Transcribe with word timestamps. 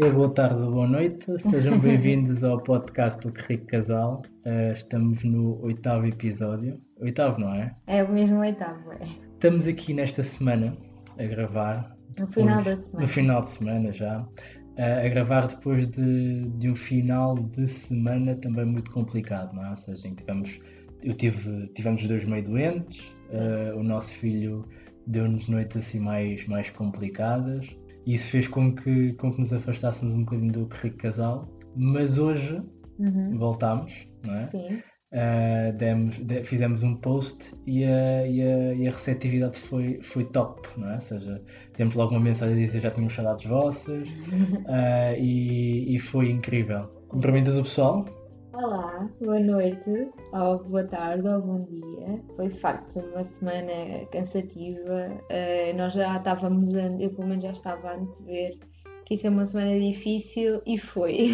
dia, 0.00 0.10
boa 0.10 0.28
tarde, 0.28 0.56
boa 0.56 0.88
noite. 0.88 1.38
Sejam 1.38 1.78
bem-vindos 1.78 2.42
ao 2.42 2.60
podcast 2.60 3.24
do 3.24 3.32
Rico 3.32 3.66
Casal. 3.66 4.22
Uh, 4.44 4.72
estamos 4.72 5.22
no 5.22 5.62
oitavo 5.62 6.04
episódio. 6.06 6.80
Oitavo, 7.00 7.38
não 7.40 7.54
é? 7.54 7.72
É 7.86 8.02
o 8.02 8.12
mesmo 8.12 8.40
oitavo, 8.40 8.90
é. 8.90 9.04
Estamos 9.04 9.68
aqui 9.68 9.94
nesta 9.94 10.20
semana 10.20 10.76
a 11.16 11.22
gravar. 11.22 11.96
No 12.18 12.26
final 12.26 12.64
da 12.64 12.76
semana. 12.76 13.00
No 13.00 13.06
final 13.06 13.40
de 13.42 13.46
semana 13.46 13.92
já. 13.92 14.20
Uh, 14.20 15.06
a 15.06 15.08
gravar 15.08 15.46
depois 15.46 15.86
de, 15.86 16.42
de 16.58 16.70
um 16.70 16.74
final 16.74 17.36
de 17.36 17.68
semana 17.68 18.34
também 18.34 18.64
muito 18.64 18.90
complicado, 18.90 19.54
não 19.54 19.64
é? 19.64 19.70
Ou 19.70 19.76
seja, 19.76 20.10
tivemos, 20.10 20.58
eu 21.04 21.14
tive, 21.14 21.68
tivemos 21.68 22.02
os 22.02 22.08
dois 22.08 22.24
meio 22.24 22.42
doentes, 22.42 23.14
uh, 23.30 23.78
o 23.78 23.84
nosso 23.84 24.12
filho 24.16 24.68
deu-nos 25.06 25.46
noites 25.46 25.76
assim 25.76 26.00
mais, 26.00 26.44
mais 26.48 26.68
complicadas 26.70 27.76
isso 28.06 28.30
fez 28.30 28.48
com 28.48 28.74
que, 28.74 29.12
com 29.14 29.32
que 29.32 29.40
nos 29.40 29.52
afastássemos 29.52 30.14
um 30.14 30.24
bocadinho 30.24 30.52
do 30.52 30.68
rico 30.74 30.98
casal, 30.98 31.48
mas 31.76 32.18
hoje 32.18 32.62
uhum. 32.98 33.38
voltámos, 33.38 34.06
não 34.26 34.34
é? 34.34 34.46
Sim. 34.46 34.82
Uh, 35.12 35.72
demos, 35.76 36.18
de, 36.18 36.42
fizemos 36.42 36.82
um 36.82 36.96
post 36.96 37.54
e 37.68 37.84
a, 37.84 38.26
e 38.26 38.42
a, 38.42 38.74
e 38.74 38.88
a, 38.88 38.90
receptividade 38.90 39.60
foi, 39.60 40.00
foi 40.02 40.24
top, 40.24 40.68
não 40.76 40.90
é? 40.90 40.94
Ou 40.94 41.00
seja, 41.00 41.40
temos 41.74 41.94
logo 41.94 42.10
uma 42.10 42.20
mensagem 42.20 42.56
a 42.56 42.58
dizer 42.58 42.80
já 42.80 42.90
tínhamos 42.90 43.14
saudades 43.14 43.44
vossas 43.44 44.08
uh, 44.08 45.14
e, 45.16 45.94
e 45.94 45.98
foi 46.00 46.30
incrível. 46.30 46.88
Cumprimentas 47.08 47.56
o 47.56 47.62
pessoal? 47.62 48.23
Olá, 48.56 49.10
boa 49.20 49.40
noite, 49.40 49.90
ou 50.32 50.62
boa 50.62 50.84
tarde, 50.84 51.26
ou 51.26 51.42
bom 51.42 51.64
dia. 51.64 52.22
Foi 52.36 52.46
de 52.46 52.54
facto 52.54 53.00
uma 53.00 53.24
semana 53.24 54.06
cansativa. 54.12 55.10
Uh, 55.24 55.76
nós 55.76 55.92
já 55.92 56.16
estávamos, 56.16 56.72
a, 56.72 56.86
eu 57.00 57.10
pelo 57.10 57.26
menos 57.26 57.42
já 57.42 57.50
estava 57.50 57.88
a 57.88 57.96
antever 57.96 58.56
que 59.04 59.14
isso 59.14 59.26
é 59.26 59.30
uma 59.30 59.44
semana 59.44 59.76
difícil 59.80 60.62
e 60.64 60.78
foi. 60.78 61.30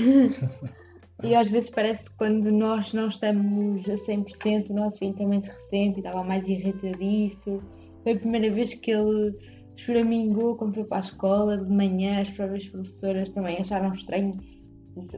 e 1.23 1.35
às 1.35 1.49
vezes 1.49 1.69
parece 1.69 2.09
que 2.09 2.17
quando 2.17 2.51
nós 2.51 2.95
não 2.95 3.09
estamos 3.09 3.87
a 3.87 3.97
100%, 3.97 4.71
o 4.71 4.75
nosso 4.75 4.99
filho 4.99 5.15
também 5.15 5.43
se 5.43 5.51
ressente 5.51 5.99
e 5.99 6.01
estava 6.01 6.25
mais 6.25 6.49
irritadiço. 6.49 7.63
Foi 8.03 8.13
a 8.13 8.19
primeira 8.19 8.51
vez 8.51 8.73
que 8.73 8.93
ele 8.93 9.37
choramingou 9.77 10.57
quando 10.57 10.75
foi 10.75 10.85
para 10.85 10.97
a 10.97 11.01
escola 11.01 11.59
de 11.59 11.71
manhã, 11.71 12.23
as 12.23 12.31
próprias 12.31 12.67
professoras 12.67 13.31
também 13.31 13.59
acharam 13.59 13.93
estranho 13.93 14.41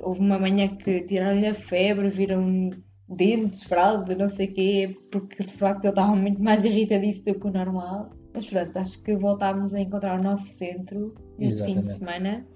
Houve 0.02 0.20
uma 0.20 0.38
manhã 0.38 0.68
que 0.68 1.02
tiraram-lhe 1.02 1.46
a 1.46 1.54
febre, 1.54 2.08
viram 2.08 2.70
dentes, 3.08 3.62
fralda, 3.64 4.14
não 4.14 4.28
sei 4.28 4.46
o 4.46 4.54
quê, 4.54 4.96
porque 5.10 5.44
de 5.44 5.52
facto 5.52 5.84
eu 5.84 5.90
estava 5.90 6.14
muito 6.14 6.42
mais 6.42 6.64
irritadíssimo 6.64 7.34
do 7.34 7.40
que 7.40 7.46
o 7.46 7.52
normal. 7.52 8.10
Mas 8.34 8.48
pronto, 8.48 8.76
acho 8.78 9.02
que 9.02 9.16
voltámos 9.16 9.74
a 9.74 9.80
encontrar 9.80 10.18
o 10.18 10.22
nosso 10.22 10.44
centro 10.54 11.14
este 11.38 11.64
fim 11.64 11.80
de 11.80 11.88
semana 11.88 12.46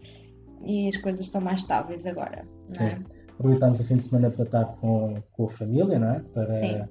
e 0.65 0.89
as 0.89 0.97
coisas 0.97 1.27
estão 1.27 1.41
mais 1.41 1.61
estáveis 1.61 2.07
agora. 2.07 2.47
Sim. 2.67 2.85
É? 2.85 2.99
Aproveitámos 3.39 3.81
o 3.81 3.85
fim 3.85 3.97
de 3.97 4.05
semana 4.05 4.31
para 4.31 4.45
estar 4.45 4.65
com, 4.81 5.23
com 5.33 5.45
a 5.45 5.49
família, 5.51 5.99
não 5.99 6.15
é? 6.15 6.21
Para, 6.33 6.53
Sim. 6.53 6.85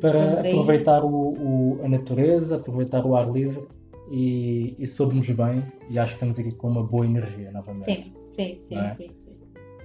Para, 0.00 0.40
aproveitar 0.40 1.02
o, 1.02 1.08
o, 1.08 1.80
a 1.82 1.88
natureza, 1.88 2.56
aproveitar 2.56 3.04
o 3.04 3.16
ar 3.16 3.30
livre 3.30 3.66
e, 4.10 4.76
e 4.78 4.86
soube-nos 4.86 5.28
bem 5.30 5.62
e 5.88 5.98
acho 5.98 6.12
que 6.12 6.16
estamos 6.16 6.38
aqui 6.38 6.52
com 6.52 6.68
uma 6.68 6.82
boa 6.82 7.06
energia 7.06 7.50
novamente. 7.50 7.84
Sim, 7.84 8.14
sim, 8.28 8.58
sim, 8.60 8.76
é? 8.76 8.94
sim. 8.94 9.10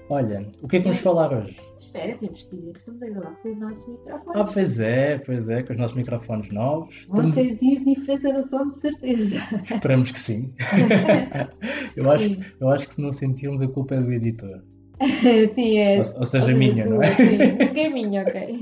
Olha, 0.09 0.47
o 0.61 0.67
que 0.67 0.77
é 0.77 0.79
que 0.79 0.85
vamos 0.85 0.99
falar 0.99 1.33
hoje? 1.33 1.59
Espera, 1.77 2.15
temos 2.15 2.43
que 2.43 2.55
dizer 2.55 2.73
que 2.73 2.79
estamos 2.79 3.01
a 3.01 3.09
gravar 3.09 3.35
com 3.41 3.51
os 3.51 3.57
nossos 3.57 3.87
microfones. 3.87 4.35
Ah, 4.35 4.43
pois 4.53 4.79
é, 4.79 5.17
pois 5.17 5.49
é, 5.49 5.63
com 5.63 5.73
os 5.73 5.79
nossos 5.79 5.95
microfones 5.95 6.51
novos. 6.51 7.05
Vão 7.09 7.25
estamos... 7.25 7.31
sentir 7.31 7.83
diferença 7.83 8.31
no 8.31 8.43
som, 8.43 8.69
de 8.69 8.75
certeza. 8.75 9.37
Esperamos 9.63 10.11
que 10.11 10.19
sim. 10.19 10.53
eu, 11.97 12.11
acho, 12.11 12.23
sim. 12.23 12.39
eu 12.59 12.69
acho 12.69 12.87
que 12.87 12.93
se 12.93 13.01
não 13.01 13.11
sentirmos, 13.11 13.63
a 13.63 13.67
culpa 13.67 13.95
é 13.95 14.01
do 14.01 14.11
editor. 14.11 14.61
sim, 15.49 15.79
é. 15.79 15.97
Ou, 15.97 16.19
ou 16.19 16.25
seja, 16.25 16.51
ou 16.51 16.55
minha, 16.55 16.85
não 16.85 17.01
é? 17.01 17.07
Sim, 17.15 17.57
porque 17.57 17.79
é 17.79 17.89
minha, 17.89 18.21
ok. 18.21 18.57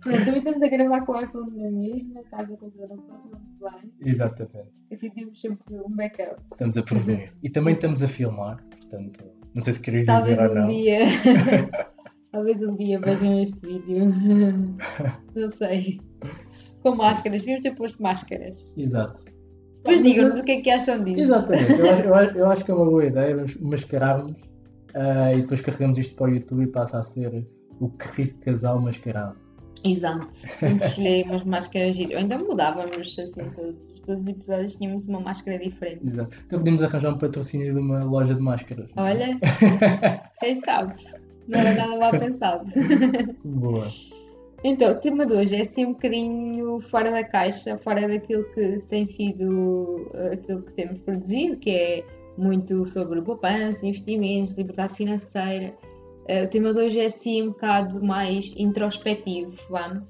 Pronto, 0.00 0.24
também 0.24 0.38
estamos 0.38 0.62
a 0.62 0.68
gravar 0.68 1.00
com 1.04 1.12
o 1.12 1.20
iPhone 1.20 1.50
na 1.56 1.70
mesma, 1.72 2.22
casa 2.30 2.56
com 2.56 2.66
o 2.66 2.72
não 2.88 2.96
muito 2.96 3.58
bem. 3.60 3.92
Exatamente. 4.00 4.68
Assim 4.92 5.10
temos 5.10 5.40
sempre 5.40 5.74
um 5.74 5.90
backup. 5.90 6.40
Estamos 6.52 6.76
a 6.76 6.82
prevenir. 6.84 7.32
E 7.42 7.50
também 7.50 7.74
estamos 7.74 8.00
a 8.00 8.06
filmar, 8.06 8.64
portanto 8.70 9.43
não 9.54 9.62
sei 9.62 9.72
se 9.72 9.80
querias 9.80 10.06
Talvez 10.06 10.38
dizer 10.38 10.48
um 10.48 10.50
ou 10.50 10.54
não. 10.56 10.66
Dia... 10.66 10.98
Talvez 12.32 12.62
um 12.62 12.74
dia 12.74 12.98
vejam 12.98 13.40
este 13.40 13.64
vídeo. 13.64 14.06
não 15.36 15.50
sei. 15.50 16.00
Com 16.82 16.90
Sim. 16.90 16.98
máscaras, 16.98 17.40
devíamos 17.40 17.62
ter 17.62 17.74
posto 17.76 18.02
máscaras. 18.02 18.74
Exato. 18.76 19.24
Depois 19.76 20.02
digam-nos 20.02 20.38
o 20.40 20.44
que 20.44 20.52
é 20.52 20.60
que 20.60 20.70
acham 20.70 21.04
disso. 21.04 21.20
Exatamente, 21.20 21.78
eu 21.78 21.86
acho, 21.92 22.02
eu 22.02 22.14
acho, 22.14 22.38
eu 22.38 22.50
acho 22.50 22.64
que 22.64 22.70
é 22.70 22.74
uma 22.74 22.86
boa 22.86 23.04
ideia, 23.04 23.36
vamos 23.36 23.56
mascararmos 23.60 24.42
uh, 24.96 25.36
e 25.36 25.42
depois 25.42 25.60
carregamos 25.60 25.98
isto 25.98 26.16
para 26.16 26.30
o 26.30 26.34
YouTube 26.34 26.64
e 26.64 26.66
passa 26.66 26.98
a 26.98 27.02
ser 27.04 27.46
o 27.78 27.88
que 27.90 28.22
rico 28.22 28.40
casal 28.40 28.80
mascarado. 28.80 29.36
Exato, 29.84 30.28
que 30.58 30.64
escolher 30.64 31.26
umas 31.26 31.44
máscaras 31.44 31.98
Ou 31.98 32.18
então 32.18 32.38
mudávamos 32.46 33.18
assim 33.18 33.50
todos. 33.50 33.84
Todos 34.06 34.22
os 34.22 34.28
episódios 34.28 34.76
tínhamos 34.76 35.04
uma 35.06 35.20
máscara 35.20 35.58
diferente. 35.58 36.06
Exato. 36.06 36.36
Então 36.46 36.58
podíamos 36.58 36.82
arranjar 36.82 37.14
um 37.14 37.18
patrocínio 37.18 37.72
de 37.72 37.78
uma 37.78 38.02
loja 38.02 38.34
de 38.34 38.40
máscaras. 38.40 38.88
Olha, 38.96 39.38
quem 40.40 40.56
sabe? 40.56 40.94
Não 41.46 41.58
era 41.58 41.74
nada 41.74 41.98
mal 41.98 42.10
pensado. 42.18 42.64
Boa. 43.44 43.86
Então, 44.62 44.92
o 44.92 45.00
tema 45.00 45.26
de 45.26 45.34
hoje 45.34 45.56
é 45.56 45.60
assim 45.60 45.84
um 45.84 45.92
bocadinho 45.92 46.80
fora 46.80 47.10
da 47.10 47.22
caixa, 47.22 47.76
fora 47.76 48.08
daquilo 48.08 48.44
que 48.50 48.78
tem 48.88 49.04
sido 49.04 50.10
aquilo 50.32 50.62
que 50.62 50.72
temos 50.72 51.00
produzido, 51.00 51.58
que 51.58 51.70
é 51.70 52.04
muito 52.38 52.86
sobre 52.86 53.20
poupança, 53.20 53.86
investimentos, 53.86 54.56
liberdade 54.56 54.94
financeira. 54.94 55.74
Uh, 56.28 56.44
o 56.44 56.48
tema 56.48 56.72
de 56.72 56.80
hoje 56.80 57.00
é 57.00 57.06
assim 57.06 57.42
um 57.42 57.48
bocado 57.48 58.02
mais 58.02 58.50
introspectivo, 58.56 59.54
vamos? 59.68 60.04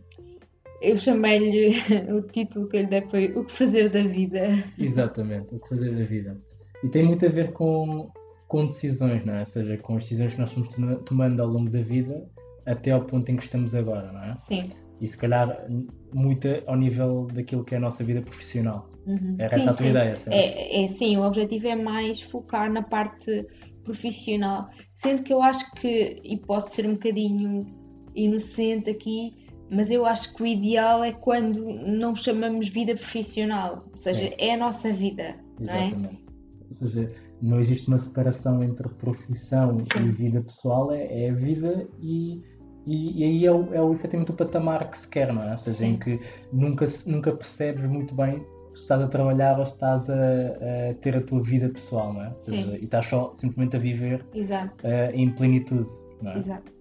Eu 0.80 0.96
chamei-lhe 0.96 1.74
o 2.12 2.22
título 2.22 2.68
que 2.68 2.76
eu 2.76 2.80
lhe 2.82 2.86
dei 2.86 3.02
foi 3.02 3.32
O 3.34 3.44
que 3.44 3.52
fazer 3.52 3.88
da 3.88 4.04
vida. 4.04 4.64
Exatamente, 4.78 5.54
o 5.54 5.58
que 5.58 5.68
fazer 5.68 5.96
da 5.96 6.04
vida. 6.04 6.40
E 6.82 6.88
tem 6.88 7.04
muito 7.04 7.24
a 7.24 7.28
ver 7.28 7.52
com, 7.52 8.10
com 8.46 8.66
decisões, 8.66 9.24
não 9.24 9.34
é? 9.34 9.40
Ou 9.40 9.46
seja, 9.46 9.76
com 9.78 9.96
as 9.96 10.04
decisões 10.04 10.34
que 10.34 10.40
nós 10.40 10.52
fomos 10.52 10.68
tomando 11.04 11.40
ao 11.40 11.48
longo 11.48 11.70
da 11.70 11.80
vida 11.80 12.24
até 12.66 12.92
ao 12.92 13.02
ponto 13.02 13.30
em 13.30 13.36
que 13.36 13.42
estamos 13.42 13.74
agora, 13.74 14.12
não 14.12 14.22
é? 14.22 14.34
Sim. 14.46 14.64
E 15.00 15.08
se 15.08 15.18
calhar 15.18 15.66
muito 16.12 16.48
ao 16.66 16.76
nível 16.76 17.26
daquilo 17.32 17.64
que 17.64 17.74
é 17.74 17.78
a 17.78 17.80
nossa 17.80 18.04
vida 18.04 18.22
profissional. 18.22 18.88
Uhum. 19.06 19.36
Era 19.38 19.50
sim, 19.50 19.60
essa 19.60 19.70
a 19.70 19.74
tua 19.74 19.84
sim. 19.84 19.90
ideia, 19.90 20.16
certo? 20.16 20.36
É, 20.36 20.84
é, 20.84 20.88
sim, 20.88 21.16
o 21.16 21.22
objetivo 21.22 21.66
é 21.68 21.76
mais 21.76 22.22
focar 22.22 22.72
na 22.72 22.82
parte 22.82 23.46
profissional. 23.84 24.68
Sendo 24.92 25.22
que 25.22 25.32
eu 25.32 25.42
acho 25.42 25.70
que, 25.72 26.20
e 26.24 26.36
posso 26.38 26.70
ser 26.70 26.86
um 26.86 26.94
bocadinho 26.94 27.66
inocente 28.14 28.90
aqui, 28.90 29.44
mas 29.70 29.90
eu 29.90 30.04
acho 30.04 30.34
que 30.34 30.42
o 30.42 30.46
ideal 30.46 31.02
é 31.02 31.12
quando 31.12 31.64
não 31.64 32.14
chamamos 32.14 32.68
vida 32.68 32.94
profissional, 32.94 33.84
ou 33.90 33.96
seja, 33.96 34.28
Sim. 34.28 34.34
é 34.38 34.54
a 34.54 34.56
nossa 34.56 34.92
vida. 34.92 35.36
Exatamente. 35.60 35.96
Não 35.96 36.08
é? 36.10 36.24
Ou 36.68 36.74
seja, 36.74 37.12
não 37.40 37.60
existe 37.60 37.88
uma 37.88 37.98
separação 37.98 38.62
entre 38.62 38.88
profissão 38.88 39.78
Sim. 39.80 40.06
e 40.06 40.10
vida 40.10 40.40
pessoal, 40.40 40.92
é, 40.92 41.24
é 41.24 41.30
a 41.30 41.34
vida 41.34 41.86
e, 42.00 42.42
e, 42.86 43.20
e, 43.20 43.24
aí 43.24 43.46
é, 43.46 43.52
o, 43.52 43.74
é 43.74 43.82
o, 43.82 43.92
efetivamente 43.92 44.32
o 44.32 44.34
patamar 44.34 44.90
que 44.90 44.98
se 44.98 45.08
quer, 45.08 45.32
não 45.32 45.42
é? 45.42 45.52
Ou 45.52 45.58
seja, 45.58 45.78
Sim. 45.78 45.86
em 45.86 45.98
que 45.98 46.18
nunca, 46.52 46.84
nunca 47.06 47.32
percebes 47.32 47.84
muito 47.84 48.14
bem 48.14 48.44
estás 48.80 49.00
a 49.00 49.08
trabalhar 49.08 49.58
ou 49.58 49.66
se 49.66 49.72
estás 49.72 50.10
a, 50.10 50.14
a 50.14 50.94
ter 51.00 51.16
a 51.16 51.20
tua 51.22 51.42
vida 51.42 51.68
pessoal, 51.68 52.12
não 52.12 52.22
é? 52.22 52.34
Seja, 52.36 52.76
e 52.78 52.84
estás 52.84 53.06
só 53.06 53.32
simplesmente 53.34 53.76
a 53.76 53.78
viver 53.78 54.22
uh, 54.22 55.14
em 55.14 55.30
plenitude, 55.34 55.88
não 56.22 56.32
é? 56.32 56.38
Exato. 56.38 56.72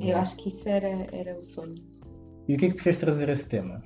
Eu 0.00 0.16
acho 0.18 0.36
que 0.36 0.48
isso 0.48 0.68
era, 0.68 1.06
era 1.12 1.38
o 1.38 1.42
sonho. 1.42 1.76
E 2.46 2.54
o 2.54 2.58
que 2.58 2.66
é 2.66 2.68
que 2.68 2.76
te 2.76 2.82
fez 2.82 2.96
trazer 2.96 3.28
esse 3.28 3.48
tema? 3.48 3.82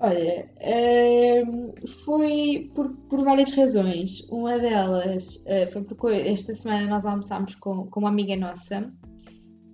Olha, 0.00 0.50
ehm, 0.60 1.72
foi 2.04 2.70
por, 2.74 2.90
por 3.08 3.22
várias 3.22 3.52
razões. 3.52 4.20
Uma 4.28 4.58
delas 4.58 5.36
uh, 5.46 5.70
foi 5.72 5.82
porque 5.82 6.06
esta 6.08 6.54
semana 6.54 6.86
nós 6.86 7.06
almoçámos 7.06 7.54
com, 7.56 7.86
com 7.86 8.00
uma 8.00 8.08
amiga 8.08 8.36
nossa 8.36 8.92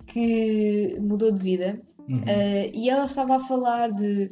que 0.06 0.98
mudou 1.00 1.32
de 1.32 1.42
vida 1.42 1.80
uhum. 2.10 2.18
uh, 2.18 2.70
e 2.72 2.90
ela 2.90 3.06
estava 3.06 3.36
a 3.36 3.40
falar 3.40 3.92
de. 3.92 4.30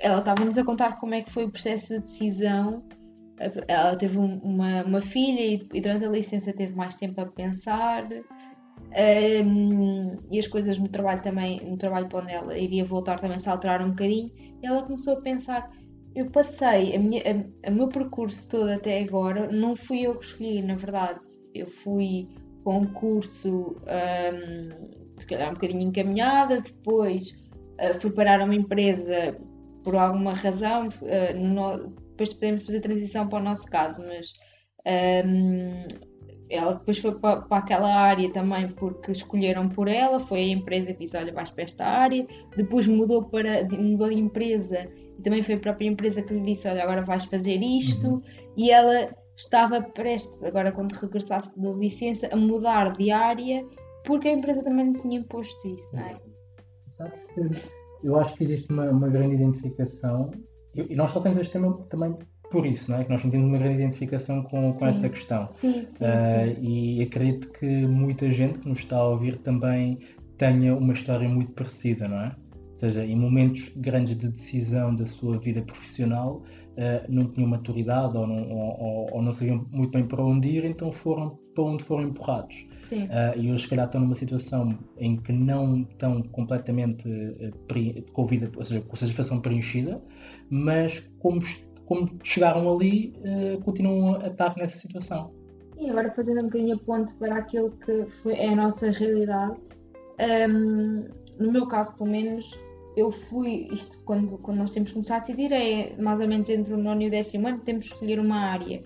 Ela 0.00 0.18
estava-nos 0.18 0.56
a 0.58 0.64
contar 0.64 0.98
como 0.98 1.14
é 1.14 1.22
que 1.22 1.32
foi 1.32 1.44
o 1.44 1.50
processo 1.50 1.94
de 1.94 2.00
decisão. 2.00 2.82
Ela 3.68 3.96
teve 3.96 4.18
um, 4.18 4.38
uma, 4.38 4.82
uma 4.84 5.00
filha 5.00 5.40
e, 5.40 5.68
e 5.72 5.80
durante 5.80 6.04
a 6.04 6.10
licença 6.10 6.52
teve 6.52 6.74
mais 6.74 6.96
tempo 6.96 7.20
a 7.20 7.26
pensar. 7.26 8.06
Um, 8.90 10.16
e 10.30 10.38
as 10.38 10.46
coisas 10.46 10.78
no 10.78 10.88
trabalho 10.88 11.22
também, 11.22 11.60
no 11.64 11.76
trabalho 11.76 12.08
para 12.08 12.20
onde 12.20 12.32
ela 12.32 12.58
iria 12.58 12.84
voltar 12.84 13.20
também 13.20 13.38
se 13.38 13.48
alteraram 13.48 13.86
um 13.86 13.90
bocadinho. 13.90 14.30
E 14.62 14.66
ela 14.66 14.82
começou 14.82 15.14
a 15.14 15.20
pensar: 15.20 15.70
eu 16.14 16.30
passei 16.30 16.96
a 16.96 16.98
a, 16.98 17.68
a 17.68 17.70
meu 17.70 17.88
percurso 17.88 18.48
todo 18.48 18.68
até 18.70 19.02
agora, 19.02 19.50
não 19.52 19.76
fui 19.76 20.00
eu 20.00 20.16
que 20.16 20.24
escolhi, 20.24 20.62
na 20.62 20.74
verdade, 20.74 21.20
eu 21.54 21.66
fui 21.66 22.28
com 22.64 22.78
um 22.78 22.86
curso, 22.86 23.76
um, 23.86 24.90
se 25.16 25.26
calhar 25.26 25.50
um 25.50 25.54
bocadinho 25.54 25.82
encaminhada, 25.82 26.60
depois 26.60 27.30
uh, 27.80 28.00
fui 28.00 28.10
parar 28.10 28.42
uma 28.42 28.54
empresa 28.54 29.38
por 29.88 29.96
alguma 29.96 30.34
razão, 30.34 30.88
uh, 30.88 31.34
no, 31.34 31.88
depois 32.10 32.34
podemos 32.34 32.66
fazer 32.66 32.80
transição 32.80 33.26
para 33.26 33.38
o 33.38 33.42
nosso 33.42 33.64
caso, 33.70 34.04
mas 34.06 34.34
um, 35.24 35.82
ela 36.50 36.74
depois 36.74 36.98
foi 36.98 37.18
para, 37.18 37.40
para, 37.40 37.56
aquela 37.56 37.94
área 37.94 38.30
também 38.30 38.68
porque 38.68 39.12
escolheram 39.12 39.66
por 39.66 39.88
ela, 39.88 40.20
foi 40.20 40.40
a 40.40 40.48
empresa 40.48 40.92
que 40.92 40.98
disse, 40.98 41.16
olha, 41.16 41.32
vais 41.32 41.50
para 41.50 41.64
esta 41.64 41.86
área, 41.86 42.26
depois 42.54 42.86
mudou, 42.86 43.30
para, 43.30 43.64
mudou 43.64 44.10
de 44.10 44.20
empresa 44.20 44.86
e 45.18 45.22
também 45.22 45.42
foi 45.42 45.54
a 45.54 45.58
própria 45.58 45.88
empresa 45.88 46.20
que 46.20 46.34
lhe 46.34 46.42
disse, 46.42 46.68
olha, 46.68 46.82
agora 46.82 47.00
vais 47.00 47.24
fazer 47.24 47.56
isto, 47.56 48.08
uhum. 48.08 48.22
e 48.58 48.70
ela 48.70 49.16
estava 49.38 49.80
prestes, 49.80 50.44
agora 50.44 50.70
quando 50.70 50.92
regressasse 50.92 51.50
da 51.58 51.70
licença, 51.70 52.28
a 52.30 52.36
mudar 52.36 52.90
de 52.90 53.10
área 53.10 53.64
porque 54.04 54.28
a 54.28 54.32
empresa 54.32 54.62
também 54.62 54.92
lhe 54.92 55.00
tinha 55.00 55.18
imposto 55.18 55.66
isso, 55.66 55.96
não 55.96 56.02
é? 56.02 56.20
Exato. 56.86 57.18
Eu 58.02 58.16
acho 58.16 58.34
que 58.34 58.44
existe 58.44 58.70
uma, 58.72 58.90
uma 58.90 59.08
grande 59.08 59.34
identificação, 59.34 60.30
e 60.74 60.94
nós 60.94 61.10
só 61.10 61.20
temos 61.20 61.38
este 61.38 61.52
tema 61.52 61.76
também 61.88 62.16
por 62.50 62.64
isso, 62.64 62.90
não 62.90 62.98
é? 62.98 63.04
Que 63.04 63.10
nós 63.10 63.20
sentimos 63.20 63.46
uma 63.46 63.58
grande 63.58 63.76
identificação 63.76 64.42
com, 64.42 64.72
com 64.72 64.86
essa 64.86 65.08
questão. 65.08 65.48
Sim, 65.52 65.86
sim, 65.86 66.04
uh, 66.04 66.54
sim. 66.54 66.62
E 66.62 67.02
acredito 67.02 67.52
que 67.52 67.66
muita 67.86 68.30
gente 68.30 68.60
que 68.60 68.68
nos 68.68 68.78
está 68.78 68.96
a 68.96 69.08
ouvir 69.08 69.36
também 69.38 69.98
tenha 70.38 70.74
uma 70.74 70.92
história 70.92 71.28
muito 71.28 71.52
parecida, 71.52 72.08
não 72.08 72.20
é? 72.20 72.36
Ou 72.72 72.78
seja, 72.78 73.04
em 73.04 73.16
momentos 73.16 73.70
grandes 73.76 74.16
de 74.16 74.28
decisão 74.28 74.94
da 74.94 75.04
sua 75.04 75.38
vida 75.38 75.60
profissional, 75.62 76.36
uh, 76.36 77.04
não 77.08 77.30
tinham 77.30 77.50
maturidade 77.50 78.16
ou 78.16 78.26
não, 78.26 78.50
ou, 78.50 79.08
ou 79.12 79.22
não 79.22 79.32
sabiam 79.32 79.66
muito 79.70 79.92
bem 79.92 80.06
para 80.06 80.24
onde 80.24 80.48
ir, 80.48 80.64
então 80.64 80.90
foram 80.92 81.38
para 81.58 81.64
onde 81.64 81.82
foram 81.82 82.04
empurrados. 82.04 82.68
Uh, 82.92 83.36
e 83.36 83.50
hoje, 83.50 83.64
se 83.64 83.68
calhar, 83.68 83.86
estão 83.86 84.00
numa 84.00 84.14
situação 84.14 84.78
em 84.96 85.16
que 85.16 85.32
não 85.32 85.80
estão 85.80 86.22
completamente 86.22 87.08
uh, 87.08 88.12
com 88.12 88.22
a 88.22 88.26
vida, 88.26 88.50
ou 88.56 88.62
seja, 88.62 88.80
com 88.80 88.92
a 88.92 88.96
satisfação 88.96 89.40
preenchida, 89.40 90.00
mas 90.48 91.02
como 91.18 91.40
como 91.84 92.06
chegaram 92.22 92.70
ali, 92.70 93.14
uh, 93.24 93.60
continuam 93.62 94.16
a 94.16 94.26
estar 94.26 94.54
nessa 94.56 94.78
situação. 94.78 95.32
Sim, 95.74 95.88
agora 95.88 96.12
fazendo 96.12 96.40
um 96.40 96.44
bocadinho 96.44 96.76
a 96.76 96.78
ponte 96.78 97.14
para 97.14 97.36
aquilo 97.38 97.70
que 97.70 98.06
foi, 98.22 98.34
é 98.34 98.50
a 98.50 98.56
nossa 98.56 98.90
realidade. 98.90 99.56
Um, 100.50 101.04
no 101.40 101.50
meu 101.50 101.66
caso, 101.66 101.96
pelo 101.96 102.10
menos, 102.10 102.58
eu 102.94 103.10
fui, 103.10 103.68
isto 103.72 103.98
quando, 104.04 104.36
quando 104.36 104.58
nós 104.58 104.70
temos 104.70 104.90
que 104.90 104.94
começar 104.94 105.16
a 105.16 105.20
decidir, 105.20 105.50
é 105.50 105.96
mais 105.96 106.20
ou 106.20 106.28
menos 106.28 106.48
entre 106.50 106.74
o 106.74 106.76
nono 106.76 107.00
e 107.00 107.06
o 107.06 107.10
décimo 107.10 107.48
ano, 107.48 107.60
temos 107.60 107.88
que 107.88 107.94
escolher 107.94 108.20
uma 108.20 108.36
área. 108.36 108.82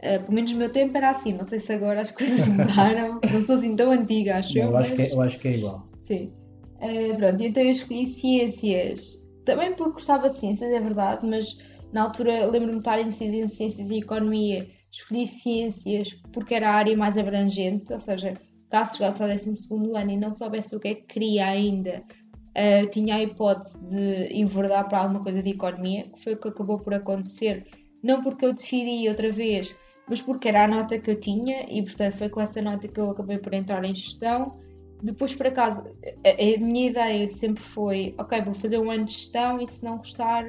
Uh, 0.00 0.22
pelo 0.22 0.32
menos 0.32 0.52
no 0.52 0.58
meu 0.58 0.72
tempo 0.72 0.96
era 0.96 1.10
assim, 1.10 1.34
não 1.34 1.46
sei 1.46 1.58
se 1.58 1.72
agora 1.72 2.00
as 2.00 2.10
coisas 2.12 2.46
mudaram, 2.46 3.20
não 3.32 3.42
sou 3.42 3.56
assim 3.56 3.76
tão 3.76 3.90
antiga, 3.90 4.36
acho 4.36 4.54
não, 4.54 4.62
eu. 4.62 4.70
Eu, 4.70 4.76
acho 4.78 4.94
que 4.94 5.02
é, 5.02 5.12
eu 5.12 5.20
acho 5.20 5.38
que 5.38 5.48
é 5.48 5.56
igual. 5.56 5.88
Sim. 6.02 6.32
Uh, 6.76 7.16
pronto, 7.18 7.42
então 7.42 7.62
eu 7.62 7.72
escolhi 7.72 8.06
ciências, 8.06 9.18
também 9.44 9.74
porque 9.74 9.92
gostava 9.92 10.30
de 10.30 10.36
ciências, 10.36 10.72
é 10.72 10.80
verdade, 10.80 11.26
mas 11.26 11.54
na 11.92 12.04
altura, 12.04 12.46
lembro-me 12.46 12.74
de 12.74 12.78
estar 12.78 13.00
indecisa 13.00 13.36
entre 13.36 13.56
ciências 13.56 13.90
e 13.90 13.98
economia. 13.98 14.68
Escolhi 14.92 15.26
ciências 15.26 16.14
porque 16.32 16.54
era 16.54 16.70
a 16.70 16.74
área 16.74 16.96
mais 16.96 17.18
abrangente, 17.18 17.92
ou 17.92 17.98
seja, 17.98 18.38
caso 18.70 18.96
chegasse 18.96 19.22
ao 19.22 19.28
12 19.28 19.50
ano 19.96 20.10
e 20.10 20.16
não 20.16 20.32
soubesse 20.32 20.74
o 20.74 20.80
que 20.80 20.88
é 20.88 20.94
que 20.94 21.02
queria 21.02 21.46
ainda, 21.46 22.02
uh, 22.50 22.88
tinha 22.90 23.16
a 23.16 23.22
hipótese 23.22 23.84
de 23.86 24.32
enverdar 24.32 24.88
para 24.88 25.00
alguma 25.00 25.22
coisa 25.22 25.42
de 25.42 25.50
economia, 25.50 26.08
que 26.10 26.22
foi 26.22 26.34
o 26.34 26.36
que 26.40 26.48
acabou 26.48 26.78
por 26.78 26.94
acontecer. 26.94 27.66
Não 28.02 28.22
porque 28.22 28.46
eu 28.46 28.54
decidi 28.54 29.08
outra 29.08 29.30
vez, 29.30 29.76
mas 30.10 30.20
porque 30.20 30.48
era 30.48 30.64
a 30.64 30.68
nota 30.68 30.98
que 30.98 31.08
eu 31.08 31.20
tinha 31.20 31.64
e, 31.72 31.80
portanto, 31.82 32.18
foi 32.18 32.28
com 32.28 32.40
essa 32.40 32.60
nota 32.60 32.88
que 32.88 32.98
eu 32.98 33.10
acabei 33.10 33.38
por 33.38 33.54
entrar 33.54 33.84
em 33.84 33.94
gestão. 33.94 34.58
Depois, 35.00 35.32
por 35.32 35.46
acaso, 35.46 35.84
a, 36.26 36.30
a 36.30 36.58
minha 36.58 36.90
ideia 36.90 37.28
sempre 37.28 37.62
foi: 37.62 38.12
ok, 38.18 38.42
vou 38.42 38.52
fazer 38.52 38.78
um 38.78 38.90
ano 38.90 39.04
de 39.04 39.12
gestão 39.12 39.60
e 39.62 39.66
se 39.68 39.84
não 39.84 39.98
gostar, 39.98 40.44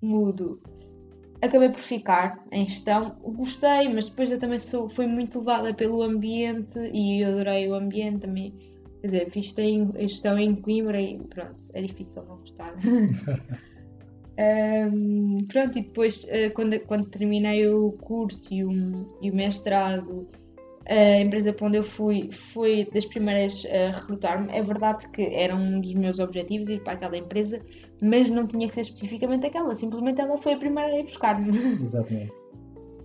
mudo. 0.00 0.62
Acabei 1.42 1.68
por 1.68 1.80
ficar 1.80 2.42
em 2.50 2.64
gestão, 2.64 3.18
gostei, 3.22 3.92
mas 3.92 4.06
depois 4.06 4.32
eu 4.32 4.38
também 4.38 4.58
sou, 4.58 4.88
fui 4.88 5.06
muito 5.06 5.40
levada 5.40 5.74
pelo 5.74 6.02
ambiente 6.02 6.78
e 6.94 7.20
eu 7.20 7.28
adorei 7.28 7.68
o 7.68 7.74
ambiente 7.74 8.20
também. 8.20 8.54
Quer 9.02 9.08
dizer, 9.08 9.30
fiz 9.30 9.54
gestão 9.98 10.38
em 10.38 10.56
Coimbra 10.56 10.98
e 10.98 11.18
pronto, 11.18 11.62
é 11.74 11.82
difícil 11.82 12.24
não 12.24 12.38
gostar. 12.38 12.74
um, 14.38 15.38
pronto, 15.48 15.78
e 15.78 15.82
depois, 15.82 16.24
uh, 16.24 16.52
quando, 16.54 16.78
quando 16.80 17.08
terminei 17.08 17.66
o 17.68 17.92
curso 17.92 18.52
e 18.52 18.64
o, 18.64 18.70
e 19.22 19.30
o 19.30 19.34
mestrado, 19.34 20.28
a 20.88 21.20
empresa 21.20 21.52
para 21.52 21.66
onde 21.66 21.78
eu 21.78 21.82
fui 21.82 22.30
foi 22.30 22.88
das 22.92 23.04
primeiras 23.04 23.66
a 23.66 23.98
recrutar-me. 23.98 24.52
É 24.52 24.62
verdade 24.62 25.08
que 25.10 25.22
era 25.34 25.54
um 25.54 25.80
dos 25.80 25.94
meus 25.94 26.18
objetivos 26.18 26.68
ir 26.68 26.82
para 26.82 26.92
aquela 26.92 27.16
empresa, 27.16 27.60
mas 28.00 28.30
não 28.30 28.46
tinha 28.46 28.68
que 28.68 28.74
ser 28.74 28.82
especificamente 28.82 29.46
aquela, 29.46 29.74
simplesmente 29.74 30.20
ela 30.20 30.36
foi 30.36 30.52
a 30.52 30.58
primeira 30.58 30.90
a 30.90 30.98
ir 30.98 31.04
buscar-me. 31.04 31.50
Exatamente. 31.82 32.46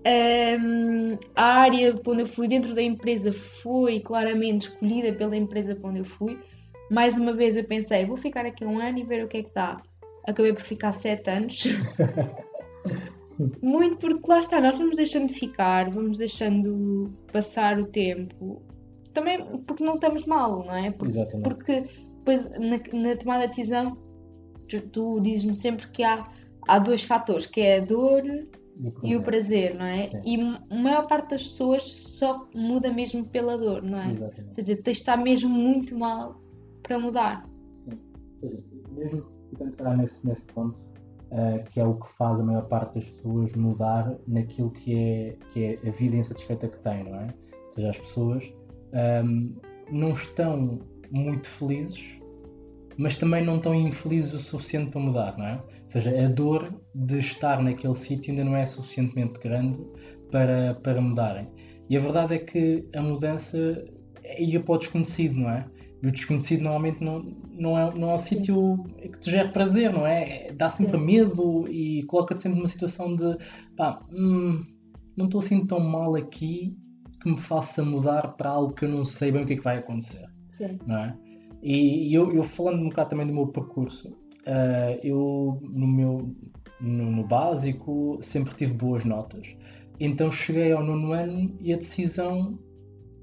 Um, 0.04 1.16
a 1.36 1.46
área 1.62 1.96
para 1.96 2.14
onde 2.14 2.24
eu 2.24 2.28
fui 2.28 2.48
dentro 2.48 2.74
da 2.74 2.82
empresa 2.82 3.32
foi 3.32 4.00
claramente 4.00 4.68
escolhida 4.68 5.14
pela 5.14 5.38
empresa 5.38 5.76
para 5.76 5.90
onde 5.90 6.00
eu 6.00 6.06
fui. 6.06 6.40
Mais 6.92 7.18
uma 7.18 7.34
vez 7.34 7.56
eu 7.56 7.64
pensei, 7.64 8.06
vou 8.06 8.18
ficar 8.18 8.46
aqui 8.46 8.66
um 8.66 8.80
ano 8.80 9.00
e 9.00 9.04
ver 9.04 9.24
o 9.24 9.28
que 9.28 9.38
é 9.38 9.44
que 9.44 9.54
dá. 9.54 9.82
Acabei 10.28 10.54
por 10.54 10.64
ficar 10.64 10.92
sete 10.92 11.30
anos. 11.30 11.64
Muito 13.62 13.98
porque 13.98 14.30
lá 14.30 14.40
está, 14.40 14.62
nós 14.62 14.78
vamos 14.78 14.98
deixando 14.98 15.28
de 15.28 15.34
ficar, 15.34 15.90
vamos 15.90 16.20
deixando 16.20 17.12
passar 17.32 17.80
o 17.80 17.86
tempo. 17.86 18.62
Também 19.14 19.40
porque 19.66 19.84
não 19.84 19.96
estamos 19.96 20.26
mal, 20.26 20.64
não 20.66 20.76
é? 20.76 20.92
Porque, 20.92 21.18
Exatamente. 21.18 21.44
porque 21.44 21.90
depois 22.18 22.50
na, 22.60 22.78
na 22.94 23.16
tomada 23.16 23.48
de 23.48 23.56
decisão 23.56 23.98
tu, 24.70 24.82
tu 24.90 25.20
dizes-me 25.22 25.56
sempre 25.56 25.88
que 25.90 26.04
há, 26.04 26.30
há 26.68 26.80
dois 26.80 27.04
fatores, 27.04 27.48
que 27.48 27.62
é 27.62 27.80
a 27.80 27.86
dor 27.86 28.24
e 29.04 29.16
o 29.16 29.22
prazer, 29.22 29.76
não 29.76 29.86
é? 29.86 30.08
Sim. 30.08 30.22
E 30.26 30.42
a 30.72 30.82
maior 30.82 31.08
parte 31.08 31.32
das 31.32 31.44
pessoas 31.44 31.92
só 31.92 32.48
muda 32.54 32.92
mesmo 32.92 33.26
pela 33.28 33.58
dor, 33.58 33.82
não 33.82 34.00
é? 34.00 34.12
Exatamente. 34.12 34.48
Ou 34.48 34.54
seja, 34.54 34.76
tens 34.82 34.98
de 34.98 35.02
estar 35.02 35.18
mesmo 35.18 35.50
muito 35.50 35.98
mal 35.98 36.42
para 36.84 36.98
mudar. 36.98 37.48
Sim. 37.74 38.00
Mesmo 38.92 39.41
ficando 39.52 39.72
se 39.72 39.98
nesse, 39.98 40.28
nesse 40.28 40.46
ponto, 40.46 40.80
uh, 41.32 41.64
que 41.70 41.80
é 41.80 41.86
o 41.86 41.96
que 41.96 42.08
faz 42.14 42.40
a 42.40 42.44
maior 42.44 42.68
parte 42.68 42.96
das 42.96 43.06
pessoas 43.06 43.54
mudar 43.54 44.18
naquilo 44.28 44.72
que 44.72 44.98
é, 44.98 45.38
que 45.52 45.64
é 45.64 45.88
a 45.88 45.92
vida 45.92 46.16
insatisfeita 46.18 46.68
que 46.68 46.80
têm, 46.80 47.04
não 47.04 47.16
é? 47.16 47.34
Ou 47.66 47.72
seja, 47.72 47.90
as 47.90 47.98
pessoas 48.00 48.54
um, 48.94 48.98
ehm, 48.98 49.56
não 49.92 50.12
estão 50.12 50.80
muito 51.12 51.48
felizes, 51.48 52.20
mas 52.98 53.16
também 53.16 53.46
não 53.46 53.58
estão 53.58 53.74
infelizes 53.74 54.34
o 54.34 54.40
suficiente 54.40 54.92
para 54.92 55.02
mudar, 55.02 55.38
não 55.38 55.46
é? 55.46 55.56
Ou 55.56 55.90
seja, 55.90 56.26
a 56.26 56.28
dor 56.28 56.74
de 56.94 57.20
estar 57.20 57.62
naquele 57.62 57.96
sítio 57.96 58.32
ainda 58.32 58.44
não 58.44 58.56
é 58.56 58.66
suficientemente 58.66 59.40
grande 59.40 59.80
para, 60.32 60.76
para 60.76 61.02
mudarem. 61.02 61.48
E 61.90 61.98
a 61.98 62.00
verdade 62.00 62.36
é 62.36 62.40
que 62.40 62.88
a 62.96 63.02
mudança 63.02 63.58
ia 64.38 64.62
para 64.62 64.76
o 64.76 64.78
desconhecido, 64.78 65.40
não 65.40 65.50
é? 65.50 65.66
O 66.04 66.12
desconhecido 66.12 66.64
normalmente 66.64 67.04
não, 67.04 67.24
não 67.54 67.78
é, 67.78 67.94
não 67.94 68.12
é 68.12 68.16
um 68.16 68.20
sítio 68.20 68.84
que 69.00 69.20
te 69.20 69.30
gera 69.30 69.50
prazer, 69.50 69.94
não 69.94 70.06
é? 70.06 70.52
Dá 70.52 70.70
sempre 70.70 70.98
Sim. 70.98 71.06
medo 71.06 71.68
e 71.68 72.04
coloca-te 72.04 72.42
sempre 72.42 72.58
numa 72.58 72.68
situação 72.68 73.16
de 73.16 73.38
pá, 73.78 74.02
hum, 74.12 74.64
não 75.16 75.26
estou 75.26 75.40
assim 75.40 75.66
tão 75.66 75.80
mal 75.80 76.16
aqui 76.16 76.76
que 77.22 77.30
me 77.30 77.38
faça 77.38 77.84
mudar 77.84 78.36
para 78.36 78.50
algo 78.50 78.74
que 78.74 78.86
eu 78.86 78.90
não 78.90 79.06
sei 79.06 79.32
bem 79.32 79.44
o 79.44 79.46
que 79.46 79.54
é 79.54 79.58
que 79.58 79.64
vai 79.64 79.78
acontecer. 79.78 80.28
Sim. 80.48 80.80
Não 80.88 80.98
é? 80.98 81.16
E 81.62 82.12
eu, 82.12 82.32
eu 82.34 82.44
falando 82.44 82.82
um 82.82 82.90
bocado 82.90 83.12
também 83.12 83.28
do 83.28 83.34
meu 83.34 83.48
percurso, 83.48 84.10
uh, 84.10 85.00
eu 85.04 85.60
no 85.62 85.88
meu 85.88 86.36
no, 86.80 87.12
no, 87.12 87.24
básico 87.24 88.20
sempre 88.24 88.56
tive 88.56 88.74
boas 88.74 89.06
notas. 89.06 89.56
Então 90.00 90.32
cheguei 90.32 90.72
ao 90.72 90.84
nono 90.84 91.12
ano 91.14 91.56
e 91.62 91.72
a 91.72 91.78
decisão 91.78 92.58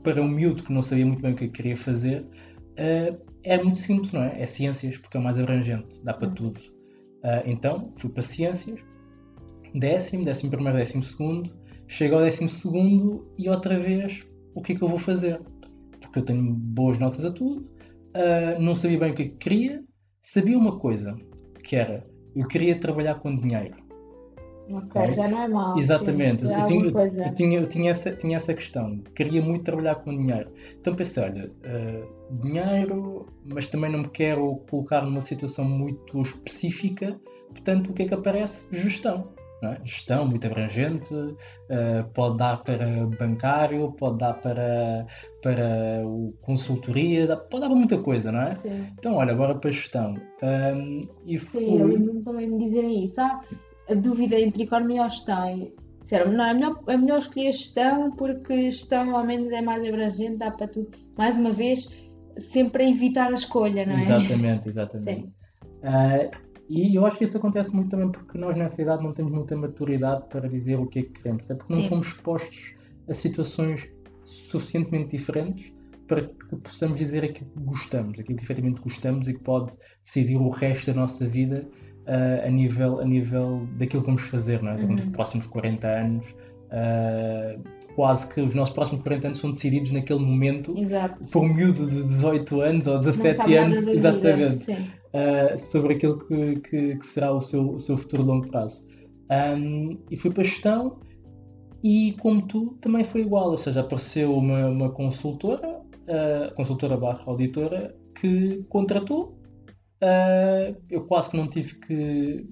para 0.05 0.23
um 0.23 0.29
miúdo 0.29 0.63
que 0.63 0.73
não 0.73 0.81
sabia 0.81 1.05
muito 1.05 1.21
bem 1.21 1.33
o 1.33 1.37
que 1.37 1.47
é 1.47 1.49
queria 1.49 1.77
fazer 1.77 2.25
uh, 2.79 3.19
é 3.43 3.63
muito 3.63 3.79
simples, 3.79 4.13
não 4.13 4.23
é? 4.23 4.41
É 4.41 4.47
ciências, 4.47 4.97
porque 4.99 5.17
é 5.17 5.21
o 5.21 5.23
mais 5.23 5.39
abrangente, 5.39 6.01
dá 6.03 6.15
para 6.15 6.29
uhum. 6.29 6.35
tudo. 6.35 6.59
Uh, 6.59 7.43
então, 7.47 7.93
fui 7.99 8.11
para 8.11 8.23
ciências, 8.23 8.81
décimo, 9.75 10.25
décimo 10.25 10.51
primeiro, 10.51 10.79
décimo 10.79 11.03
segundo, 11.03 11.51
chego 11.87 12.17
ao 12.17 12.23
décimo 12.23 12.49
segundo 12.49 13.27
e 13.39 13.49
outra 13.49 13.79
vez, 13.79 14.27
o 14.55 14.63
que 14.63 14.73
é 14.73 14.77
que 14.77 14.83
eu 14.83 14.89
vou 14.89 14.99
fazer? 14.99 15.41
Porque 16.01 16.21
eu 16.21 16.25
tenho 16.25 16.55
boas 16.55 16.99
notas 16.99 17.25
a 17.25 17.33
tudo, 17.33 17.63
uh, 17.63 18.61
não 18.61 18.75
sabia 18.75 18.99
bem 18.99 19.11
o 19.11 19.15
que, 19.15 19.23
é 19.23 19.29
que 19.29 19.37
queria, 19.37 19.85
sabia 20.23 20.57
uma 20.57 20.79
coisa, 20.79 21.17
que 21.65 21.77
era, 21.77 22.07
eu 22.37 22.47
queria 22.47 22.79
trabalhar 22.79 23.17
com 23.17 23.35
dinheiro. 23.35 23.88
Ok, 24.71 25.13
já 25.13 25.29
não 25.29 25.43
é 25.43 25.49
mal. 25.49 25.79
Exatamente, 25.79 26.47
sim, 26.47 26.53
eu, 26.53 26.67
tinha, 26.67 26.85
eu, 26.85 27.35
tinha, 27.35 27.59
eu 27.61 27.67
tinha, 27.67 27.91
essa, 27.91 28.13
tinha 28.13 28.37
essa 28.37 28.53
questão, 28.55 28.99
queria 29.15 29.43
muito 29.43 29.65
trabalhar 29.65 29.97
com 29.97 30.19
dinheiro. 30.19 30.51
Então 30.81 30.95
pensei, 30.95 31.23
olha, 31.23 31.51
uh, 31.51 32.41
dinheiro, 32.43 33.27
mas 33.45 33.67
também 33.67 33.91
não 33.91 34.01
me 34.01 34.09
quero 34.09 34.57
colocar 34.71 35.03
numa 35.03 35.21
situação 35.21 35.65
muito 35.65 36.21
específica, 36.21 37.19
portanto 37.49 37.91
o 37.91 37.95
que 37.95 38.03
é 38.03 38.09
que 38.09 38.15
aparece? 38.15 38.65
Gestão. 38.71 39.29
É? 39.61 39.77
Gestão 39.83 40.25
muito 40.25 40.47
abrangente, 40.47 41.13
uh, 41.13 42.05
pode 42.15 42.37
dar 42.37 42.63
para 42.63 43.07
bancário, 43.19 43.91
pode 43.93 44.19
dar 44.19 44.35
para, 44.35 45.05
para 45.43 46.07
o 46.07 46.33
consultoria, 46.43 47.27
pode 47.27 47.63
dar 47.63 47.69
para 47.69 47.77
muita 47.77 47.99
coisa, 47.99 48.31
não 48.31 48.43
é? 48.43 48.53
Sim. 48.53 48.87
Então, 48.97 49.17
olha, 49.17 49.33
agora 49.33 49.57
para 49.57 49.73
gestão. 49.73 50.15
Um, 50.41 51.01
e 51.27 51.39
Sim, 51.41 51.81
eu 51.81 51.89
lembro-me 51.89 52.23
também 52.23 52.49
me 52.49 52.57
dizerem 52.57 53.05
isso. 53.05 53.21
Ah, 53.21 53.41
a 53.89 53.95
dúvida 53.95 54.39
entre 54.39 54.65
economia 54.65 55.03
ou 55.03 55.11
gestão. 55.11 55.73
Disseram, 56.03 56.33
não, 56.33 56.45
é 56.45 56.55
melhor, 56.55 56.83
é 56.87 56.97
melhor 56.97 57.19
escolher 57.19 57.53
gestão 57.53 58.11
porque 58.13 58.71
gestão 58.71 59.17
ao 59.17 59.25
menos 59.25 59.51
é 59.51 59.61
mais 59.61 59.87
abrangente, 59.87 60.37
dá 60.37 60.51
para 60.51 60.69
tudo. 60.69 60.91
Mais 61.17 61.37
uma 61.37 61.53
vez, 61.53 61.89
sempre 62.39 62.85
a 62.85 62.91
evitar 62.91 63.31
a 63.31 63.35
escolha, 63.35 63.85
não 63.85 63.95
é? 63.95 63.99
Exatamente, 63.99 64.69
exatamente. 64.71 65.33
Uh, 65.83 66.49
e 66.69 66.95
eu 66.95 67.07
acho 67.07 67.19
que 67.19 67.25
isso 67.25 67.37
acontece 67.37 67.75
muito 67.75 67.89
também 67.89 68.11
porque 68.11 68.37
nós 68.37 68.57
nessa 68.57 68.83
idade 68.83 69.03
não 69.03 69.13
temos 69.13 69.33
muita 69.33 69.57
maturidade 69.57 70.25
para 70.29 70.49
dizer 70.49 70.79
o 70.79 70.87
que 70.87 70.99
é 70.99 71.03
que 71.03 71.11
queremos, 71.11 71.49
é 71.51 71.55
porque 71.55 71.75
não 71.75 71.83
Sim. 71.83 71.89
fomos 71.89 72.07
expostos 72.09 72.75
a 73.09 73.15
situações 73.15 73.89
suficientemente 74.25 75.17
diferentes 75.17 75.73
para 76.07 76.23
que 76.23 76.57
possamos 76.57 76.99
dizer 76.99 77.25
aquilo 77.25 77.51
que 77.51 77.61
gostamos, 77.61 78.19
aquilo 78.19 78.39
que 78.39 78.45
efetivamente 78.45 78.81
gostamos 78.81 79.29
e 79.29 79.35
que 79.35 79.41
pode 79.41 79.77
decidir 80.03 80.37
o 80.37 80.51
resto 80.51 80.93
da 80.93 81.01
nossa 81.01 81.27
vida 81.27 81.67
uh, 82.09 82.47
a, 82.47 82.51
nível, 82.51 83.01
a 83.01 83.05
nível 83.05 83.67
daquilo 83.77 84.03
que 84.03 84.07
vamos 84.07 84.23
fazer 84.23 84.63
não 84.63 84.73
é? 84.73 84.77
uhum. 84.77 84.95
os 84.95 85.05
próximos 85.07 85.47
40 85.47 85.87
anos. 85.87 86.27
Uh, 86.71 87.79
quase 87.95 88.33
que 88.33 88.41
os 88.41 88.55
nossos 88.55 88.73
próximos 88.75 89.03
40 89.03 89.27
anos 89.27 89.39
são 89.39 89.51
decididos 89.51 89.91
naquele 89.91 90.21
momento 90.21 90.73
Exato. 90.77 91.19
por 91.33 91.43
um 91.43 91.53
miúdo 91.53 91.85
de 91.85 92.05
18 92.05 92.61
anos 92.61 92.87
ou 92.87 92.99
17 92.99 93.55
anos, 93.57 93.89
exatamente, 93.89 94.71
uh, 94.71 95.59
sobre 95.59 95.95
aquilo 95.95 96.19
que, 96.21 96.61
que, 96.61 96.97
que, 96.97 97.07
será 97.07 97.33
o 97.33 97.41
seu, 97.41 97.75
o 97.75 97.81
seu 97.81 97.99
futuro 97.99 98.23
longo 98.23 98.47
prazo. 98.49 98.87
Um, 99.31 99.99
e 100.11 100.17
fui 100.17 100.31
para 100.31 100.43
a 100.43 100.45
gestão 100.45 101.01
e 101.83 102.17
como 102.21 102.43
tu 102.43 102.79
também 102.81 103.05
foi 103.05 103.23
igual, 103.23 103.51
ou 103.51 103.59
seja, 103.59 103.81
apareceu 103.81 104.33
uma, 104.33 104.69
uma 104.69 104.91
consultora, 104.91 105.69
uh, 105.69 106.55
consultora 106.55 106.97
barra 106.97 107.23
auditora, 107.27 107.95
que 108.21 108.65
contratou. 108.69 109.38
Uh, 110.03 110.77
eu 110.91 111.05
quase 111.07 111.31
que 111.31 111.37
não 111.37 111.49
tive 111.49 111.75
que, 111.75 112.47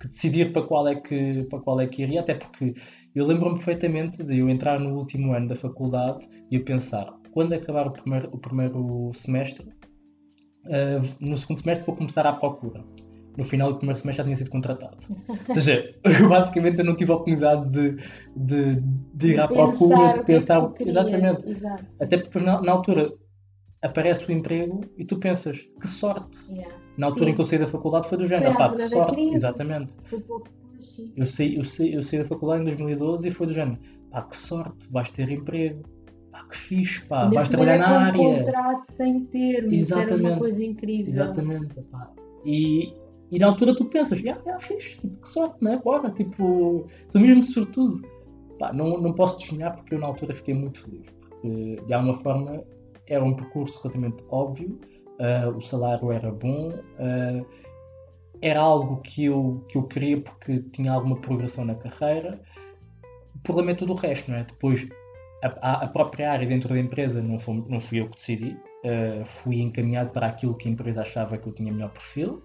que, 0.00 0.08
decidir 0.08 0.52
para 0.52 0.62
qual, 0.62 0.86
é 0.86 0.94
que, 0.94 1.44
para 1.44 1.60
qual 1.60 1.80
é 1.80 1.86
que 1.86 2.02
iria, 2.02 2.20
até 2.20 2.34
porque 2.34 2.74
eu 3.14 3.26
lembro-me 3.26 3.56
perfeitamente 3.56 4.22
de 4.22 4.38
eu 4.38 4.48
entrar 4.48 4.78
no 4.78 4.94
último 4.96 5.32
ano 5.32 5.48
da 5.48 5.56
faculdade 5.56 6.28
e 6.50 6.56
eu 6.56 6.64
pensar, 6.64 7.12
quando 7.32 7.54
acabar 7.54 7.86
o 7.86 7.92
primeiro, 7.92 8.28
o 8.32 8.38
primeiro 8.38 9.10
semestre, 9.14 9.66
uh, 10.66 11.00
no 11.20 11.36
segundo 11.36 11.60
semestre 11.60 11.86
vou 11.86 11.96
começar 11.96 12.26
à 12.26 12.32
procura 12.34 12.84
no 13.36 13.44
final 13.44 13.72
do 13.72 13.78
primeiro 13.78 13.98
semestre 13.98 14.18
já 14.18 14.24
tinha 14.24 14.36
sido 14.36 14.50
contratado. 14.50 14.96
Ou 15.48 15.54
seja, 15.54 15.94
eu 16.04 16.28
basicamente 16.28 16.78
eu 16.78 16.84
não 16.84 16.96
tive 16.96 17.12
a 17.12 17.14
oportunidade 17.14 17.70
de, 17.70 17.96
de, 18.36 18.82
de 19.14 19.28
ir 19.28 19.40
à 19.40 19.48
procura, 19.48 20.12
de 20.14 20.24
pensar. 20.24 20.58
Que 20.72 20.82
é 20.82 20.84
que 20.84 20.90
exatamente. 20.90 21.48
Exato. 21.48 21.84
Até 22.00 22.18
porque 22.18 22.38
na, 22.38 22.60
na, 22.60 22.72
altura 22.72 23.12
aparece 23.82 24.28
o 24.28 24.32
emprego 24.32 24.82
e 24.96 25.04
tu 25.04 25.18
pensas, 25.18 25.66
que 25.80 25.88
sorte. 25.88 26.38
Yeah. 26.50 26.74
Na 26.98 27.06
altura 27.06 27.26
sim. 27.26 27.30
em 27.30 27.34
que 27.34 27.40
eu 27.40 27.44
saí 27.44 27.58
da 27.58 27.66
faculdade 27.66 28.08
foi 28.08 28.18
do 28.18 28.26
género, 28.26 28.56
pá, 28.56 28.74
que 28.74 28.82
sorte. 28.82 29.20
Exatamente. 29.34 29.96
Foi 30.02 30.20
pouco 30.20 30.48
depois, 30.48 30.90
sim. 30.90 31.12
Eu 31.16 31.26
saí, 31.26 31.56
eu, 31.56 31.64
saí, 31.64 31.94
eu 31.94 32.02
saí 32.02 32.18
da 32.18 32.24
faculdade 32.26 32.62
em 32.62 32.66
2012 32.66 33.28
e 33.28 33.30
foi 33.30 33.46
do 33.46 33.52
género, 33.52 33.78
pá, 34.10 34.22
que 34.22 34.36
sorte, 34.36 34.88
vais 34.90 35.10
ter 35.10 35.28
emprego. 35.30 35.82
Pá, 36.30 36.44
que 36.44 36.56
fixe, 36.56 37.04
pá, 37.06 37.28
vais 37.28 37.48
trabalhar 37.48 37.78
na 37.78 38.06
área. 38.06 38.20
um 38.20 38.44
contrato 38.44 38.84
sem 38.84 39.24
termos, 39.26 39.72
Exatamente. 39.72 40.12
era 40.12 40.22
uma 40.22 40.38
coisa 40.38 40.64
incrível. 40.64 41.12
Exatamente, 41.12 41.74
pá. 41.90 42.12
E, 42.44 42.94
e 43.30 43.38
na 43.38 43.46
altura 43.46 43.74
tu 43.74 43.86
pensas, 43.86 44.18
ah, 44.18 44.22
yeah, 44.22 44.58
fixe, 44.58 44.98
tipo, 44.98 45.18
que 45.18 45.28
sorte, 45.28 45.64
né? 45.64 45.80
Bora, 45.82 46.10
tipo, 46.10 46.86
sou 47.08 47.20
mesmo 47.20 47.42
sortudo. 47.42 48.02
Pá, 48.58 48.74
não, 48.74 49.00
não 49.00 49.14
posso 49.14 49.38
desenhar 49.38 49.74
porque 49.74 49.94
eu 49.94 49.98
na 49.98 50.06
altura 50.06 50.34
fiquei 50.34 50.52
muito 50.52 50.82
feliz. 50.82 51.06
Porque 51.18 51.82
de 51.86 51.94
alguma 51.94 52.14
forma 52.14 52.62
era 53.10 53.24
um 53.24 53.34
percurso 53.34 53.78
relativamente 53.82 54.24
óbvio, 54.30 54.80
uh, 55.18 55.50
o 55.56 55.60
salário 55.60 56.12
era 56.12 56.30
bom, 56.30 56.68
uh, 56.68 57.46
era 58.40 58.60
algo 58.60 59.02
que 59.02 59.26
eu, 59.26 59.62
que 59.68 59.76
eu 59.76 59.82
queria 59.82 60.20
porque 60.20 60.60
tinha 60.72 60.92
alguma 60.92 61.16
progressão 61.16 61.64
na 61.64 61.74
carreira. 61.74 62.40
O 63.34 63.38
problema 63.40 63.72
é 63.72 63.74
tudo 63.74 63.92
o 63.92 63.96
resto, 63.96 64.30
não 64.30 64.38
é? 64.38 64.44
Depois, 64.44 64.88
a, 65.42 65.84
a 65.84 65.88
própria 65.88 66.32
área 66.32 66.46
dentro 66.46 66.68
da 66.68 66.78
empresa 66.78 67.20
não, 67.20 67.36
não 67.68 67.80
fui 67.80 68.00
eu 68.00 68.08
que 68.08 68.16
decidi, 68.16 68.56
uh, 68.84 69.26
fui 69.42 69.60
encaminhado 69.60 70.10
para 70.10 70.28
aquilo 70.28 70.54
que 70.54 70.68
a 70.68 70.72
empresa 70.72 71.02
achava 71.02 71.36
que 71.36 71.46
eu 71.46 71.52
tinha 71.52 71.72
melhor 71.72 71.90
perfil. 71.90 72.42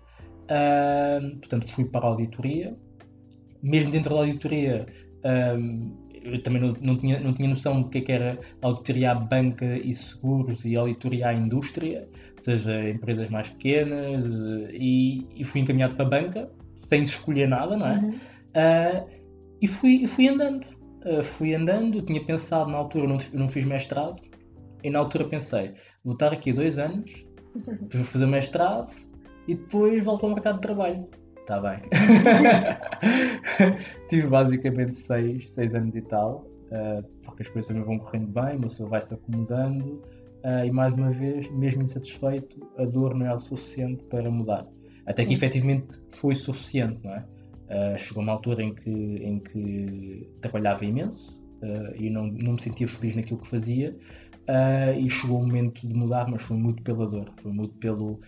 Portanto, 1.40 1.74
fui 1.74 1.86
para 1.86 2.06
a 2.06 2.10
auditoria. 2.10 2.76
Mesmo 3.64 3.92
dentro 3.92 4.14
da 4.14 4.22
auditoria, 4.22 4.86
eu 6.26 6.42
também 6.42 6.62
não, 6.62 6.74
não, 6.82 6.98
tinha, 6.98 7.20
não 7.20 7.34
tinha 7.34 7.48
noção 7.48 7.82
do 7.82 7.90
que, 7.90 8.00
é 8.00 8.02
que 8.02 8.12
era 8.12 8.40
auditoria 8.62 9.12
à 9.12 9.16
banca 9.16 9.78
e 9.78 9.94
seguros 9.94 10.66
e 10.66 10.76
auditoria 10.76 11.30
à 11.30 11.34
indústria, 11.34 12.08
ou 12.38 12.44
seja, 12.44 12.90
empresas 12.90 13.30
mais 13.30 13.50
pequenas, 13.50 14.26
e, 14.72 15.28
e 15.36 15.44
fui 15.44 15.62
encaminhado 15.62 15.96
para 15.96 16.06
a 16.06 16.10
banca, 16.10 16.52
sem 16.88 17.04
escolher 17.04 17.48
nada, 17.48 17.78
não 17.78 17.88
é? 17.88 17.98
Uhum. 17.98 18.10
Uh, 18.10 19.10
e, 19.62 19.68
fui, 19.68 20.08
fui 20.08 20.28
andando. 20.28 20.66
Uh, 21.06 21.24
fui 21.24 21.54
andando, 21.54 22.02
tinha 22.02 22.24
pensado 22.26 22.72
na 22.72 22.78
altura, 22.78 23.08
não, 23.08 23.18
não 23.34 23.48
fiz 23.48 23.66
mestrado, 23.66 24.20
e 24.84 24.90
na 24.90 25.00
altura 25.00 25.26
pensei, 25.26 25.74
vou 26.04 26.14
estar 26.14 26.34
aqui 26.34 26.52
dois 26.52 26.80
anos, 26.80 27.12
vou 27.94 28.04
fazer 28.06 28.26
mestrado, 28.26 28.92
e 29.48 29.54
depois 29.54 30.04
volto 30.04 30.26
ao 30.26 30.34
mercado 30.34 30.56
de 30.56 30.62
trabalho. 30.62 31.08
Está 31.46 31.62
bem. 31.62 31.78
Tive 34.10 34.28
basicamente 34.28 34.96
seis, 34.96 35.52
seis 35.52 35.76
anos 35.76 35.96
e 35.96 36.02
tal, 36.02 36.44
uh, 36.72 37.04
porque 37.24 37.44
as 37.44 37.50
coisas 37.50 37.68
também 37.68 37.84
vão 37.84 38.00
correndo 38.00 38.30
bem, 38.30 38.58
o 38.58 38.62
meu 38.62 38.70
vai 38.90 39.00
se 39.00 39.14
acomodando 39.14 40.02
uh, 40.44 40.66
e 40.66 40.72
mais 40.72 40.96
uma 40.96 41.12
vez, 41.12 41.48
mesmo 41.52 41.84
insatisfeito, 41.84 42.68
a 42.80 42.86
dor 42.86 43.14
não 43.14 43.28
é 43.28 43.36
o 43.36 43.38
suficiente 43.38 44.04
para 44.06 44.28
mudar. 44.32 44.66
Até 45.06 45.22
Sim. 45.22 45.28
que 45.28 45.36
efetivamente 45.36 46.02
foi 46.16 46.34
suficiente, 46.34 47.04
não 47.04 47.14
é? 47.14 47.20
Uh, 47.20 48.00
chegou 48.00 48.24
uma 48.24 48.32
altura 48.32 48.64
em 48.64 48.74
que, 48.74 48.90
em 48.90 49.38
que 49.38 50.28
trabalhava 50.42 50.84
imenso 50.84 51.46
e 51.96 52.12
não, 52.12 52.28
não 52.28 52.54
me 52.54 52.62
sentia 52.62 52.88
feliz 52.88 53.16
naquilo 53.16 53.40
que 53.40 53.50
fazia. 53.50 53.98
e 55.00 55.10
chegou 55.10 55.40
o 55.40 55.48
momento 55.48 55.88
de 55.88 55.96
mudar, 55.96 56.30
mas 56.30 56.44
foi 56.44 56.58
muito 56.58 56.84
pela 56.84 57.08
dor, 57.08 57.34
foi 57.42 57.52
muito 57.52 57.74
pelo, 57.76 58.20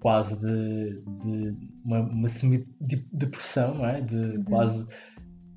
quase 0.00 0.38
de, 0.40 1.02
de 1.20 1.56
uma, 1.84 2.00
uma 2.00 2.28
semi-depressão, 2.28 3.74
não 3.74 3.86
é? 3.86 4.00
De 4.00 4.14
uhum. 4.14 4.44
quase 4.44 4.86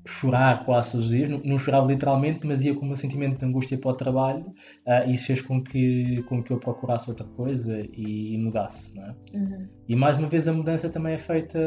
chorar 0.06 0.64
quase 0.64 0.92
todos 0.92 1.06
os 1.06 1.12
dias, 1.12 1.30
não, 1.30 1.38
não, 1.44 1.58
chorava 1.58 1.86
literalmente, 1.86 2.46
mas 2.46 2.64
ia 2.64 2.74
com 2.74 2.86
um 2.88 2.96
sentimento 2.96 3.38
de 3.38 3.44
angústia 3.44 3.78
para 3.78 3.90
o 3.90 3.94
trabalho, 3.94 4.46
uh, 4.86 5.08
isso 5.08 5.26
fez 5.26 5.42
com 5.42 5.62
que, 5.62 6.22
com 6.24 6.42
que 6.42 6.52
eu 6.52 6.58
procurasse 6.58 7.08
outra 7.08 7.26
coisa 7.26 7.80
e, 7.92 8.34
e 8.34 8.38
mudasse, 8.38 8.96
não 8.96 9.04
é? 9.04 9.14
Uhum. 9.34 9.64
E 9.88 9.96
mais 9.96 10.16
uma 10.18 10.28
vez 10.28 10.48
a 10.48 10.52
mudança 10.52 10.88
também 10.88 11.14
é 11.14 11.18
feita 11.18 11.58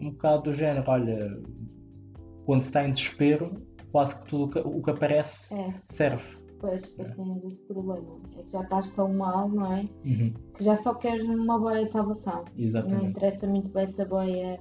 um 0.00 0.10
bocado 0.10 0.42
do 0.44 0.52
género, 0.52 0.84
olha, 0.86 1.34
quando 2.44 2.60
se 2.60 2.68
está 2.68 2.86
em 2.86 2.90
desespero, 2.90 3.66
quase 3.90 4.20
que 4.20 4.26
tudo 4.26 4.44
o 4.44 4.50
que, 4.50 4.58
o 4.58 4.82
que 4.82 4.90
aparece 4.90 5.54
é. 5.54 5.74
serve. 5.84 6.45
Pois, 6.60 6.82
depois 6.82 7.10
tens 7.12 7.44
esse 7.44 7.62
problema. 7.66 8.20
É 8.36 8.42
que 8.42 8.52
já 8.52 8.60
estás 8.62 8.90
tão 8.90 9.12
mal, 9.12 9.48
não 9.48 9.72
é? 9.72 9.88
Uhum. 10.04 10.32
Que 10.56 10.64
já 10.64 10.74
só 10.74 10.94
queres 10.94 11.24
uma 11.24 11.58
boia 11.58 11.84
de 11.84 11.90
salvação. 11.90 12.44
Exatamente. 12.56 13.02
Não 13.02 13.10
interessa 13.10 13.46
muito 13.46 13.70
bem 13.72 13.86
se 13.86 14.02
a 14.02 14.06
boia 14.06 14.60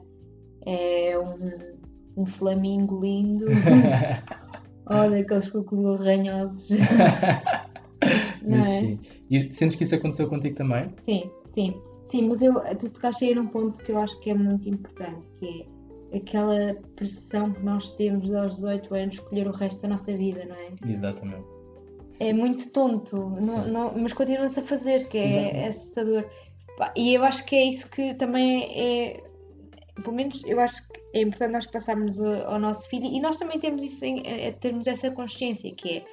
é 0.65 1.17
um, 1.17 2.21
um 2.21 2.25
flamingo 2.25 2.99
lindo 2.99 3.45
ou 4.87 5.09
daqueles 5.09 5.49
crocodilos 5.49 5.99
ranhosos. 5.99 6.69
mas 8.47 8.67
é? 8.67 8.79
sim. 8.81 8.99
E 9.29 9.53
sentes 9.53 9.75
que 9.75 9.83
isso 9.83 9.95
aconteceu 9.95 10.27
contigo 10.27 10.55
também? 10.55 10.93
Sim, 10.97 11.29
sim. 11.47 11.81
Sim, 12.03 12.27
mas 12.27 12.41
eu, 12.41 12.53
tu 12.77 12.89
tocaste 12.89 13.25
aí 13.25 13.33
num 13.33 13.47
ponto 13.47 13.81
que 13.81 13.91
eu 13.91 13.97
acho 13.97 14.19
que 14.19 14.29
é 14.29 14.35
muito 14.35 14.69
importante, 14.69 15.31
que 15.39 15.65
é 16.11 16.17
aquela 16.17 16.75
pressão 16.95 17.51
que 17.51 17.63
nós 17.63 17.89
temos 17.91 18.31
aos 18.31 18.57
18 18.57 18.93
anos 18.93 19.15
escolher 19.15 19.47
o 19.47 19.51
resto 19.51 19.81
da 19.81 19.87
nossa 19.87 20.15
vida, 20.15 20.45
não 20.45 20.55
é? 20.55 20.69
Exatamente 20.85 21.54
é 22.19 22.34
muito 22.34 22.72
tonto, 22.72 23.17
não, 23.17 23.67
não, 23.67 23.93
mas 23.98 24.13
continua-se 24.13 24.60
a 24.60 24.63
fazer, 24.63 25.07
que 25.10 25.17
é, 25.17 25.63
é, 25.63 25.67
assustador. 25.67 26.25
E 26.95 27.13
eu 27.13 27.24
acho 27.24 27.45
que 27.45 27.55
é 27.55 27.65
isso 27.65 27.89
que 27.89 28.13
também 28.15 28.63
é, 28.63 29.24
pelo 30.03 30.15
menos 30.15 30.43
eu 30.45 30.60
acho 30.60 30.88
que 30.88 31.00
é 31.13 31.22
importante 31.22 31.53
nós 31.53 31.65
passarmos 31.67 32.19
ao, 32.19 32.53
ao 32.53 32.60
nosso 32.60 32.89
filho 32.89 33.05
e 33.05 33.19
nós 33.22 33.38
também 33.38 33.60
temos 33.60 33.84
isso 33.84 34.03
em, 34.05 34.22
é, 34.25 34.51
termos 34.51 34.88
essa 34.88 35.10
consciência 35.12 35.74
que 35.74 35.98
é 35.98 36.05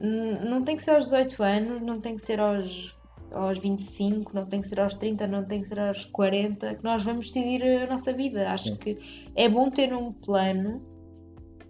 não 0.00 0.62
tem 0.62 0.76
que 0.76 0.82
ser 0.82 0.92
aos 0.92 1.06
18 1.06 1.42
anos, 1.42 1.82
não 1.82 2.00
tem 2.00 2.14
que 2.14 2.22
ser 2.22 2.38
aos, 2.38 2.96
aos 3.32 3.58
25, 3.58 4.32
não 4.34 4.46
tem 4.46 4.60
que 4.60 4.68
ser 4.68 4.80
aos 4.80 4.94
30, 4.94 5.26
não 5.26 5.44
tem 5.44 5.60
que 5.60 5.66
ser 5.66 5.80
aos 5.80 6.04
40, 6.04 6.76
que 6.76 6.84
nós 6.84 7.02
vamos 7.02 7.26
decidir 7.26 7.62
a 7.62 7.86
nossa 7.86 8.12
vida. 8.12 8.48
Acho 8.50 8.68
Sim. 8.68 8.76
que 8.76 8.96
é 9.34 9.48
bom 9.48 9.70
ter 9.70 9.92
um 9.92 10.12
plano 10.12 10.80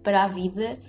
para 0.03 0.25
a 0.25 0.27
vida 0.27 0.79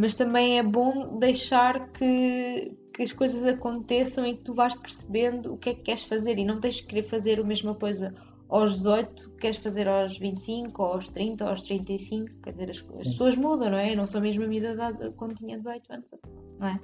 mas 0.00 0.14
também 0.14 0.58
é 0.58 0.62
bom 0.62 1.18
deixar 1.18 1.92
que, 1.92 2.74
que 2.94 3.02
as 3.02 3.12
coisas 3.12 3.44
aconteçam 3.44 4.26
e 4.26 4.34
que 4.34 4.44
tu 4.44 4.54
vais 4.54 4.74
percebendo 4.74 5.52
o 5.52 5.58
que 5.58 5.68
é 5.68 5.74
que 5.74 5.82
queres 5.82 6.04
fazer 6.04 6.38
e 6.38 6.44
não 6.44 6.58
tens 6.58 6.76
de 6.76 6.84
querer 6.84 7.02
fazer 7.02 7.38
a 7.38 7.44
mesma 7.44 7.74
coisa 7.74 8.14
aos 8.48 8.76
18 8.76 9.30
queres 9.32 9.58
fazer 9.58 9.86
aos 9.86 10.18
25, 10.18 10.82
ou 10.82 10.94
aos 10.94 11.10
30, 11.10 11.44
ou 11.44 11.50
aos 11.50 11.62
35, 11.62 12.34
quer 12.42 12.50
dizer, 12.50 12.70
as, 12.70 12.84
as 12.98 13.08
pessoas 13.10 13.36
mudam, 13.36 13.70
não 13.70 13.78
é? 13.78 13.92
Eu 13.92 13.96
não 13.96 14.06
sou 14.06 14.18
a 14.18 14.22
mesma 14.22 14.52
idade 14.52 15.12
quando 15.16 15.34
tinha 15.34 15.58
18 15.58 15.92
anos, 15.92 16.10
não 16.58 16.66
é? 16.66 16.80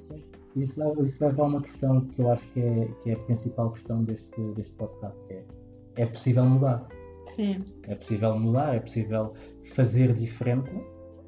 Isso 0.55 0.79
leva, 0.79 1.03
isso 1.03 1.25
leva 1.25 1.43
a 1.43 1.47
uma 1.47 1.63
questão 1.63 2.03
que 2.03 2.21
eu 2.21 2.31
acho 2.31 2.47
que 2.53 2.61
é, 2.61 2.89
que 3.03 3.11
é 3.11 3.15
a 3.15 3.19
principal 3.21 3.73
questão 3.73 4.05
deste, 4.05 4.41
deste 4.55 4.73
podcast, 4.75 5.19
que 5.27 5.35
é, 5.35 5.45
é 5.97 6.07
possível 6.07 6.45
mudar. 6.45 6.87
Sim. 7.27 7.65
É 7.85 7.95
possível 7.97 8.39
mudar, 8.39 8.77
é 8.77 8.79
possível 8.79 9.33
fazer 9.75 10.15
diferente 10.15 10.73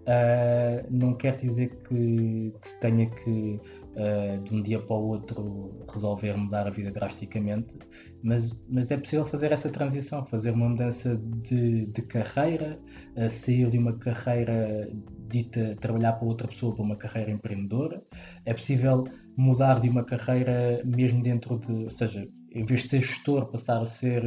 Uh, 0.08 0.86
não 0.90 1.12
quer 1.12 1.36
dizer 1.36 1.68
que, 1.82 2.54
que 2.62 2.66
se 2.66 2.80
tenha 2.80 3.10
que 3.10 3.60
uh, 3.92 4.42
de 4.42 4.54
um 4.54 4.62
dia 4.62 4.80
para 4.80 4.96
o 4.96 5.08
outro 5.08 5.84
resolver 5.92 6.34
mudar 6.34 6.66
a 6.66 6.70
vida 6.70 6.90
drasticamente, 6.90 7.74
mas, 8.22 8.58
mas 8.66 8.90
é 8.90 8.96
possível 8.96 9.26
fazer 9.26 9.52
essa 9.52 9.68
transição, 9.68 10.24
fazer 10.24 10.52
uma 10.52 10.66
mudança 10.66 11.14
de, 11.42 11.84
de 11.84 12.00
carreira, 12.00 12.80
uh, 13.18 13.28
sair 13.28 13.70
de 13.70 13.76
uma 13.76 13.98
carreira 13.98 14.90
dita 15.28 15.76
trabalhar 15.78 16.14
para 16.14 16.26
outra 16.26 16.48
pessoa 16.48 16.74
para 16.74 16.84
uma 16.84 16.96
carreira 16.96 17.30
empreendedora. 17.30 18.02
É 18.46 18.54
possível 18.54 19.04
mudar 19.36 19.78
de 19.78 19.90
uma 19.90 20.04
carreira 20.04 20.80
mesmo 20.86 21.22
dentro 21.22 21.58
de, 21.58 21.84
ou 21.84 21.90
seja, 21.90 22.26
em 22.50 22.64
vez 22.64 22.82
de 22.84 22.88
ser 22.88 23.02
gestor, 23.02 23.50
passar 23.50 23.82
a 23.82 23.86
ser, 23.86 24.22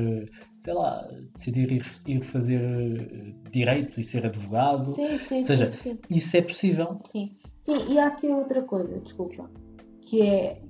sei 0.61 0.73
lá, 0.73 1.07
decidir 1.35 1.71
ir, 1.71 1.85
ir 2.05 2.23
fazer 2.23 2.61
eh, 2.61 3.33
direito 3.51 3.99
e 3.99 4.03
ser 4.03 4.25
advogado. 4.25 4.85
Sim, 4.85 5.17
sim, 5.17 5.39
ou 5.39 5.43
seja, 5.43 5.71
sim, 5.71 5.93
sim. 5.93 5.99
isso 6.09 6.37
é 6.37 6.41
possível. 6.41 6.99
Sim, 7.07 7.31
sim, 7.59 7.91
e 7.91 7.99
há 7.99 8.07
aqui 8.07 8.27
outra 8.27 8.61
coisa, 8.61 8.99
desculpa, 8.99 9.49
que 10.01 10.21
é 10.21 10.61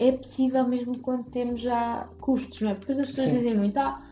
é 0.00 0.12
possível 0.12 0.66
mesmo 0.66 0.98
quando 1.00 1.24
temos 1.30 1.60
já 1.60 2.08
custos, 2.20 2.58
não 2.62 2.70
é? 2.70 2.74
Porque 2.74 2.92
as 2.92 2.98
pessoas 2.98 3.28
Sim. 3.28 3.36
dizem 3.36 3.54
muito, 3.54 3.76
ah, 3.76 4.02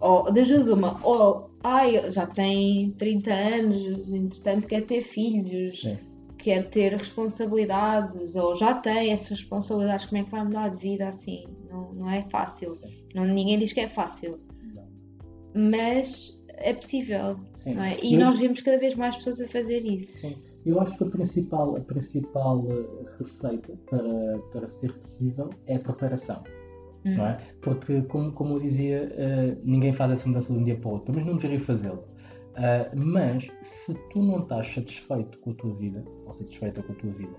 ou 0.00 0.32
das 0.32 0.48
duas 0.48 0.68
uma, 0.68 0.98
ou 1.06 1.50
ai, 1.62 2.10
já 2.10 2.26
tem 2.26 2.92
30 2.92 3.30
anos, 3.30 4.08
entretanto 4.08 4.66
quer 4.66 4.86
ter 4.86 5.02
filhos, 5.02 5.82
Sim. 5.82 5.98
Quer 6.46 6.70
ter 6.70 6.92
responsabilidades, 6.94 8.36
ou 8.36 8.54
já 8.54 8.72
tem 8.74 9.10
essas 9.10 9.30
responsabilidades, 9.40 10.06
como 10.06 10.20
é 10.20 10.24
que 10.24 10.30
vai 10.30 10.44
mudar 10.44 10.68
de 10.68 10.78
vida 10.78 11.08
assim? 11.08 11.44
Não, 11.68 11.92
não 11.92 12.08
é 12.08 12.22
fácil. 12.30 12.70
Sim. 12.70 12.94
Não, 13.16 13.24
ninguém 13.24 13.58
diz 13.58 13.72
que 13.72 13.80
é 13.80 13.88
fácil, 13.88 14.38
mas 15.54 16.38
é 16.58 16.72
possível, 16.72 17.36
Sim. 17.52 17.74
não 17.74 17.82
é? 17.82 17.96
E 18.00 18.14
Eu- 18.14 18.20
nós 18.20 18.38
vemos 18.38 18.60
cada 18.60 18.78
vez 18.78 18.94
mais 18.94 19.16
pessoas 19.16 19.40
a 19.40 19.48
fazer 19.48 19.84
isso. 19.84 20.18
Sim, 20.28 20.36
eu 20.64 20.80
acho 20.80 20.96
que 20.96 21.02
a 21.02 21.08
principal, 21.10 21.76
a 21.76 21.80
principal 21.80 22.64
eh, 22.68 23.04
receita 23.18 23.72
para, 23.90 24.38
para 24.52 24.66
ser 24.68 24.92
possível 24.92 25.50
é 25.66 25.74
a 25.74 25.80
preparação, 25.80 26.44
Hum. 27.04 27.16
não 27.16 27.26
é? 27.26 27.38
Porque, 27.60 28.02
como, 28.02 28.30
como 28.32 28.54
eu 28.54 28.58
dizia, 28.60 29.08
eh, 29.12 29.56
ninguém 29.64 29.92
faz 29.92 30.12
essa 30.12 30.28
mudança 30.28 30.52
de 30.52 30.60
um 30.60 30.62
dia 30.64 30.76
para 30.76 30.88
o 30.90 30.92
outro, 30.92 31.12
mas 31.12 31.26
não 31.26 31.36
deveria 31.36 31.58
fazê-lo. 31.58 32.04
Ah, 32.56 32.90
mas 32.94 33.50
se 33.60 33.94
tu 34.10 34.22
não 34.22 34.40
estás 34.40 34.72
satisfeito 34.72 35.38
com 35.40 35.50
a 35.50 35.54
tua 35.54 35.74
vida, 35.74 36.02
ou 36.24 36.32
satisfeita 36.32 36.82
com 36.82 36.92
a 36.92 36.96
tua 36.96 37.12
vida, 37.12 37.36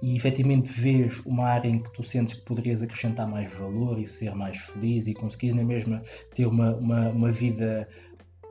e 0.00 0.16
efetivamente 0.16 0.70
vês 0.72 1.20
uma 1.26 1.46
área 1.46 1.68
em 1.68 1.80
que 1.80 1.92
tu 1.92 2.02
sentes 2.04 2.34
que 2.34 2.44
poderias 2.44 2.82
acrescentar 2.82 3.28
mais 3.28 3.52
valor 3.54 3.98
e 3.98 4.06
ser 4.06 4.34
mais 4.34 4.56
feliz 4.58 5.06
e 5.06 5.14
conseguires 5.14 5.56
na 5.56 5.64
mesma 5.64 6.02
ter 6.34 6.46
uma, 6.46 6.74
uma, 6.76 7.08
uma 7.10 7.30
vida 7.30 7.88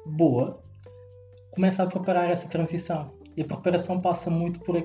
boa, 0.05 0.61
começa 1.51 1.83
a 1.83 1.87
preparar 1.87 2.29
essa 2.29 2.47
transição. 2.47 3.13
E 3.35 3.41
a 3.41 3.45
preparação 3.45 3.99
passa 3.99 4.29
muito 4.29 4.59
por, 4.61 4.81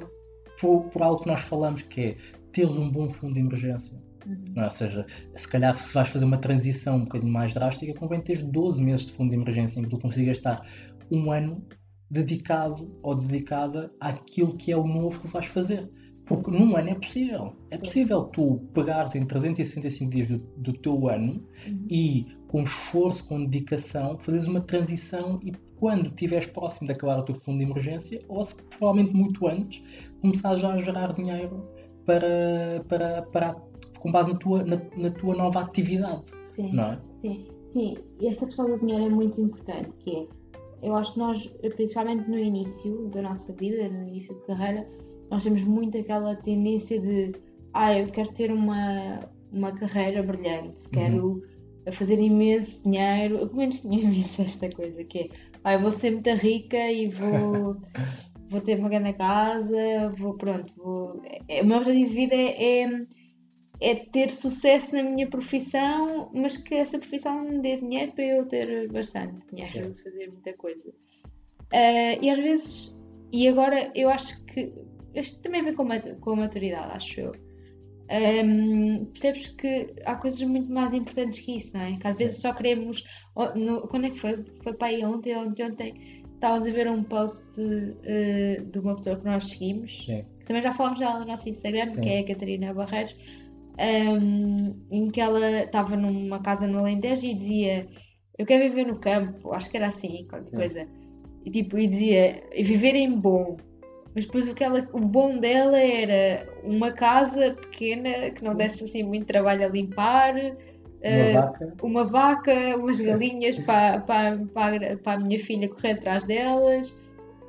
por, 0.60 0.84
por 0.84 1.02
algo 1.02 1.22
que 1.22 1.28
nós 1.28 1.40
falamos, 1.40 1.82
que 1.82 2.00
é 2.00 2.16
teres 2.52 2.76
um 2.76 2.90
bom 2.90 3.08
fundo 3.08 3.34
de 3.34 3.40
emergência. 3.40 3.96
Uhum. 4.26 4.44
Não 4.54 4.62
é? 4.62 4.64
Ou 4.64 4.70
seja, 4.70 5.06
se 5.34 5.48
calhar 5.48 5.74
se 5.76 5.94
vais 5.94 6.08
fazer 6.08 6.24
uma 6.24 6.38
transição 6.38 6.96
um 6.96 7.04
bocadinho 7.04 7.32
mais 7.32 7.52
drástica, 7.52 7.94
convém 7.94 8.20
teres 8.20 8.42
12 8.42 8.82
meses 8.82 9.06
de 9.06 9.12
fundo 9.12 9.30
de 9.30 9.36
emergência 9.36 9.78
em 9.78 9.84
que 9.84 9.90
tu 9.90 9.98
consigas 9.98 10.36
estar 10.36 10.66
um 11.10 11.30
ano 11.32 11.62
dedicado 12.10 12.90
ou 13.02 13.14
dedicada 13.14 13.92
àquilo 14.00 14.56
que 14.56 14.72
é 14.72 14.76
o 14.76 14.86
novo 14.86 15.20
que 15.20 15.28
vais 15.28 15.46
fazer. 15.46 15.88
Porque 16.26 16.50
num 16.50 16.76
ano 16.76 16.90
é 16.90 16.94
possível. 16.94 17.52
É 17.70 17.76
Sim. 17.76 17.82
possível 17.84 18.22
tu 18.24 18.60
pegares 18.74 19.14
em 19.14 19.24
365 19.24 20.10
dias 20.10 20.28
do, 20.28 20.38
do 20.56 20.72
teu 20.72 21.08
ano 21.08 21.40
Uhum. 21.66 21.86
e 21.88 22.26
com 22.48 22.62
esforço, 22.62 23.26
com 23.28 23.44
dedicação, 23.44 24.18
fazeres 24.18 24.48
uma 24.48 24.60
transição 24.60 25.38
e 25.44 25.52
quando 25.76 26.06
estiveres 26.08 26.46
próximo 26.46 26.86
de 26.86 26.92
acabar 26.94 27.18
o 27.18 27.22
teu 27.22 27.34
fundo 27.34 27.58
de 27.58 27.70
emergência, 27.70 28.18
ou 28.28 28.42
se 28.42 28.60
provavelmente 28.62 29.14
muito 29.14 29.46
antes, 29.46 29.82
começar 30.20 30.56
já 30.56 30.72
a 30.72 30.78
gerar 30.78 31.12
dinheiro 31.12 31.64
para, 32.04 32.82
para, 32.88 33.22
para 33.22 33.56
com 34.00 34.10
base 34.10 34.32
na 34.32 34.38
tua, 34.38 34.64
na, 34.64 34.80
na 34.96 35.10
tua 35.10 35.34
nova 35.34 35.60
atividade, 35.60 36.22
Sim. 36.42 36.72
não 36.72 36.84
é? 36.92 37.00
Sim, 37.08 37.46
sim, 37.66 37.94
e 38.20 38.28
essa 38.28 38.46
questão 38.46 38.66
do 38.66 38.78
dinheiro 38.80 39.04
é 39.06 39.10
muito 39.10 39.40
importante, 39.40 39.96
que 39.98 40.10
é, 40.10 40.26
eu 40.86 40.94
acho 40.94 41.14
que 41.14 41.18
nós, 41.18 41.46
principalmente 41.74 42.30
no 42.30 42.38
início 42.38 43.08
da 43.08 43.20
nossa 43.20 43.52
vida, 43.54 43.88
no 43.88 44.06
início 44.06 44.32
de 44.34 44.46
carreira, 44.46 44.88
nós 45.28 45.42
temos 45.42 45.64
muito 45.64 45.98
aquela 45.98 46.36
tendência 46.36 47.00
de, 47.00 47.34
ah, 47.74 47.98
eu 47.98 48.06
quero 48.06 48.32
ter 48.32 48.52
uma, 48.52 49.28
uma 49.50 49.72
carreira 49.72 50.22
brilhante, 50.22 50.88
quero 50.92 51.42
fazer 51.90 52.20
imenso 52.20 52.84
dinheiro, 52.84 53.38
eu 53.38 53.48
pelo 53.48 53.58
menos 53.58 53.80
tinha 53.80 53.98
visto 54.08 54.42
esta 54.42 54.70
coisa, 54.70 55.02
que 55.02 55.18
é, 55.18 55.28
ah, 55.64 55.74
eu 55.74 55.80
vou 55.80 55.90
ser 55.90 56.12
muito 56.12 56.30
rica 56.30 56.78
e 56.92 57.08
vou, 57.08 57.76
vou 58.48 58.60
ter 58.60 58.78
uma 58.78 58.88
grande 58.88 59.14
casa, 59.14 60.08
vou, 60.16 60.34
pronto, 60.34 60.72
vou... 60.76 61.20
é- 61.48 61.62
o 61.62 61.66
meu 61.66 61.78
objetivo 61.78 62.08
de 62.10 62.14
vida 62.14 62.34
é- 62.36 62.82
é 62.84 63.06
é 63.80 63.94
ter 63.94 64.30
sucesso 64.30 64.94
na 64.94 65.02
minha 65.02 65.28
profissão, 65.28 66.30
mas 66.34 66.56
que 66.56 66.74
essa 66.74 66.98
profissão 66.98 67.42
me 67.44 67.60
dê 67.60 67.76
dinheiro 67.76 68.12
para 68.12 68.24
eu 68.24 68.46
ter 68.46 68.88
bastante 68.90 69.46
dinheiro, 69.52 69.72
Sim. 69.72 69.92
para 69.92 70.02
fazer 70.04 70.26
muita 70.30 70.52
coisa. 70.54 70.92
Ah, 71.72 72.14
e 72.22 72.30
às 72.30 72.38
vezes, 72.38 73.00
e 73.32 73.48
agora 73.48 73.90
eu 73.94 74.08
acho 74.08 74.42
que 74.44 74.72
isto 75.14 75.40
também 75.40 75.62
vem 75.62 75.74
com, 75.74 75.86
com 76.20 76.30
a 76.32 76.36
maturidade, 76.36 76.92
acho 76.92 77.20
eu. 77.20 77.32
Ahm, 78.08 79.04
percebes 79.06 79.48
que 79.48 79.88
há 80.04 80.14
coisas 80.14 80.40
muito 80.42 80.72
mais 80.72 80.94
importantes 80.94 81.40
que 81.40 81.56
isso, 81.56 81.70
não 81.74 81.80
é? 81.80 81.96
Que 81.96 82.06
às 82.06 82.16
Sim. 82.16 82.24
vezes 82.24 82.40
só 82.40 82.52
queremos. 82.54 83.02
no- 83.56 83.82
quando 83.88 84.06
é 84.06 84.10
que 84.10 84.18
foi? 84.18 84.44
Foi 84.62 84.72
para 84.74 84.88
aí 84.88 85.04
ontem, 85.04 85.36
ontem, 85.36 85.64
ontem. 85.64 86.22
Estavas 86.34 86.66
a 86.66 86.70
ver 86.70 86.88
um 86.88 87.02
post 87.02 87.58
eh, 88.04 88.62
de 88.70 88.78
uma 88.78 88.94
pessoa 88.94 89.16
que 89.18 89.24
nós 89.24 89.44
seguimos, 89.44 90.04
Sim. 90.06 90.24
que 90.38 90.44
também 90.44 90.62
já 90.62 90.70
falamos 90.70 90.98
dela 91.00 91.18
no 91.18 91.26
nosso 91.26 91.48
Instagram, 91.48 91.86
Sim. 91.86 92.00
que 92.00 92.08
é 92.08 92.20
a 92.20 92.26
Catarina 92.26 92.74
Barreiros, 92.74 93.16
um, 93.78 94.74
em 94.90 95.10
que 95.10 95.20
ela 95.20 95.62
estava 95.64 95.96
numa 95.96 96.40
casa 96.40 96.66
no 96.66 96.78
Alentejo 96.78 97.26
e 97.26 97.34
dizia 97.34 97.86
eu 98.38 98.44
quero 98.44 98.64
viver 98.64 98.86
no 98.86 98.98
campo, 98.98 99.52
acho 99.52 99.70
que 99.70 99.76
era 99.76 99.86
assim, 99.88 100.24
qualquer 100.28 100.46
Sim. 100.46 100.56
coisa. 100.56 100.86
E 101.44 101.50
tipo, 101.50 101.78
e 101.78 101.86
dizia 101.86 102.42
"E 102.54 102.62
viver 102.62 102.94
em 102.94 103.10
bom. 103.12 103.56
Mas 104.14 104.24
depois 104.26 104.48
o, 104.48 104.54
que 104.54 104.64
ela, 104.64 104.88
o 104.92 105.00
bom 105.00 105.36
dela 105.38 105.78
era 105.78 106.46
uma 106.64 106.90
casa 106.92 107.54
pequena 107.54 108.30
que 108.30 108.42
não 108.42 108.52
Sim. 108.52 108.56
desse 108.56 108.84
assim 108.84 109.02
muito 109.02 109.26
trabalho 109.26 109.64
a 109.64 109.68
limpar, 109.68 110.34
Uma 110.34 110.54
eh, 111.02 111.32
vaca, 111.34 111.74
uma 111.82 112.04
vaca, 112.04 112.76
umas 112.76 113.00
galinhas 113.00 113.58
para, 113.58 114.00
para, 114.00 114.38
para, 114.54 114.96
para 114.98 115.12
a 115.12 115.20
minha 115.20 115.38
filha 115.38 115.68
correr 115.68 115.92
atrás 115.92 116.24
delas, 116.24 116.94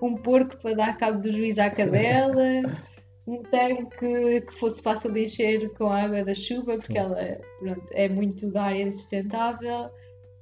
um 0.01 0.15
porco 0.15 0.57
para 0.61 0.75
dar 0.75 0.97
cabo 0.97 1.21
do 1.21 1.31
juiz 1.31 1.57
à 1.57 1.69
cadela, 1.69 2.43
um 3.27 3.43
tanque 3.43 4.41
que 4.41 4.53
fosse 4.53 4.81
fácil 4.81 5.11
de 5.11 5.25
encher 5.25 5.69
com 5.73 5.87
a 5.87 6.03
água 6.03 6.23
da 6.23 6.33
chuva, 6.33 6.73
porque 6.75 6.93
Sim. 6.93 6.97
ela 6.97 7.37
pronto, 7.59 7.87
é 7.91 8.07
muito 8.07 8.49
da 8.51 8.63
área 8.63 8.91
sustentável. 8.91 9.81
Ou 9.81 9.91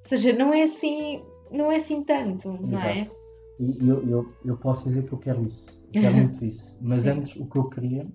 seja, 0.04 0.34
não 0.34 0.54
é 0.54 0.64
assim, 0.64 1.24
não 1.52 1.72
é 1.72 1.78
assim 1.78 2.04
tanto, 2.04 2.48
não 2.50 2.80
é? 2.80 3.02
Exato. 3.02 3.26
E 3.60 3.88
eu, 3.88 4.08
eu, 4.08 4.34
eu 4.46 4.58
posso 4.58 4.88
dizer 4.88 5.04
que 5.06 5.14
eu 5.14 5.18
quero 5.18 5.46
isso, 5.46 5.84
eu 5.94 6.02
quero 6.02 6.16
muito 6.16 6.44
isso. 6.46 6.78
Mas 6.82 7.04
Sim. 7.04 7.12
antes, 7.12 7.36
o 7.38 7.50
que 7.50 7.58
eu 7.58 7.70
queria, 7.70 8.06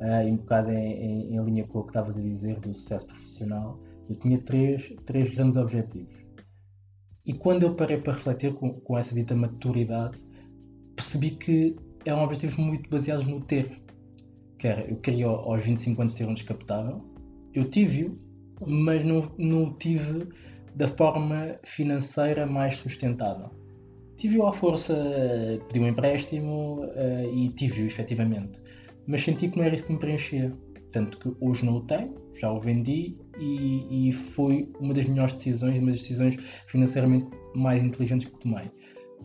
ah, 0.00 0.24
e 0.24 0.32
um 0.32 0.36
bocado 0.36 0.72
em, 0.72 0.92
em, 0.92 1.34
em 1.36 1.44
linha 1.44 1.64
com 1.66 1.78
o 1.78 1.82
que 1.82 1.90
estavas 1.90 2.16
a 2.16 2.20
dizer 2.20 2.58
do 2.60 2.74
sucesso 2.74 3.06
profissional, 3.06 3.78
eu 4.08 4.16
tinha 4.16 4.38
três, 4.38 4.92
três 5.04 5.30
grandes 5.34 5.56
objetivos. 5.56 6.16
E 7.24 7.34
quando 7.34 7.62
eu 7.62 7.74
parei 7.74 7.98
para 7.98 8.14
refletir 8.14 8.54
com, 8.54 8.72
com 8.72 8.96
essa 8.96 9.14
dita 9.14 9.36
maturidade, 9.36 10.16
percebi 10.96 11.32
que 11.32 11.76
eram 12.04 12.24
objetivos 12.24 12.56
muito 12.56 12.88
baseados 12.88 13.26
no 13.26 13.40
ter. 13.40 13.80
Eu 14.88 14.96
queria 14.96 15.26
ao- 15.26 15.52
aos 15.52 15.64
25 15.64 16.00
anos 16.02 16.14
ter 16.14 16.26
um 16.26 16.34
descapotável, 16.34 17.00
eu 17.54 17.70
tive-o, 17.70 18.18
mas 18.66 19.04
não, 19.04 19.22
não 19.38 19.64
o 19.64 19.74
tive 19.74 20.28
da 20.74 20.88
forma 20.88 21.58
financeira 21.64 22.46
mais 22.46 22.76
sustentável. 22.76 23.50
Tive-o 24.16 24.46
à 24.46 24.52
força, 24.52 24.94
pedi 25.68 25.80
um 25.80 25.88
empréstimo 25.88 26.84
eh, 26.94 27.30
e 27.32 27.48
tive-o 27.50 27.86
efetivamente. 27.86 28.60
Mas 29.06 29.22
senti 29.22 29.48
que 29.48 29.56
não 29.58 29.64
era 29.64 29.74
isso 29.74 29.86
que 29.86 29.92
me 29.92 29.98
preenchia. 29.98 30.52
Tanto 30.90 31.18
que 31.18 31.32
hoje 31.40 31.64
não 31.64 31.76
o 31.76 31.80
tenho, 31.82 32.14
já 32.40 32.50
o 32.50 32.60
vendi 32.60 33.16
e, 33.38 34.08
e 34.08 34.12
foi 34.12 34.68
uma 34.80 34.94
das 34.94 35.06
melhores 35.06 35.34
decisões, 35.34 35.78
uma 35.78 35.90
das 35.90 36.00
decisões 36.00 36.36
financeiramente 36.66 37.26
mais 37.54 37.82
inteligentes 37.82 38.26
que 38.26 38.38
tomei. 38.38 38.70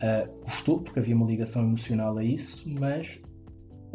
Ah, 0.02 0.28
custou, 0.44 0.80
porque 0.80 0.98
havia 0.98 1.14
uma 1.14 1.26
ligação 1.26 1.62
emocional 1.62 2.18
a 2.18 2.24
isso, 2.24 2.68
mas 2.68 3.20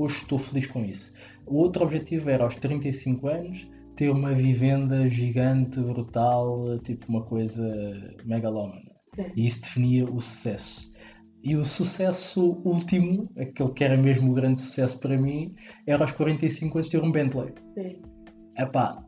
hoje 0.02 0.16
estou 0.18 0.38
feliz 0.40 0.68
com 0.68 0.84
isso. 0.86 1.12
O 1.46 1.58
outro 1.58 1.84
objetivo 1.84 2.30
era 2.30 2.44
aos 2.44 2.56
35 2.56 3.28
anos 3.28 3.68
ter 3.96 4.10
uma 4.10 4.34
vivenda 4.34 5.10
gigante, 5.10 5.80
brutal, 5.82 6.80
tipo 6.80 7.06
uma 7.10 7.24
coisa 7.24 7.64
megalómana. 8.26 8.82
Sim. 9.08 9.26
E 9.36 9.46
isso 9.46 9.62
definia 9.62 10.06
o 10.06 10.22
sucesso. 10.22 10.90
E 11.44 11.56
o 11.56 11.64
sucesso 11.66 12.62
último, 12.66 13.30
aquele 13.38 13.72
que 13.74 13.84
era 13.84 13.98
mesmo 13.98 14.32
o 14.32 14.34
grande 14.34 14.60
sucesso 14.60 15.00
para 15.00 15.18
mim, 15.18 15.54
era 15.88 16.04
aos 16.04 16.12
45 16.12 16.78
anos 16.78 16.90
ter 16.90 17.02
um 17.02 17.12
Bentley. 17.12 17.54
Sim. 17.74 18.02
Epá, 18.58 19.04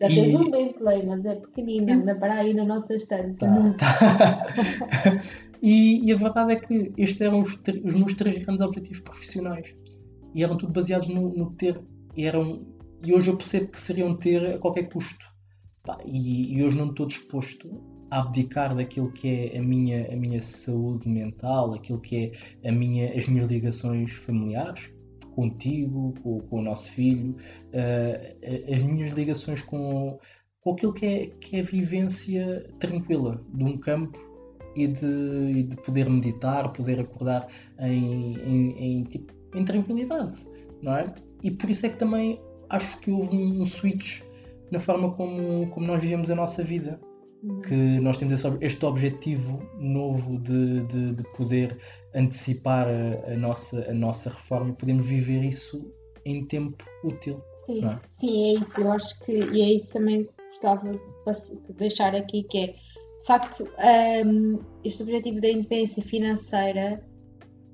Já 0.00 0.10
E- 0.10 0.14
tens 0.14 0.34
um 0.34 0.50
Bentley, 0.50 1.04
mas 1.06 1.24
é 1.24 1.36
pequenino, 1.36 1.92
anda 1.92 2.14
para 2.16 2.34
aí 2.34 2.52
na 2.54 2.64
nossa 2.64 2.94
estante. 2.94 3.36
tá, 3.38 3.46
Não 3.48 3.72
sei. 3.72 3.78
tá. 3.78 5.22
E, 5.62 6.06
e, 6.06 6.12
a 6.12 6.16
verdade 6.16 6.52
é 6.52 6.56
que 6.56 6.92
estes 6.98 7.20
eram 7.20 7.40
os, 7.40 7.54
os, 7.84 7.94
meus 7.94 8.14
três 8.14 8.36
grandes 8.38 8.60
objetivos 8.62 9.00
profissionais. 9.00 9.74
E 10.36 10.42
eram 10.42 10.58
tudo 10.58 10.70
baseados 10.70 11.08
no, 11.08 11.34
no 11.34 11.50
ter. 11.52 11.80
E, 12.14 12.26
eram, 12.26 12.66
e 13.02 13.14
hoje 13.14 13.30
eu 13.30 13.36
percebo 13.38 13.68
que 13.68 13.80
seriam 13.80 14.14
ter 14.14 14.44
a 14.44 14.58
qualquer 14.58 14.90
custo. 14.90 15.24
e, 16.04 16.54
e 16.54 16.62
hoje 16.62 16.76
não 16.76 16.90
estou 16.90 17.06
disposto 17.06 17.82
a 18.10 18.20
abdicar 18.20 18.76
daquilo 18.76 19.10
que 19.10 19.28
é 19.28 19.58
a 19.58 19.62
minha, 19.62 20.12
a 20.12 20.14
minha 20.14 20.42
saúde 20.42 21.08
mental, 21.08 21.72
aquilo 21.72 21.98
que 21.98 22.32
é 22.62 22.68
a 22.68 22.70
minha, 22.70 23.18
as 23.18 23.26
minhas 23.26 23.50
ligações 23.50 24.12
familiares, 24.12 24.92
contigo, 25.34 26.12
com, 26.22 26.40
com 26.40 26.58
o 26.58 26.62
nosso 26.62 26.86
filho, 26.92 27.34
uh, 27.72 28.72
as 28.74 28.82
minhas 28.82 29.12
ligações 29.14 29.62
com, 29.62 30.18
com 30.60 30.72
aquilo 30.74 30.92
que 30.92 31.06
é, 31.06 31.26
que 31.40 31.56
é 31.56 31.60
a 31.60 31.64
vivência 31.64 32.70
tranquila 32.78 33.42
de 33.54 33.64
um 33.64 33.78
campo 33.78 34.18
e 34.76 34.86
de, 34.86 35.62
de 35.64 35.76
poder 35.76 36.08
meditar, 36.08 36.72
poder 36.72 37.00
acordar 37.00 37.48
em, 37.80 38.34
em, 38.34 38.70
em, 38.78 39.04
tipo, 39.04 39.32
em, 39.54 39.64
tranquilidade, 39.64 40.46
não 40.82 40.96
é? 40.96 41.14
E 41.42 41.50
por 41.50 41.70
isso 41.70 41.86
é 41.86 41.88
que 41.88 41.96
também 41.96 42.40
acho 42.68 43.00
que 43.00 43.10
houve 43.10 43.36
um, 43.36 43.64
switch 43.64 44.22
na 44.70 44.78
forma 44.78 45.12
como, 45.12 45.68
como 45.70 45.86
nós 45.86 46.02
vivemos 46.02 46.30
a 46.30 46.34
nossa 46.34 46.62
vida 46.62 47.00
que 47.66 48.00
nós 48.00 48.18
temos 48.18 48.42
este 48.60 48.84
objetivo 48.84 49.62
novo 49.78 50.38
de, 50.38 50.82
de, 50.86 51.14
de 51.14 51.22
poder 51.36 51.78
antecipar 52.14 52.88
a, 52.88 53.32
a, 53.32 53.36
nossa, 53.36 53.88
a 53.88 53.94
nossa 53.94 54.30
reforma 54.30 54.70
e 54.70 54.72
podemos 54.72 55.06
viver 55.06 55.44
isso 55.44 55.92
em 56.24 56.44
tempo 56.44 56.84
útil. 57.04 57.40
Sim, 57.64 57.86
é? 57.86 58.00
sim, 58.08 58.56
é 58.56 58.60
isso. 58.60 58.80
Eu 58.80 58.90
acho 58.90 59.24
que 59.24 59.32
e 59.32 59.62
é 59.62 59.74
isso 59.74 59.92
também 59.92 60.24
que 60.24 60.32
gostava 60.48 60.92
de 60.92 61.72
deixar 61.74 62.16
aqui, 62.16 62.42
que 62.44 62.58
é 62.58 62.74
de 63.26 63.32
facto 63.32 63.68
um, 64.24 64.60
este 64.84 65.02
objetivo 65.02 65.40
da 65.40 65.48
independência 65.48 66.00
financeira 66.00 67.04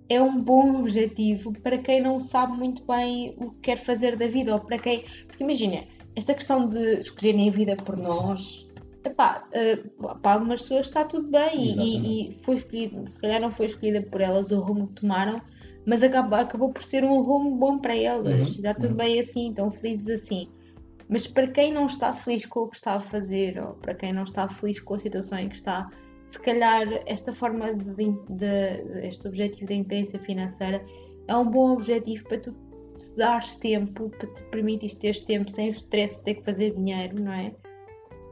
é 0.08 0.20
um 0.20 0.42
bom 0.42 0.80
objetivo 0.80 1.52
para 1.60 1.76
quem 1.76 2.00
não 2.00 2.18
sabe 2.20 2.56
muito 2.56 2.82
bem 2.86 3.34
o 3.36 3.50
que 3.50 3.60
quer 3.60 3.76
fazer 3.76 4.16
da 4.16 4.26
vida, 4.26 4.54
ou 4.54 4.60
para 4.60 4.78
quem. 4.78 5.04
Porque 5.26 5.44
imagina, 5.44 5.84
esta 6.16 6.32
questão 6.32 6.66
de 6.66 7.00
escolherem 7.00 7.50
a 7.50 7.52
vida 7.52 7.76
por 7.76 7.98
nós 7.98 8.66
epá, 9.04 9.46
uh, 9.48 10.18
para 10.20 10.32
algumas 10.32 10.62
pessoas 10.62 10.86
está 10.86 11.04
tudo 11.04 11.28
bem 11.30 11.78
e, 11.78 12.30
e, 12.30 12.34
foi 12.44 12.54
escolhido, 12.54 13.06
se 13.06 13.20
calhar 13.20 13.40
não 13.40 13.50
foi 13.50 13.66
escolhida 13.66 14.00
por 14.02 14.22
elas 14.22 14.52
o 14.52 14.60
rumo 14.60 14.88
que 14.88 15.02
tomaram, 15.02 15.42
mas 15.84 16.02
acabou, 16.02 16.38
acabou 16.38 16.72
por 16.72 16.82
ser 16.82 17.04
um 17.04 17.20
rumo 17.20 17.56
bom 17.56 17.78
para 17.78 17.94
elas. 17.94 18.48
Uhum, 18.48 18.54
está 18.56 18.72
tudo 18.72 18.90
uhum. 18.90 18.96
bem 18.96 19.18
assim, 19.18 19.50
estão 19.50 19.70
felizes 19.70 20.08
assim. 20.08 20.48
Mas 21.12 21.26
para 21.26 21.46
quem 21.46 21.74
não 21.74 21.84
está 21.84 22.14
feliz 22.14 22.46
com 22.46 22.60
o 22.60 22.68
que 22.68 22.76
está 22.76 22.94
a 22.94 23.00
fazer, 23.00 23.62
ou 23.62 23.74
para 23.74 23.94
quem 23.94 24.14
não 24.14 24.22
está 24.22 24.48
feliz 24.48 24.80
com 24.80 24.94
a 24.94 24.98
situação 24.98 25.38
em 25.38 25.50
que 25.50 25.56
está, 25.56 25.86
se 26.26 26.40
calhar 26.40 26.88
esta 27.04 27.34
forma 27.34 27.74
de, 27.74 28.12
de, 28.30 29.06
este 29.06 29.28
objetivo 29.28 29.66
da 29.66 29.74
independência 29.74 30.18
financeira 30.18 30.82
é 31.28 31.36
um 31.36 31.50
bom 31.50 31.74
objetivo 31.74 32.24
para 32.26 32.38
tu 32.38 32.52
te 32.96 33.16
dares 33.18 33.54
tempo, 33.56 34.08
para 34.08 34.26
te 34.26 34.42
permitir 34.44 34.94
ter 34.94 35.22
tempo 35.26 35.50
sem 35.50 35.68
o 35.68 35.72
stress 35.72 36.16
de 36.16 36.24
ter 36.24 36.34
que 36.36 36.44
fazer 36.44 36.74
dinheiro, 36.74 37.20
não 37.20 37.32
é? 37.32 37.54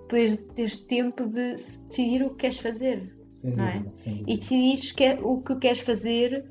poderes 0.09 0.39
ter 0.55 0.71
tempo 0.87 1.29
de 1.29 1.53
decidir 1.53 2.25
o 2.25 2.31
que 2.31 2.37
queres 2.37 2.59
fazer. 2.61 3.15
Sem 3.35 3.57
não 3.57 3.65
é? 3.65 3.85
E 4.27 4.39
decidir 4.39 4.95
que, 4.95 5.05
é, 5.05 5.21
o 5.21 5.43
que 5.43 5.57
queres 5.57 5.81
fazer 5.81 6.47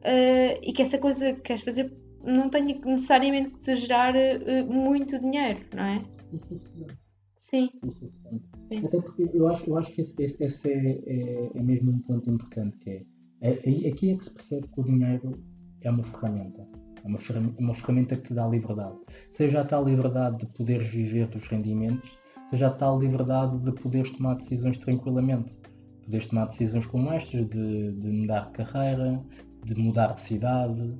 uh, 0.00 0.60
e 0.62 0.72
que 0.72 0.80
essa 0.80 0.96
coisa 0.96 1.34
que 1.34 1.42
queres 1.42 1.62
fazer 1.62 1.92
não 2.26 2.48
tenha 2.48 2.78
necessariamente 2.84 3.50
que 3.50 3.60
te 3.60 3.76
gerar 3.76 4.14
uh, 4.14 4.72
muito 4.72 5.18
dinheiro, 5.18 5.60
não 5.74 5.82
é? 5.82 6.04
Isso 6.32 6.54
é. 6.54 6.94
Sim. 7.36 7.70
Isso 7.86 8.04
é 8.04 8.54
Sim. 8.68 8.86
Até 8.86 9.00
porque 9.00 9.30
eu 9.32 9.48
acho, 9.48 9.68
eu 9.68 9.76
acho 9.76 9.92
que 9.92 10.00
esse, 10.00 10.20
esse, 10.22 10.42
esse 10.42 10.72
é, 10.72 11.02
é, 11.06 11.50
é, 11.54 11.62
mesmo 11.62 11.92
um 11.92 11.98
ponto 11.98 12.30
importante, 12.30 12.76
que 12.78 12.90
é, 12.90 13.04
é, 13.42 13.88
aqui 13.88 14.10
é 14.10 14.16
que 14.16 14.24
se 14.24 14.32
percebe 14.32 14.66
que 14.68 14.80
o 14.80 14.84
dinheiro 14.84 15.38
é 15.82 15.90
uma 15.90 16.02
ferramenta. 16.02 16.66
É 17.04 17.06
uma, 17.06 17.18
ferramenta, 17.18 17.62
uma 17.62 17.74
ferramenta 17.74 18.16
que 18.16 18.22
te 18.22 18.34
dá 18.34 18.48
liberdade. 18.48 18.96
Seja 19.28 19.60
a 19.60 19.64
tal 19.64 19.84
liberdade 19.84 20.38
de 20.38 20.46
poderes 20.46 20.88
viver 20.88 21.26
dos 21.28 21.46
rendimentos, 21.46 22.18
seja 22.50 22.68
a 22.68 22.70
tal 22.70 22.98
liberdade 22.98 23.58
de 23.58 23.72
poderes 23.72 24.10
tomar 24.10 24.36
decisões 24.36 24.78
tranquilamente. 24.78 25.54
Poderes 26.02 26.26
tomar 26.26 26.46
decisões 26.46 26.86
como 26.86 27.12
estas, 27.12 27.46
de, 27.46 27.92
de 27.92 28.08
mudar 28.08 28.46
de 28.46 28.52
carreira, 28.52 29.22
de 29.64 29.74
mudar 29.74 30.12
de 30.12 30.20
cidade, 30.20 30.98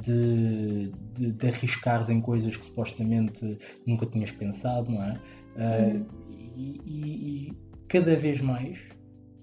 de, 0.00 0.92
de, 1.14 1.32
de 1.32 1.46
arriscares 1.46 2.08
em 2.08 2.20
coisas 2.20 2.56
que 2.56 2.64
supostamente 2.64 3.58
nunca 3.86 4.06
tinhas 4.06 4.30
pensado, 4.30 4.90
não 4.90 5.02
é? 5.02 5.20
Eh, 5.56 5.92
uhum. 5.92 6.06
E, 6.56 6.80
e, 6.84 7.48
e 7.48 7.52
cada 7.88 8.16
vez 8.16 8.40
mais 8.40 8.78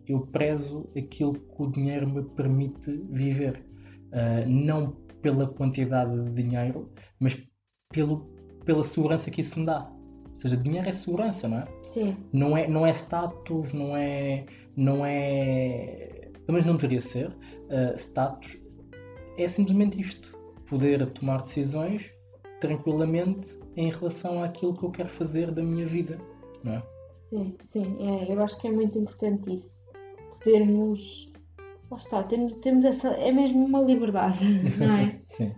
eu 0.07 0.21
prezo 0.21 0.89
aquilo 0.97 1.33
que 1.33 1.61
o 1.61 1.67
dinheiro 1.67 2.09
me 2.09 2.23
permite 2.23 2.91
viver. 3.09 3.63
Uh, 4.07 4.47
não 4.47 4.91
pela 5.21 5.47
quantidade 5.47 6.23
de 6.23 6.43
dinheiro, 6.43 6.89
mas 7.19 7.37
pelo, 7.91 8.25
pela 8.63 8.83
segurança 8.83 9.29
que 9.29 9.41
isso 9.41 9.59
me 9.59 9.65
dá. 9.65 9.91
Ou 10.29 10.35
seja, 10.39 10.55
dinheiro 10.55 10.87
é 10.87 10.91
segurança, 10.91 11.47
não 11.47 11.57
é? 11.57 11.67
Sim. 11.83 12.15
Não 12.31 12.57
é, 12.57 12.67
não 12.67 12.85
é 12.85 12.91
status, 12.91 13.73
não 13.73 13.97
é. 13.97 14.45
Não 14.77 15.05
é. 15.05 16.31
Mas 16.47 16.65
não 16.65 16.75
deveria 16.75 17.01
ser. 17.01 17.29
Uh, 17.29 17.95
status 17.97 18.57
é 19.37 19.47
simplesmente 19.47 19.99
isto: 19.99 20.37
poder 20.69 21.05
tomar 21.11 21.41
decisões 21.41 22.11
tranquilamente 22.59 23.57
em 23.75 23.91
relação 23.91 24.43
àquilo 24.43 24.75
que 24.75 24.83
eu 24.83 24.91
quero 24.91 25.09
fazer 25.09 25.51
da 25.51 25.61
minha 25.61 25.85
vida, 25.85 26.19
não 26.63 26.73
é? 26.73 26.83
Sim, 27.23 27.55
sim, 27.59 27.97
é, 27.99 28.33
eu 28.33 28.41
acho 28.41 28.59
que 28.59 28.67
é 28.67 28.71
muito 28.71 28.97
importante 28.97 29.53
isso. 29.53 29.77
Podermos. 30.43 31.31
Lá 31.91 31.97
está, 31.97 32.23
temos, 32.23 32.53
temos 32.55 32.85
essa. 32.85 33.09
É 33.09 33.31
mesmo 33.31 33.65
uma 33.65 33.81
liberdade, 33.81 34.43
não 34.77 34.91
é? 34.91 35.21
sim. 35.25 35.53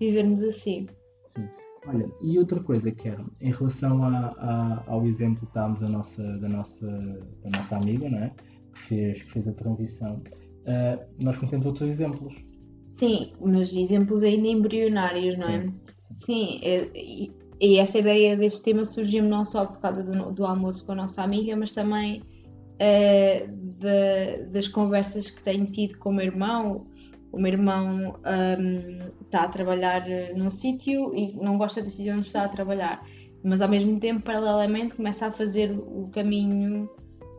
Vivermos 0.00 0.42
assim. 0.42 0.86
Sim. 1.26 1.48
Olha, 1.86 2.10
e 2.20 2.38
outra 2.38 2.60
coisa 2.60 2.90
que 2.90 3.08
era, 3.08 3.24
em 3.40 3.52
relação 3.52 4.02
a, 4.04 4.34
a, 4.38 4.84
ao 4.88 5.06
exemplo 5.06 5.40
que 5.40 5.46
estávamos 5.46 5.80
da 5.80 5.88
nossa, 5.88 6.22
da, 6.38 6.48
nossa, 6.48 6.86
da 6.86 7.56
nossa 7.56 7.76
amiga, 7.76 8.10
não 8.10 8.18
é? 8.18 8.34
que, 8.72 8.78
fez, 8.78 9.22
que 9.22 9.30
fez 9.30 9.48
a 9.48 9.52
transição, 9.52 10.16
uh, 10.16 11.06
nós 11.22 11.38
contemos 11.38 11.66
outros 11.66 11.88
exemplos. 11.88 12.40
Sim, 12.88 13.32
mas 13.40 13.74
exemplos 13.74 14.22
ainda 14.22 14.48
embrionários, 14.48 15.38
não 15.38 15.48
é? 15.48 15.60
Sim, 15.60 15.74
sim. 15.96 16.14
sim 16.16 16.60
é, 16.62 16.90
e, 16.94 17.32
e, 17.60 17.78
esta 17.78 17.98
ideia 17.98 18.36
deste 18.36 18.62
tema 18.62 18.84
surgiu 18.84 19.22
não 19.22 19.44
só 19.44 19.66
por 19.66 19.80
causa 19.80 20.02
do, 20.02 20.32
do 20.32 20.44
almoço 20.44 20.84
com 20.84 20.92
a 20.92 20.96
nossa 20.96 21.22
amiga, 21.22 21.56
mas 21.56 21.72
também 21.72 22.22
uh, 22.22 23.48
de, 23.78 24.44
das 24.50 24.66
conversas 24.68 25.30
que 25.30 25.42
tenho 25.42 25.66
tido 25.66 25.98
com 25.98 26.10
o 26.10 26.12
meu 26.12 26.26
irmão 26.26 26.86
o 27.32 27.38
meu 27.38 27.52
irmão 27.52 28.16
um, 28.58 29.22
está 29.22 29.42
a 29.42 29.48
trabalhar 29.48 30.08
eh, 30.08 30.32
num 30.34 30.50
sítio 30.50 31.14
e 31.14 31.34
não 31.36 31.58
gosta 31.58 31.82
do 31.82 31.90
sítio 31.90 32.14
onde 32.14 32.26
está 32.26 32.44
a 32.44 32.48
trabalhar, 32.48 33.04
mas 33.44 33.60
ao 33.60 33.68
mesmo 33.68 34.00
tempo, 34.00 34.22
paralelamente, 34.22 34.94
começa 34.94 35.26
a 35.26 35.32
fazer 35.32 35.70
o 35.72 36.08
caminho, 36.12 36.88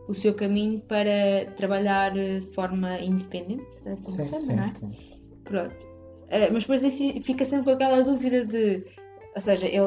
o 0.08 0.14
seu 0.14 0.34
caminho 0.34 0.80
para 0.80 1.50
trabalhar 1.56 2.16
eh, 2.16 2.40
de 2.40 2.46
forma 2.54 3.00
independente, 3.00 3.66
assim 3.86 4.22
sim, 4.22 4.30
chama, 4.30 4.56
não 4.56 4.64
é? 4.64 4.74
Sim. 4.74 5.19
Pronto. 5.50 5.84
Uh, 5.84 6.52
mas 6.52 6.64
depois 6.64 6.82
fica 7.24 7.44
sempre 7.44 7.64
com 7.64 7.70
aquela 7.72 8.02
dúvida 8.02 8.46
de, 8.46 8.84
ou 9.34 9.40
seja, 9.40 9.66
ele, 9.66 9.78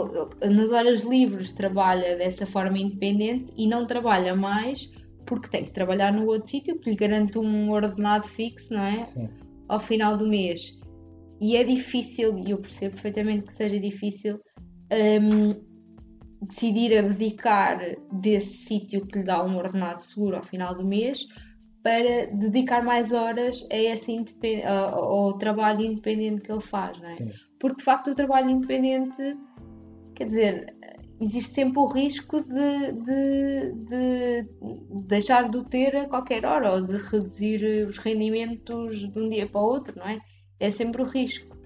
ele 0.42 0.54
nas 0.54 0.72
horas 0.72 1.04
livres 1.04 1.52
trabalha 1.52 2.18
dessa 2.18 2.46
forma 2.46 2.78
independente 2.78 3.52
e 3.58 3.68
não 3.68 3.88
trabalha 3.88 4.36
mais 4.36 4.88
porque 5.26 5.48
tem 5.48 5.64
que 5.64 5.72
trabalhar 5.72 6.14
no 6.14 6.28
outro 6.28 6.50
sítio 6.50 6.78
que 6.78 6.90
lhe 6.90 6.96
garante 6.98 7.40
um 7.40 7.72
ordenado 7.72 8.28
fixo, 8.28 8.74
não 8.74 8.84
é? 8.84 9.06
Sim 9.06 9.30
ao 9.68 9.80
final 9.80 10.18
do 10.18 10.28
mês. 10.28 10.78
E 11.42 11.58
é 11.58 11.64
difícil, 11.64 12.38
e 12.38 12.52
eu 12.52 12.60
percebo 12.60 12.94
perfeitamente 12.94 13.46
que 13.46 13.54
seja 13.54 13.80
difícil, 13.80 14.40
um, 15.22 16.46
decidir 16.46 16.98
abdicar 16.98 17.80
desse 18.12 18.66
sítio 18.66 19.06
que 19.06 19.20
lhe 19.20 19.26
dá 19.26 19.44
um 19.44 19.58
ordenado 19.58 20.02
seguro 20.02 20.38
ao 20.38 20.44
final 20.44 20.76
do 20.76 20.86
mês 20.86 21.26
para 21.84 22.28
dedicar 22.32 22.82
mais 22.82 23.12
horas 23.12 23.68
a 23.70 23.76
esse 23.76 24.26
ao 24.66 25.38
trabalho 25.38 25.82
independente 25.82 26.42
que 26.42 26.52
ele 26.52 26.62
faz, 26.62 26.98
não 26.98 27.10
é? 27.10 27.34
Porque 27.60 27.78
de 27.78 27.84
facto 27.84 28.12
o 28.12 28.16
trabalho 28.16 28.50
independente, 28.50 29.38
quer 30.16 30.28
dizer, 30.28 30.74
existe 31.20 31.56
sempre 31.56 31.80
o 31.80 31.88
risco 31.88 32.42
de, 32.42 32.92
de, 32.92 33.72
de, 33.88 34.50
deixar 35.08 35.50
de 35.50 35.58
o 35.58 35.64
ter 35.64 35.96
a 35.96 36.08
qualquer 36.08 36.46
hora 36.46 36.74
ou 36.74 36.82
de 36.82 36.98
reduzir 36.98 37.86
os 37.88 37.98
rendimentos 37.98 39.12
de 39.12 39.20
um 39.20 39.30
dia 39.30 39.48
para 39.48 39.62
o 39.62 39.66
outro, 39.66 39.98
não 39.98 40.08
é? 40.08 40.20
É 40.60 40.72
sempre 40.72 41.02
o 41.02 41.06
risco. 41.06 41.58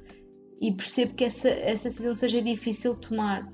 E 0.60 0.72
percebo 0.72 1.14
que 1.14 1.26
essa, 1.26 1.50
essa 1.50 1.90
decisão 1.90 2.16
seja 2.16 2.42
difícil 2.42 2.96
de 2.96 3.10
tomar. 3.10 3.48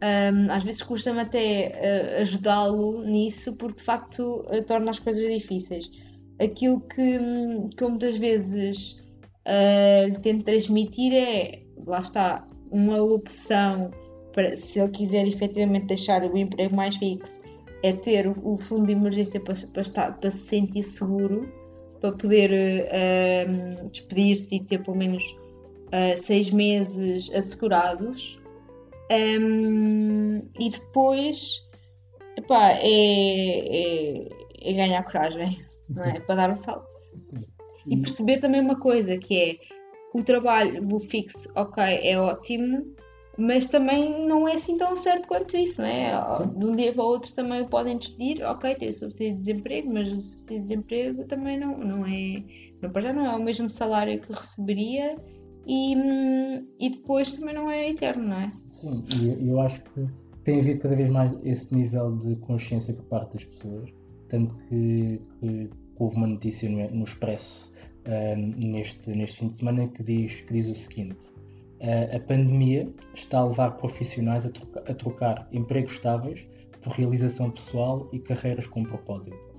Um, 0.00 0.50
às 0.50 0.62
vezes 0.62 0.82
custa-me 0.82 1.20
até 1.20 1.72
uh, 2.18 2.22
ajudá-lo 2.22 3.04
nisso 3.04 3.56
porque 3.56 3.78
de 3.78 3.82
facto 3.82 4.44
uh, 4.46 4.62
torna 4.64 4.90
as 4.90 4.98
coisas 4.98 5.28
difíceis. 5.28 5.90
Aquilo 6.40 6.80
que, 6.80 7.18
que 7.76 7.84
eu 7.84 7.90
muitas 7.90 8.16
vezes 8.16 8.92
uh, 9.46 10.08
lhe 10.08 10.18
tento 10.20 10.44
transmitir 10.44 11.12
é, 11.14 11.62
lá 11.86 12.00
está, 12.00 12.46
uma 12.70 13.02
opção 13.02 13.90
para, 14.32 14.54
se 14.56 14.78
ele 14.78 14.90
quiser 14.90 15.26
efetivamente 15.26 15.86
deixar 15.86 16.22
o 16.22 16.36
emprego 16.36 16.76
mais 16.76 16.96
fixo, 16.96 17.42
é 17.82 17.92
ter 17.92 18.26
o, 18.26 18.34
o 18.44 18.58
fundo 18.58 18.86
de 18.86 18.92
emergência 18.92 19.40
para, 19.40 19.54
para, 19.72 19.82
estar, 19.82 20.18
para 20.18 20.30
se 20.30 20.46
sentir 20.46 20.82
seguro, 20.82 21.52
para 22.00 22.12
poder 22.12 22.52
uh, 22.52 23.88
despedir-se 23.90 24.56
e 24.56 24.60
ter 24.60 24.82
pelo 24.82 24.96
menos 24.96 25.24
uh, 25.86 26.16
seis 26.16 26.50
meses 26.50 27.30
assegurados. 27.34 28.38
Um, 29.10 30.42
e 30.60 30.68
depois 30.68 31.66
epá, 32.38 32.72
é, 32.72 32.82
é, 32.82 34.28
é, 34.60 34.72
ganhar 34.72 35.02
coragem, 35.04 35.58
não 35.88 36.04
é? 36.04 36.20
para 36.20 36.34
dar 36.34 36.48
o 36.48 36.52
um 36.52 36.56
salto. 36.56 36.86
Sim. 37.16 37.44
E 37.86 37.96
perceber 37.96 38.40
também 38.40 38.60
uma 38.60 38.78
coisa 38.78 39.16
que 39.16 39.36
é 39.36 39.58
o 40.14 40.22
trabalho, 40.22 40.86
o 40.92 40.98
fixo, 40.98 41.50
ok, 41.54 41.82
é 41.82 42.18
ótimo, 42.18 42.94
mas 43.38 43.66
também 43.66 44.26
não 44.26 44.48
é 44.48 44.54
assim 44.54 44.76
tão 44.76 44.96
certo 44.96 45.28
quanto 45.28 45.56
isso, 45.56 45.80
não 45.80 45.88
é? 45.88 46.26
Sim. 46.28 46.58
De 46.58 46.66
um 46.66 46.76
dia 46.76 46.92
para 46.92 47.04
o 47.04 47.06
outro 47.06 47.32
também 47.34 47.62
o 47.62 47.68
podem 47.68 47.96
despedir, 47.96 48.42
ok, 48.42 48.74
tem 48.74 48.88
o 48.88 48.92
subsídio 48.92 49.34
de 49.34 49.38
desemprego, 49.38 49.92
mas 49.92 50.10
o 50.10 50.20
subsídio 50.20 50.56
de 50.56 50.62
desemprego 50.62 51.24
também 51.24 51.58
não, 51.58 51.78
não 51.78 52.04
é, 52.04 52.42
não, 52.82 52.90
para 52.90 53.02
já 53.02 53.12
não 53.12 53.24
é 53.24 53.36
o 53.36 53.42
mesmo 53.42 53.70
salário 53.70 54.20
que 54.20 54.32
receberia 54.32 55.16
e, 55.66 55.94
e 56.80 56.90
depois 56.90 57.36
também 57.36 57.54
não 57.54 57.70
é 57.70 57.90
eterno, 57.90 58.26
não 58.26 58.36
é? 58.36 58.52
Sim, 58.70 59.02
e 59.22 59.48
eu 59.48 59.60
acho 59.60 59.82
que 59.82 60.06
tem 60.42 60.60
havido 60.60 60.80
cada 60.80 60.96
vez 60.96 61.12
mais 61.12 61.36
esse 61.44 61.74
nível 61.74 62.16
de 62.16 62.36
consciência 62.40 62.92
por 62.94 63.04
parte 63.04 63.34
das 63.34 63.44
pessoas, 63.44 63.90
tanto 64.28 64.54
que, 64.68 65.20
que 65.40 65.70
houve 65.96 66.16
uma 66.16 66.26
notícia 66.26 66.68
no, 66.68 66.90
no 66.90 67.04
Expresso 67.04 67.72
neste, 68.56 69.10
neste 69.10 69.38
fim 69.38 69.48
de 69.48 69.58
semana 69.58 69.88
que 69.88 70.02
diz, 70.02 70.40
que 70.42 70.52
diz 70.52 70.66
o 70.68 70.74
seguinte 70.74 71.28
a 72.14 72.18
pandemia 72.20 72.92
está 73.14 73.38
a 73.38 73.46
levar 73.46 73.70
profissionais 73.72 74.44
a, 74.44 74.50
a 74.90 74.94
trocar 74.94 75.48
empregos 75.52 75.92
estáveis 75.92 76.44
por 76.82 76.92
realização 76.92 77.50
pessoal 77.50 78.08
e 78.12 78.18
carreiras 78.18 78.66
com 78.66 78.84
propósito. 78.84 79.56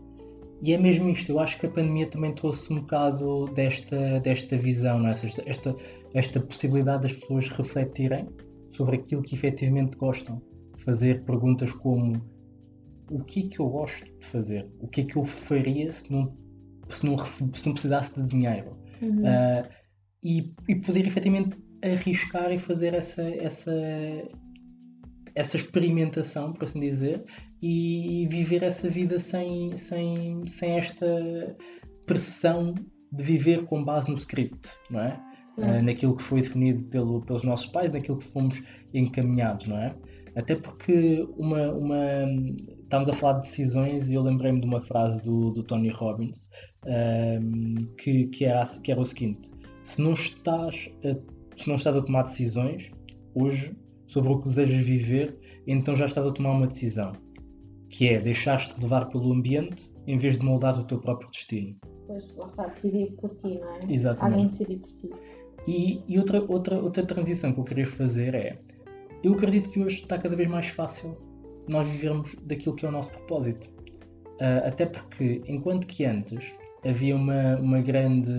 E 0.62 0.74
é 0.74 0.78
mesmo 0.78 1.10
isto, 1.10 1.32
eu 1.32 1.40
acho 1.40 1.58
que 1.58 1.66
a 1.66 1.70
pandemia 1.70 2.08
também 2.08 2.34
trouxe 2.34 2.74
um 2.74 2.82
bocado 2.82 3.48
desta, 3.54 4.20
desta 4.20 4.58
visão, 4.58 5.08
é? 5.08 5.12
esta, 5.12 5.44
esta, 5.46 5.76
esta 6.14 6.40
possibilidade 6.42 7.04
das 7.04 7.14
pessoas 7.14 7.48
refletirem 7.48 8.28
sobre 8.72 8.98
aquilo 8.98 9.22
que 9.22 9.36
efetivamente 9.36 9.96
gostam. 9.96 10.42
Fazer 10.78 11.24
perguntas 11.24 11.72
como 11.72 12.22
o 13.10 13.24
que 13.24 13.40
é 13.42 13.50
que 13.50 13.60
eu 13.60 13.68
gosto 13.68 14.06
de 14.06 14.26
fazer? 14.26 14.68
O 14.80 14.88
que 14.88 15.02
é 15.02 15.04
que 15.06 15.16
eu 15.16 15.24
faria 15.24 15.92
se 15.92 16.12
não, 16.12 16.38
se 16.90 17.06
não, 17.06 17.16
recebe, 17.16 17.58
se 17.58 17.66
não 17.66 17.74
precisasse 17.74 18.16
de 18.16 18.28
dinheiro? 18.28 18.78
Uhum. 19.02 19.22
Uh, 19.22 19.70
e, 20.24 20.54
e 20.68 20.76
poder 20.76 21.06
efetivamente 21.06 21.58
arriscar 21.84 22.52
e 22.52 22.60
fazer 22.60 22.94
essa, 22.94 23.22
essa, 23.22 23.74
essa 25.34 25.58
experimentação, 25.58 26.54
por 26.54 26.64
assim 26.64 26.80
dizer, 26.80 27.24
e 27.62 28.28
viver 28.30 28.64
essa 28.64 28.90
vida 28.90 29.20
sem, 29.20 29.76
sem, 29.78 30.46
sem 30.48 30.78
esta 30.78 31.58
pressão 32.06 32.74
de 33.12 33.24
viver 33.24 33.66
com 33.66 33.84
base 33.84 34.10
no 34.10 34.16
script, 34.16 34.70
não 34.90 35.00
é? 35.00 35.20
Uh, 35.58 35.84
naquilo 35.84 36.16
que 36.16 36.24
foi 36.24 36.40
definido 36.40 36.86
pelo, 36.86 37.22
pelos 37.22 37.44
nossos 37.44 37.66
pais, 37.66 37.92
naquilo 37.92 38.18
que 38.18 38.32
fomos 38.32 38.62
encaminhados, 38.94 39.68
não 39.68 39.78
é? 39.78 39.94
Até 40.40 40.56
porque 40.56 41.28
uma, 41.38 41.70
uma, 41.74 42.24
estamos 42.82 43.10
a 43.10 43.14
falar 43.14 43.34
de 43.34 43.42
decisões 43.42 44.10
e 44.10 44.14
eu 44.14 44.22
lembrei-me 44.22 44.62
de 44.62 44.66
uma 44.66 44.82
frase 44.82 45.22
do, 45.22 45.52
do 45.52 45.64
Tony 45.64 45.90
Robbins 45.90 46.50
uh, 46.86 47.96
que, 47.98 48.28
que, 48.28 48.46
era, 48.46 48.64
que 48.82 48.90
era 48.90 49.02
o 49.02 49.06
seguinte: 49.06 49.52
se 49.84 50.02
não 50.02 50.14
estás 50.14 50.90
a 51.04 51.40
se 51.62 51.68
não 51.68 51.76
estás 51.76 51.94
a 51.94 52.02
tomar 52.02 52.24
decisões 52.24 52.90
hoje 53.36 53.76
sobre 54.08 54.32
o 54.32 54.40
que 54.40 54.46
desejas 54.46 54.86
viver, 54.86 55.38
então 55.68 55.94
já 55.94 56.06
estás 56.06 56.26
a 56.26 56.32
tomar 56.32 56.52
uma 56.52 56.68
decisão, 56.68 57.12
que 57.90 58.08
é 58.08 58.22
deixar-te 58.22 58.82
levar 58.82 59.10
pelo 59.10 59.34
ambiente 59.34 59.92
em 60.08 60.18
vez 60.18 60.38
de 60.38 60.46
moldar 60.46 60.80
o 60.80 60.86
teu 60.86 61.00
próprio 61.00 61.30
destino. 61.30 61.76
Pois, 62.08 62.34
lá 62.38 62.46
está, 62.46 62.68
decidir 62.68 63.12
por 63.18 63.36
ti, 63.36 63.60
não 63.60 63.74
é? 63.74 63.80
Exatamente. 63.90 64.34
Alguém 64.34 64.48
decidir 64.48 64.78
por 64.78 64.94
ti. 64.94 65.10
E, 65.68 66.02
e 66.08 66.18
outra, 66.18 66.42
outra, 66.42 66.82
outra 66.82 67.06
transição 67.06 67.52
que 67.52 67.60
eu 67.60 67.66
queria 67.66 67.86
fazer 67.86 68.34
é, 68.34 68.58
eu 69.24 69.34
acredito 69.34 69.70
que 69.70 69.80
hoje 69.80 69.96
está 69.96 70.18
cada 70.18 70.36
vez 70.36 70.50
mais 70.50 70.68
fácil 70.70 71.18
nós 71.68 71.90
vivermos 71.90 72.36
daquilo 72.44 72.76
que 72.76 72.86
é 72.86 72.90
o 72.90 72.92
nosso 72.92 73.12
propósito. 73.12 73.70
Uh, 74.42 74.66
até 74.66 74.86
porque, 74.86 75.42
enquanto 75.48 75.86
que 75.86 76.06
antes 76.06 76.54
havia 76.86 77.16
uma, 77.16 77.58
uma, 77.58 77.82
grande, 77.82 78.32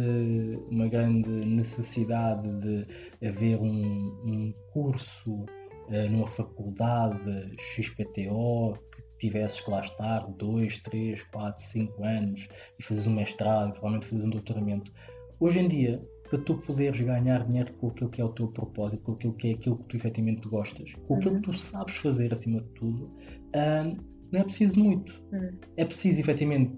uma 0.70 0.88
grande 0.88 1.28
necessidade 1.28 2.50
de 2.60 2.86
haver 3.26 3.58
um, 3.60 4.16
um 4.24 4.54
curso 4.72 5.30
uh, 5.30 6.10
numa 6.10 6.26
faculdade 6.26 7.54
XPTO 7.58 8.78
que 8.90 9.02
tivesses 9.18 9.60
que 9.60 9.70
lá 9.70 9.82
estar 9.82 10.20
2, 10.20 10.78
3, 10.78 11.22
4, 11.24 11.62
5 11.62 12.02
anos 12.02 12.48
e 12.78 12.82
fazes 12.82 13.06
um 13.06 13.14
mestrado, 13.14 13.72
provavelmente 13.72 14.06
fazes 14.06 14.24
um 14.24 14.30
doutoramento. 14.30 14.90
Hoje 15.38 15.60
em 15.60 15.68
dia, 15.68 16.02
para 16.30 16.38
tu 16.38 16.54
poderes 16.54 17.00
ganhar 17.00 17.44
dinheiro 17.46 17.72
com 17.74 17.88
aquilo 17.88 18.08
que 18.08 18.20
é 18.20 18.24
o 18.24 18.28
teu 18.28 18.46
propósito, 18.46 19.02
com 19.02 19.12
aquilo 19.12 19.34
que 19.34 19.48
é 19.48 19.52
aquilo 19.52 19.78
que 19.78 19.84
tu 19.84 19.96
efetivamente 19.96 20.48
gostas, 20.48 20.92
com 21.06 21.16
aquilo 21.16 21.36
que 21.36 21.42
tu 21.42 21.52
sabes 21.52 21.96
fazer 21.96 22.32
acima 22.32 22.60
de 22.60 22.68
tudo, 22.70 23.06
uh, 23.06 24.00
não 24.30 24.40
é 24.40 24.44
preciso 24.44 24.78
muito. 24.78 25.20
Uhum. 25.32 25.50
É 25.76 25.84
preciso 25.84 26.20
efetivamente 26.20 26.76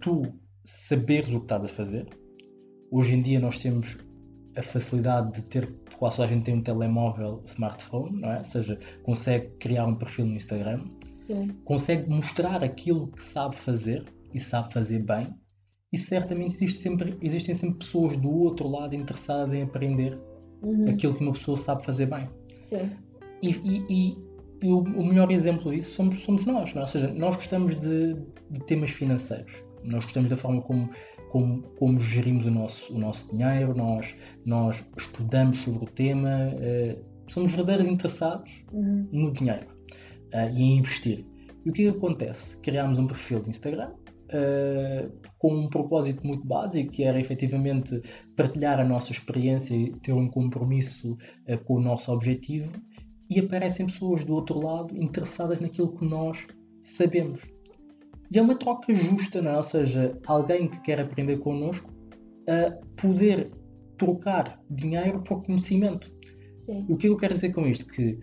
tu 0.00 0.22
saberes 0.64 1.28
o 1.28 1.38
que 1.38 1.44
estás 1.44 1.64
a 1.64 1.68
fazer. 1.68 2.08
Hoje 2.90 3.14
em 3.14 3.20
dia 3.20 3.38
nós 3.38 3.58
temos 3.58 3.98
a 4.56 4.62
facilidade 4.62 5.32
de 5.32 5.42
ter, 5.42 5.70
quase 5.98 6.22
a 6.22 6.26
gente 6.26 6.44
tem 6.44 6.54
um 6.54 6.62
telemóvel, 6.62 7.42
smartphone, 7.44 8.20
não 8.20 8.32
é? 8.32 8.38
Ou 8.38 8.44
seja, 8.44 8.78
consegue 9.02 9.50
criar 9.58 9.84
um 9.84 9.96
perfil 9.96 10.24
no 10.24 10.36
Instagram, 10.36 10.84
Sim. 11.14 11.48
consegue 11.64 12.08
mostrar 12.08 12.64
aquilo 12.64 13.08
que 13.08 13.22
sabe 13.22 13.56
fazer 13.56 14.04
e 14.32 14.40
sabe 14.40 14.72
fazer 14.72 15.00
bem, 15.00 15.34
e 15.94 15.98
certamente 15.98 16.54
existe 16.54 16.80
sempre, 16.80 17.16
existem 17.22 17.54
sempre 17.54 17.78
pessoas 17.78 18.16
do 18.16 18.30
outro 18.30 18.68
lado 18.68 18.94
interessadas 18.94 19.52
em 19.52 19.62
aprender 19.62 20.18
uhum. 20.62 20.88
aquilo 20.88 21.14
que 21.14 21.22
uma 21.22 21.32
pessoa 21.32 21.56
sabe 21.56 21.84
fazer 21.84 22.06
bem. 22.06 22.28
Sim. 22.60 22.90
E, 23.42 23.50
e, 23.50 23.86
e, 23.88 24.18
e 24.62 24.72
o, 24.72 24.78
o, 24.78 25.06
melhor 25.06 25.30
exemplo 25.30 25.70
disso 25.70 25.90
somos, 25.92 26.20
somos 26.20 26.44
nós, 26.46 26.74
é? 26.74 26.80
ou 26.80 26.86
seja, 26.86 27.12
nós 27.12 27.36
gostamos 27.36 27.76
de, 27.76 28.14
de 28.50 28.60
temas 28.66 28.90
financeiros 28.90 29.62
nós 29.84 30.04
gostamos 30.04 30.30
da 30.30 30.36
forma 30.36 30.62
como, 30.62 30.88
como, 31.30 31.62
como 31.78 32.00
gerimos 32.00 32.46
o 32.46 32.50
nosso, 32.50 32.92
o 32.94 32.98
nosso 32.98 33.30
dinheiro, 33.30 33.74
nós, 33.74 34.14
nós 34.44 34.82
estudamos 34.96 35.62
sobre 35.62 35.84
o 35.84 35.88
tema, 35.88 36.48
uh, 36.54 37.04
somos 37.28 37.52
verdadeiros 37.52 37.86
interessados 37.86 38.64
uhum. 38.72 39.06
no 39.12 39.32
dinheiro 39.32 39.66
uh, 40.32 40.56
e 40.56 40.62
em 40.62 40.78
investir. 40.78 41.24
E 41.64 41.70
o 41.70 41.72
que, 41.72 41.86
é 41.86 41.92
que 41.92 41.98
acontece? 41.98 42.60
Criámos 42.60 42.98
um 42.98 43.06
perfil 43.06 43.40
de 43.40 43.50
Instagram 43.50 43.90
uh, 44.34 45.12
com 45.38 45.54
um 45.54 45.68
propósito 45.68 46.26
muito 46.26 46.46
básico, 46.46 46.90
que 46.90 47.04
era 47.04 47.18
efetivamente 47.18 48.00
partilhar 48.36 48.80
a 48.80 48.84
nossa 48.84 49.12
experiência 49.12 49.74
e 49.74 49.90
ter 50.00 50.12
um 50.12 50.28
compromisso 50.28 51.16
com 51.64 51.74
o 51.74 51.80
nosso 51.80 52.12
objetivo, 52.12 52.72
e 53.30 53.40
aparecem 53.40 53.86
pessoas 53.86 54.24
do 54.24 54.34
outro 54.34 54.60
lado 54.60 54.96
interessadas 54.96 55.60
naquilo 55.60 55.96
que 55.96 56.04
nós 56.04 56.46
sabemos. 56.80 57.40
E 58.30 58.38
é 58.38 58.42
uma 58.42 58.56
troca 58.56 58.94
justa, 58.94 59.40
não 59.40 59.52
é? 59.52 59.56
Ou 59.56 59.62
seja, 59.62 60.18
alguém 60.26 60.68
que 60.68 60.80
quer 60.80 61.00
aprender 61.00 61.38
connosco 61.38 61.92
a 62.48 62.72
poder 63.00 63.50
trocar 63.96 64.60
dinheiro 64.70 65.22
por 65.22 65.42
conhecimento. 65.42 66.12
Sim. 66.52 66.84
O 66.88 66.96
que 66.96 67.08
eu 67.08 67.16
quero 67.16 67.34
dizer 67.34 67.52
com 67.52 67.66
isto? 67.66 67.86
Que 67.86 68.18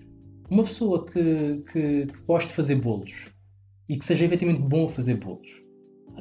uma 0.50 0.64
pessoa 0.64 1.06
que, 1.06 1.64
que, 1.72 2.06
que 2.08 2.22
gosta 2.28 2.50
de 2.50 2.56
fazer 2.56 2.76
bolos 2.76 3.30
e 3.88 3.98
que 3.98 4.06
seja 4.06 4.26
efetivamente 4.26 4.64
bom 4.64 4.86
a 4.86 4.90
fazer 4.90 5.16
bolos, 5.16 5.52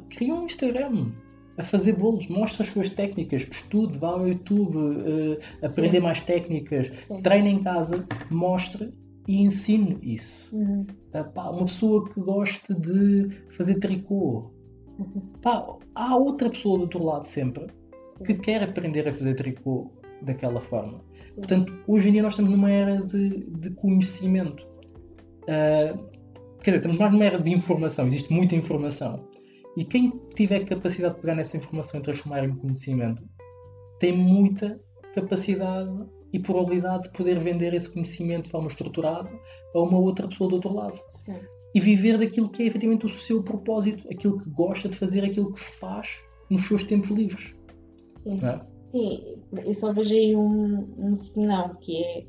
cria 0.09 0.33
um 0.33 0.45
Instagram 0.45 1.11
a 1.57 1.63
fazer 1.63 1.93
bolos, 1.93 2.27
mostra 2.27 2.63
as 2.63 2.69
suas 2.69 2.89
técnicas, 2.89 3.47
estude, 3.49 3.97
vá 3.97 4.09
ao 4.09 4.27
YouTube, 4.27 4.77
uh, 4.77 5.37
aprender 5.63 5.97
Sim. 5.97 6.03
mais 6.03 6.21
técnicas, 6.21 6.87
Sim. 6.87 7.21
treine 7.21 7.49
em 7.49 7.63
casa, 7.63 8.05
mostre 8.29 8.93
e 9.27 9.41
ensine 9.41 9.97
isso. 10.01 10.55
Uhum. 10.55 10.85
Uh, 11.13 11.31
pá, 11.31 11.49
uma 11.49 11.65
pessoa 11.65 12.09
que 12.09 12.19
goste 12.19 12.73
de 12.73 13.29
fazer 13.49 13.75
tricô. 13.75 14.51
Uhum. 14.97 15.21
Pá, 15.41 15.77
há 15.95 16.15
outra 16.15 16.49
pessoa 16.49 16.77
do 16.77 16.83
outro 16.83 17.03
lado 17.03 17.25
sempre 17.25 17.67
Sim. 18.17 18.23
que 18.23 18.33
quer 18.35 18.63
aprender 18.63 19.07
a 19.07 19.11
fazer 19.11 19.35
tricô 19.35 19.91
daquela 20.21 20.61
forma. 20.61 21.01
Portanto, 21.35 21.73
hoje 21.87 22.09
em 22.09 22.13
dia 22.13 22.23
nós 22.23 22.33
estamos 22.33 22.51
numa 22.51 22.69
era 22.69 23.01
de, 23.01 23.29
de 23.45 23.71
conhecimento. 23.71 24.67
Uh, 25.43 26.09
quer 26.63 26.71
dizer, 26.71 26.77
estamos 26.77 26.97
mais 26.97 27.11
numa 27.11 27.25
era 27.25 27.39
de 27.39 27.51
informação, 27.51 28.07
existe 28.07 28.31
muita 28.31 28.55
informação. 28.55 29.25
E 29.77 29.85
quem 29.85 30.11
tiver 30.35 30.65
capacidade 30.65 31.15
de 31.15 31.21
pegar 31.21 31.35
nessa 31.35 31.57
informação 31.57 31.99
e 31.99 32.03
transformar 32.03 32.43
em 32.43 32.55
conhecimento 32.55 33.23
tem 33.99 34.11
muita 34.11 34.79
capacidade 35.13 35.91
e 36.33 36.39
probabilidade 36.39 37.03
de 37.03 37.09
poder 37.11 37.39
vender 37.39 37.73
esse 37.73 37.89
conhecimento 37.89 38.45
de 38.45 38.51
forma 38.51 38.67
estruturada 38.67 39.29
a 39.73 39.79
uma 39.79 39.97
outra 39.97 40.27
pessoa 40.27 40.49
do 40.49 40.55
outro 40.55 40.73
lado. 40.73 40.99
Sim. 41.09 41.39
E 41.73 41.79
viver 41.79 42.17
daquilo 42.17 42.49
que 42.49 42.63
é 42.63 42.65
efetivamente 42.65 43.05
o 43.05 43.09
seu 43.09 43.43
propósito, 43.43 44.07
aquilo 44.11 44.37
que 44.37 44.49
gosta 44.49 44.89
de 44.89 44.97
fazer, 44.97 45.23
aquilo 45.23 45.53
que 45.53 45.59
faz 45.59 46.07
nos 46.49 46.67
seus 46.67 46.83
tempos 46.83 47.09
livres. 47.11 47.53
Sim, 48.17 48.37
é? 48.45 48.61
Sim 48.81 49.41
eu 49.65 49.73
só 49.73 49.93
vejo 49.93 50.15
aí 50.15 50.35
um, 50.35 50.87
um 50.97 51.15
senão, 51.15 51.75
que 51.75 52.03
é 52.03 52.25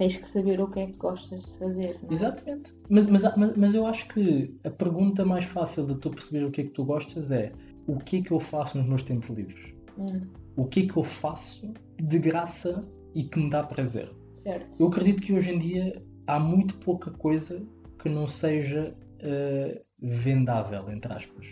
tens 0.00 0.16
que 0.16 0.26
saber 0.26 0.58
o 0.62 0.66
que 0.66 0.80
é 0.80 0.86
que 0.86 0.96
gostas 0.96 1.42
de 1.42 1.58
fazer. 1.58 2.00
É? 2.02 2.14
Exatamente. 2.14 2.74
Mas, 2.88 3.06
mas, 3.06 3.22
mas, 3.36 3.54
mas 3.54 3.74
eu 3.74 3.84
acho 3.84 4.08
que 4.08 4.50
a 4.64 4.70
pergunta 4.70 5.26
mais 5.26 5.44
fácil 5.44 5.86
de 5.86 5.94
tu 5.96 6.08
perceber 6.08 6.46
o 6.46 6.50
que 6.50 6.62
é 6.62 6.64
que 6.64 6.70
tu 6.70 6.86
gostas 6.86 7.30
é 7.30 7.52
o 7.86 7.98
que 7.98 8.16
é 8.16 8.22
que 8.22 8.32
eu 8.32 8.40
faço 8.40 8.78
nos 8.78 8.86
meus 8.88 9.02
tempos 9.02 9.28
livres? 9.28 9.74
Hum, 9.98 10.20
O 10.56 10.64
que 10.64 10.80
é 10.80 10.86
que 10.86 10.96
eu 10.96 11.02
faço 11.04 11.70
de 12.02 12.18
graça 12.18 12.82
e 13.14 13.24
que 13.24 13.38
me 13.38 13.50
dá 13.50 13.62
prazer? 13.62 14.10
certo. 14.32 14.82
Eu 14.82 14.86
acredito 14.86 15.20
que 15.22 15.34
hoje 15.34 15.50
em 15.50 15.58
dia 15.58 16.02
há 16.26 16.40
muito 16.40 16.78
pouca 16.78 17.10
coisa 17.10 17.62
que 18.02 18.08
não 18.08 18.26
seja 18.26 18.96
eh, 19.18 19.82
vendável, 20.00 20.90
entre 20.90 21.12
aspas. 21.12 21.46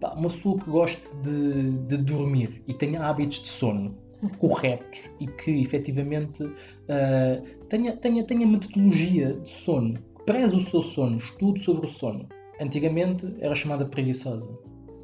Pá, 0.00 0.14
uma 0.14 0.30
pessoa 0.30 0.60
que 0.60 0.70
goste 0.70 1.02
de, 1.24 1.72
de 1.88 1.96
dormir 1.96 2.62
e 2.68 2.74
tenha 2.74 3.02
hábitos 3.04 3.40
de 3.42 3.48
sono 3.48 3.96
corretos 4.38 5.10
e 5.20 5.26
que 5.26 5.60
efetivamente 5.60 6.42
eh, 6.88 7.42
tenha, 7.68 7.96
tenha, 7.96 8.24
tenha 8.24 8.46
metodologia 8.46 9.34
de 9.34 9.48
sono, 9.48 9.94
que 9.94 10.24
preze 10.26 10.54
o 10.56 10.60
seu 10.60 10.82
sono, 10.82 11.16
estude 11.16 11.60
sobre 11.60 11.86
o 11.86 11.88
sono. 11.88 12.26
Antigamente 12.60 13.32
era 13.40 13.54
chamada 13.54 13.86
preguiçosa. 13.86 14.52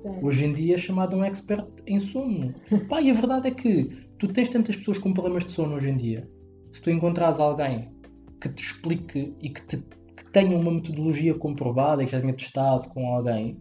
certo. 0.02 0.26
Hoje 0.26 0.44
em 0.44 0.52
dia 0.52 0.74
é 0.74 0.78
chamado 0.78 1.16
um 1.16 1.24
expert 1.24 1.66
em 1.86 1.98
sono. 1.98 2.52
Pá, 2.88 3.00
e 3.00 3.10
a 3.10 3.14
verdade 3.14 3.48
é 3.48 3.50
que 3.50 3.88
tu 4.18 4.28
tens 4.28 4.48
tantas 4.48 4.76
pessoas 4.76 4.98
com 4.98 5.12
problemas 5.12 5.44
de 5.44 5.50
sono 5.52 5.76
hoje 5.76 5.88
em 5.90 5.96
dia. 5.96 6.28
Se 6.72 6.82
tu 6.82 6.90
encontrares 6.90 7.38
alguém 7.38 7.88
que 8.40 8.48
te 8.48 8.62
explique 8.64 9.32
e 9.40 9.48
que, 9.50 9.62
te- 9.62 9.76
que 10.16 10.32
tenha 10.32 10.58
uma 10.58 10.72
metodologia 10.72 11.34
comprovada 11.34 12.02
e 12.02 12.06
que 12.06 12.12
já 12.12 12.20
tenha 12.20 12.34
testado 12.34 12.88
com 12.90 13.06
alguém, 13.14 13.60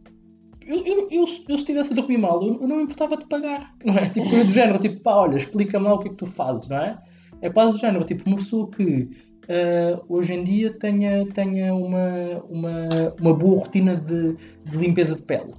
eu, 0.67 0.85
eu, 0.85 1.07
eu, 1.11 1.27
se 1.27 1.41
eu 1.41 1.55
se 1.57 1.63
estivesse 1.63 1.93
a 1.93 1.95
dormir 1.95 2.17
mal, 2.17 2.41
eu, 2.43 2.53
eu 2.61 2.67
não 2.67 2.77
me 2.77 2.83
importava 2.83 3.17
de 3.17 3.25
pagar. 3.27 3.73
Não 3.83 3.95
é? 3.95 4.09
Tipo, 4.09 4.29
do 4.29 4.51
género, 4.51 4.79
tipo, 4.79 4.99
pá, 5.01 5.15
olha, 5.15 5.37
explica-me 5.37 5.85
lá 5.85 5.93
o 5.93 5.99
que 5.99 6.07
é 6.07 6.11
que 6.11 6.17
tu 6.17 6.25
fazes, 6.25 6.67
não 6.69 6.77
é? 6.77 7.01
É 7.41 7.49
quase 7.49 7.73
do 7.73 7.79
género, 7.79 8.03
tipo, 8.05 8.23
uma 8.27 8.37
pessoa 8.37 8.69
que 8.71 9.09
ah, 9.49 10.01
hoje 10.07 10.33
em 10.33 10.43
dia 10.43 10.73
tenha, 10.79 11.25
tenha 11.33 11.73
uma, 11.75 12.43
uma, 12.49 12.87
uma 13.19 13.33
boa 13.35 13.59
rotina 13.59 13.95
de, 13.97 14.33
de 14.65 14.77
limpeza 14.77 15.15
de 15.15 15.21
pele. 15.23 15.53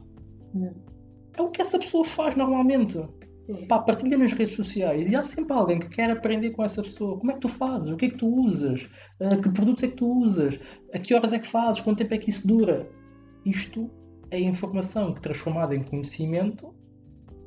Hum, 0.55 0.73
É 1.37 1.43
o 1.43 1.51
que 1.51 1.61
essa 1.61 1.79
pessoa 1.79 2.05
faz 2.05 2.37
normalmente. 2.37 2.99
sim. 3.37 3.67
Pá, 3.67 3.79
partilha 3.81 4.17
nas 4.17 4.33
redes 4.33 4.55
sociais 4.57 5.07
e 5.11 5.15
há 5.17 5.23
sempre 5.23 5.53
alguém 5.55 5.79
que 5.79 5.89
quer 5.89 6.11
aprender 6.11 6.51
com 6.53 6.65
essa 6.65 6.83
pessoa. 6.83 7.19
Como 7.19 7.31
é 7.31 7.35
que 7.35 7.41
tu 7.41 7.49
fazes? 7.49 7.91
O 7.93 7.97
que 7.97 8.07
é 8.07 8.09
que 8.11 8.17
tu 8.17 8.29
usas? 8.29 8.89
Ah, 9.21 9.37
que 9.37 9.51
produtos 9.51 9.83
é 9.85 9.89
que 9.89 9.97
tu 9.97 10.11
usas? 10.11 10.59
A 10.95 10.99
que 10.99 11.15
horas 11.15 11.33
é 11.33 11.39
que 11.39 11.47
fazes? 11.47 11.81
Quanto 11.83 11.99
tempo 11.99 12.15
é 12.15 12.19
que 12.19 12.31
isso 12.31 12.47
dura? 12.47 12.89
Isto 13.45 13.91
é 14.35 14.41
informação 14.41 15.13
que, 15.13 15.21
transformada 15.21 15.75
em 15.75 15.83
conhecimento, 15.83 16.75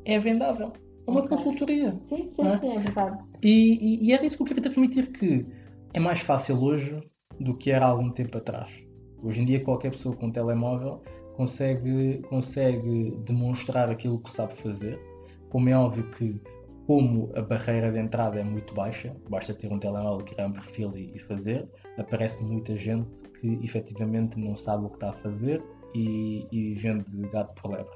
é 0.06 0.18
vendável. 0.20 0.74
É 1.08 1.12
uma 1.12 1.28
consultoria. 1.28 1.98
Sim, 2.02 2.28
sim, 2.28 2.48
é? 2.48 2.58
sim, 2.58 2.76
é 2.76 2.80
verdade. 2.80 3.24
E, 3.44 4.04
e, 4.04 4.08
e 4.08 4.14
era 4.14 4.26
isso 4.26 4.38
que 4.38 4.44
eu 4.44 4.48
queria 4.48 4.64
transmitir, 4.64 5.12
que 5.12 5.46
é 5.94 6.00
mais 6.00 6.20
fácil 6.20 6.62
hoje 6.62 7.02
do 7.40 7.56
que 7.56 7.72
era 7.72 7.86
há 7.86 7.90
algum 7.90 8.12
tempo 8.12 8.38
atrás. 8.38 8.72
Hoje 9.24 9.42
em 9.42 9.46
dia 9.46 9.64
qualquer 9.64 9.92
pessoa 9.92 10.16
com 10.16 10.28
um 10.28 10.32
telemóvel 10.32 11.02
consegue, 11.36 12.22
consegue 12.30 13.18
demonstrar 13.26 13.90
aquilo 13.90 14.20
que 14.20 14.30
sabe 14.30 14.56
fazer. 14.56 15.00
Como 15.50 15.70
é 15.70 15.78
óbvio 15.78 16.10
que 16.12 16.40
como 16.86 17.30
a 17.36 17.42
barreira 17.42 17.92
de 17.92 18.00
entrada 18.00 18.40
é 18.40 18.44
muito 18.44 18.74
baixa, 18.74 19.14
basta 19.30 19.54
ter 19.54 19.72
um 19.72 19.78
telemóvel, 19.78 20.26
criar 20.26 20.48
um 20.48 20.54
perfil 20.54 20.98
e, 20.98 21.12
e 21.16 21.20
fazer, 21.20 21.68
aparece 21.98 22.44
muita 22.44 22.78
gente 22.78 23.10
que 23.40 23.60
efetivamente 23.62 24.40
não 24.40 24.56
sabe 24.56 24.86
o 24.86 24.90
que 24.90 24.96
está 24.96 25.10
a 25.10 25.14
fazer 25.14 25.62
e, 25.94 26.48
e 26.52 26.74
vende 26.76 27.06
gato 27.32 27.62
por 27.62 27.72
lebre. 27.72 27.94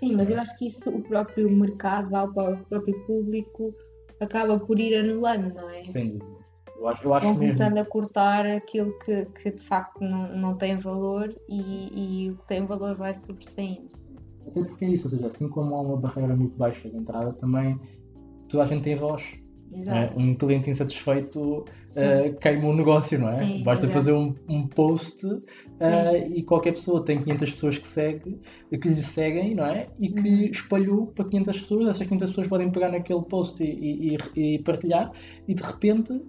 Sim, 0.00 0.16
mas 0.16 0.30
eu 0.30 0.40
acho 0.40 0.58
que 0.58 0.66
isso 0.66 0.90
o 0.90 1.02
próprio 1.02 1.50
mercado, 1.50 2.14
o 2.14 2.64
próprio 2.64 3.06
público, 3.06 3.74
acaba 4.20 4.58
por 4.58 4.78
ir 4.78 4.94
anulando, 4.96 5.54
não 5.54 5.70
é? 5.70 5.82
Sem 5.82 6.18
dúvida. 6.18 6.44
Eu 6.76 6.88
acho, 6.88 7.04
eu 7.04 7.14
acho 7.14 7.26
Vão 7.26 7.38
mesmo. 7.38 7.58
começando 7.58 7.78
a 7.78 7.84
cortar 7.84 8.46
aquilo 8.46 8.98
que, 8.98 9.26
que 9.26 9.52
de 9.52 9.62
facto 9.62 10.00
não, 10.02 10.36
não 10.36 10.56
tem 10.56 10.76
valor 10.76 11.34
e, 11.48 12.24
e 12.26 12.30
o 12.30 12.36
que 12.36 12.46
tem 12.46 12.66
valor 12.66 12.96
vai 12.96 13.14
sobressaindo. 13.14 13.88
Até 14.46 14.62
porque 14.62 14.84
é 14.84 14.88
isso, 14.90 15.06
ou 15.06 15.10
seja, 15.10 15.26
assim 15.28 15.48
como 15.48 15.74
há 15.74 15.80
uma 15.80 15.96
barreira 15.96 16.36
muito 16.36 16.56
baixa 16.56 16.88
de 16.90 16.96
entrada, 16.96 17.32
também 17.34 17.80
toda 18.48 18.64
a 18.64 18.66
gente 18.66 18.82
tem 18.82 18.96
voz. 18.96 19.22
é? 19.72 19.78
Exato. 19.80 20.22
Um 20.22 20.34
cliente 20.34 20.68
insatisfeito 20.68 21.64
Eh, 21.96 22.30
queima 22.40 22.66
o 22.68 22.74
negócio, 22.74 23.18
não 23.18 23.28
é? 23.28 23.32
Sim, 23.36 23.62
Basta 23.62 23.86
exato. 23.86 23.92
fazer 23.92 24.12
um, 24.12 24.34
um 24.48 24.66
post 24.66 25.24
eh, 25.80 26.26
e 26.28 26.42
qualquer 26.42 26.72
pessoa 26.72 27.04
tem 27.04 27.18
500 27.22 27.52
pessoas 27.52 27.78
que, 27.78 27.86
segue, 27.86 28.40
que 28.70 28.88
lhe 28.88 29.00
seguem, 29.00 29.54
não 29.54 29.66
é? 29.66 29.88
E 29.98 30.08
que 30.10 30.28
Uhum. 30.28 30.44
espalhou 30.50 31.06
para 31.08 31.24
500 31.28 31.60
pessoas, 31.60 31.88
essas 31.88 32.06
500 32.06 32.30
pessoas 32.30 32.48
podem 32.48 32.70
pegar 32.70 32.90
naquele 32.90 33.22
post 33.22 33.62
e, 33.62 34.14
e- 34.14 34.18
e- 34.36 34.58
partilhar 34.62 35.10
e 35.46 35.54
de 35.54 35.62
repente 35.62 36.20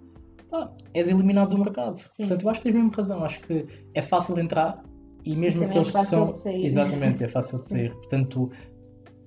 pá, 0.50 0.70
és 0.94 1.08
eliminado 1.08 1.50
do 1.50 1.58
mercado. 1.58 1.98
Sim. 2.06 2.24
Portanto, 2.28 2.42
eu 2.44 2.50
acho 2.50 2.60
que 2.60 2.64
tens 2.70 2.74
mesmo 2.76 2.90
razão, 2.92 3.24
acho 3.24 3.40
que 3.42 3.66
é 3.94 4.02
fácil 4.02 4.38
entrar 4.38 4.82
e 5.24 5.34
mesmo 5.34 5.60
também 5.62 5.68
é 5.68 5.70
aqueles 5.80 5.88
que 5.88 5.92
fácil 5.92 6.18
são. 6.18 6.30
de 6.32 6.38
sair. 6.38 6.64
Exatamente, 6.66 7.24
é 7.24 7.28
fácil 7.28 7.58
de 7.58 7.66
sair. 7.68 7.92
Portanto, 7.94 8.50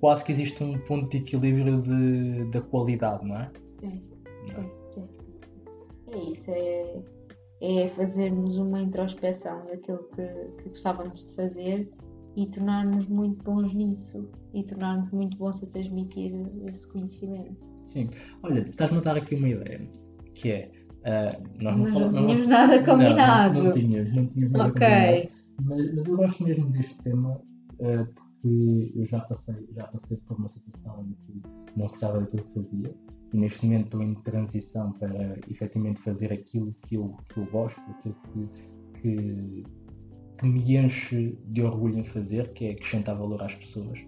quase 0.00 0.24
que 0.24 0.32
existe 0.32 0.64
um 0.64 0.78
ponto 0.78 1.10
de 1.10 1.18
equilíbrio 1.18 1.82
de, 1.82 2.44
da 2.50 2.62
qualidade, 2.62 3.26
não 3.26 3.36
é? 3.36 3.50
Sim, 3.80 4.02
sim, 4.46 4.70
sim, 4.90 5.08
sim. 5.18 5.29
É 6.12 6.18
isso, 6.28 6.50
é, 6.50 7.02
é 7.62 7.88
fazermos 7.88 8.56
uma 8.58 8.80
introspeção 8.80 9.60
daquilo 9.66 10.04
que, 10.14 10.62
que 10.62 10.68
gostávamos 10.70 11.26
de 11.30 11.34
fazer 11.34 11.90
e 12.36 12.46
tornarmos 12.46 13.06
muito 13.06 13.42
bons 13.44 13.72
nisso 13.74 14.28
e 14.54 14.62
tornarmos 14.64 15.10
muito 15.10 15.36
bons 15.36 15.62
a 15.62 15.66
transmitir 15.66 16.32
esse 16.68 16.86
conhecimento. 16.92 17.64
Sim. 17.84 18.08
Olha, 18.42 18.60
estás-me 18.60 18.98
a 18.98 19.00
dar 19.00 19.16
aqui 19.16 19.34
uma 19.34 19.48
ideia, 19.48 19.88
que 20.34 20.50
é. 20.50 20.70
ah, 21.04 21.38
nós 21.60 21.76
Nós 21.76 21.90
fala- 21.90 22.10
não 22.12 22.26
tínhamos 22.26 22.46
nada 22.46 22.76
não, 22.78 22.84
combinado. 22.84 23.54
Não, 23.58 23.64
não 23.64 23.72
tínhamos, 23.72 24.12
não 24.14 24.26
tínhamos 24.26 24.52
nada 24.52 24.70
Ok. 24.70 24.80
combinado. 24.80 25.40
Mas, 25.62 25.94
mas 25.94 26.06
eu 26.08 26.16
gosto 26.16 26.44
mesmo 26.44 26.70
deste 26.70 26.94
tema 27.02 27.40
ah, 27.82 28.06
porque 28.14 28.92
eu 28.96 29.04
já 29.04 29.20
passei, 29.20 29.68
já 29.74 29.86
passei 29.88 30.16
por 30.18 30.38
uma 30.38 30.48
situação 30.48 31.04
em 31.04 31.12
que 31.12 31.42
não 31.76 31.86
gostava 31.86 32.20
daquilo 32.20 32.44
que 32.44 32.54
fazia 32.54 32.94
neste 33.36 33.64
momento 33.64 33.84
estou 33.86 34.02
em 34.02 34.14
transição 34.14 34.92
para 34.92 35.38
efetivamente 35.50 36.00
fazer 36.00 36.32
aquilo 36.32 36.74
que 36.82 36.96
eu, 36.96 37.16
que 37.28 37.38
eu 37.38 37.46
gosto, 37.46 37.80
aquilo 37.90 38.16
que, 38.32 39.00
que, 39.00 39.64
que 40.38 40.46
me 40.46 40.76
enche 40.76 41.36
de 41.48 41.62
orgulho 41.62 41.98
em 41.98 42.04
fazer, 42.04 42.52
que 42.52 42.66
é 42.66 42.70
acrescentar 42.72 43.16
valor 43.16 43.42
às 43.42 43.54
pessoas. 43.54 43.98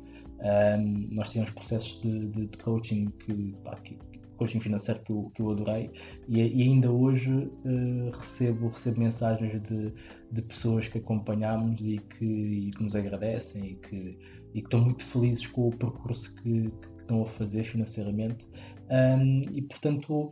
Ahm, 0.40 1.08
nós 1.12 1.28
tivemos 1.28 1.50
processos 1.52 2.00
de, 2.00 2.26
de- 2.28 2.46
de 2.46 2.58
coaching 2.58 3.06
que, 3.20 3.54
pá, 3.64 3.76
que- 3.76 3.96
coaching 4.36 4.58
financeiro 4.60 5.00
que 5.04 5.12
eu, 5.12 5.30
que 5.34 5.40
eu 5.42 5.50
adorei 5.52 5.92
e, 6.28 6.40
e 6.40 6.62
ainda 6.62 6.90
hoje 6.90 7.48
eh, 7.64 8.10
recebo, 8.12 8.68
recebo 8.70 8.98
mensagens 9.00 9.62
de, 9.62 9.92
de 10.32 10.42
pessoas 10.42 10.88
que 10.88 10.98
acompanhamos 10.98 11.80
e 11.80 11.98
que, 11.98 12.24
e 12.24 12.70
que 12.72 12.82
nos 12.82 12.96
agradecem 12.96 13.64
e 13.64 13.74
que, 13.76 14.18
e 14.54 14.60
que 14.60 14.66
estão 14.66 14.80
muito 14.80 15.04
felizes 15.04 15.46
com 15.46 15.68
o 15.68 15.70
percurso 15.76 16.34
que, 16.42 16.70
que 16.70 17.00
estão 17.02 17.22
a 17.22 17.26
fazer 17.26 17.62
financeiramente 17.62 18.44
Ahm, 18.92 19.42
e 19.50 19.62
portanto 19.62 20.30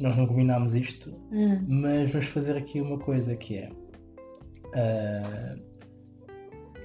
nós 0.00 0.16
não 0.16 0.26
combinámos 0.26 0.74
isto 0.74 1.10
Hum, 1.30 1.64
mas 1.68 2.10
vamos 2.10 2.26
fazer 2.28 2.56
aqui 2.56 2.80
uma 2.80 2.98
coisa 2.98 3.36
que 3.36 3.58
é. 3.58 3.68
ah, 4.74 5.56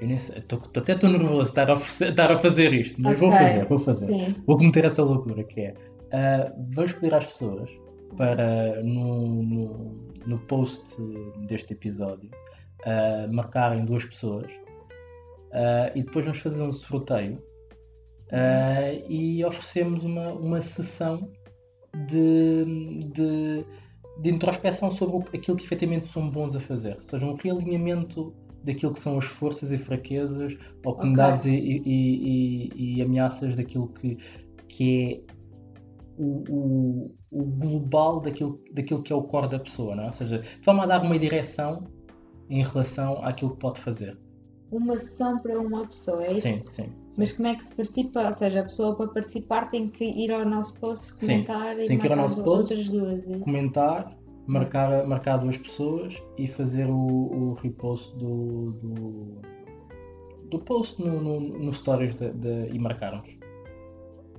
eu 0.01 0.07
nem 0.07 0.17
sei, 0.17 0.41
tô- 0.41 0.57
tô- 0.57 0.79
até 0.79 0.93
estou 0.93 1.09
nervoso 1.09 1.43
de 1.43 1.59
estar 1.59 1.69
a, 1.69 1.73
estar 1.75 2.31
a 2.31 2.37
fazer 2.37 2.73
isto, 2.73 2.99
mas 3.01 3.19
vou 3.19 3.29
ok, 3.29 3.39
fazer, 3.39 3.65
vou 3.65 3.79
fazer. 3.79 4.05
Sim. 4.07 4.35
Vou 4.47 4.57
cometer 4.57 4.83
essa 4.85 5.03
loucura 5.03 5.43
que 5.43 5.61
é. 5.61 5.73
ah, 6.11 6.53
vamos 6.73 6.93
pedir 6.93 7.13
às 7.13 7.25
pessoas 7.25 7.69
para 8.17 8.81
no, 8.83 9.41
no, 9.43 9.95
no 10.25 10.39
post 10.39 10.83
deste 11.47 11.73
episódio 11.73 12.29
ah, 12.85 13.27
marcarem 13.31 13.85
duas 13.85 14.03
pessoas 14.05 14.51
ah, 15.53 15.91
e 15.95 16.03
depois 16.03 16.25
vamos 16.25 16.39
fazer 16.39 16.61
um 16.63 16.73
sorteio 16.73 17.41
ah, 18.31 18.93
e 19.09 19.43
oferecemos 19.45 20.03
uma, 20.03 20.33
uma 20.33 20.61
sessão 20.61 21.29
de, 22.07 22.99
de, 23.13 23.63
de 24.21 24.29
introspeção 24.29 24.89
sobre 24.91 25.37
aquilo 25.37 25.57
que 25.57 25.65
efetivamente 25.65 26.07
somos 26.07 26.31
bons 26.33 26.55
a 26.55 26.59
fazer, 26.59 26.93
ou 26.95 26.99
seja, 26.99 27.25
um 27.25 27.35
realinhamento 27.35 28.33
daquilo 28.63 28.93
que 28.93 28.99
são 28.99 29.17
as 29.17 29.25
forças 29.25 29.71
e 29.71 29.77
fraquezas, 29.77 30.55
oportunidades 30.85 31.45
e, 31.45 31.51
e- 31.55 32.69
e- 32.77 32.97
e 32.97 33.01
ameaças 33.01 33.55
daquilo 33.55 33.87
que, 33.89 34.17
que 34.67 35.23
é 35.27 35.33
o, 36.17 36.43
o- 36.49 37.15
o 37.31 37.43
global 37.43 38.19
daquilo, 38.19 38.61
daquilo 38.73 39.01
que 39.01 39.11
é 39.11 39.15
o 39.15 39.23
core 39.23 39.47
da 39.49 39.59
pessoa, 39.59 39.95
não 39.95 40.03
é? 40.03 40.05
ou 40.07 40.11
seja, 40.11 40.41
forma 40.63 40.83
a 40.83 40.85
dar 40.85 41.01
uma 41.01 41.17
direção 41.17 41.87
em 42.49 42.63
relação 42.63 43.23
àquilo 43.25 43.51
que 43.51 43.59
pode 43.59 43.79
fazer. 43.81 44.17
Uma 44.71 44.97
sessão 44.97 45.39
para 45.39 45.59
uma 45.59 45.87
pessoa, 45.87 46.23
é 46.23 46.31
isso? 46.31 46.41
Sim, 46.41 46.53
sim. 46.53 47.00
Sim. 47.11 47.15
Mas 47.17 47.31
como 47.33 47.47
é 47.47 47.55
que 47.55 47.63
se 47.65 47.75
participa? 47.75 48.27
Ou 48.27 48.33
seja, 48.33 48.59
a 48.59 48.63
pessoa 48.63 48.95
para 48.95 49.07
participar 49.07 49.69
tem 49.69 49.87
que 49.89 50.03
ir 50.03 50.31
ao 50.31 50.45
nosso 50.45 50.73
post, 50.79 51.13
Sim, 51.15 51.27
comentar 51.27 51.79
e 51.79 51.87
tem 51.87 51.97
que 51.97 52.07
ir 52.07 52.11
ao 52.11 52.17
nosso 52.17 52.35
post, 52.43 52.73
outras 52.73 52.89
duas. 52.89 53.27
é 53.27 53.39
comentar, 53.39 54.17
marcar, 54.47 55.05
marcar 55.07 55.37
duas 55.37 55.57
pessoas 55.57 56.21
e 56.37 56.47
fazer 56.47 56.87
o, 56.87 56.95
o 56.95 57.53
repost 57.61 58.15
do, 58.17 58.71
do, 58.81 59.25
do 60.49 60.59
post 60.59 61.01
no, 61.01 61.21
no, 61.21 61.39
no 61.39 61.73
stories 61.73 62.15
de, 62.15 62.31
de- 62.31 62.69
e 62.73 62.79
marcarmos. 62.79 63.29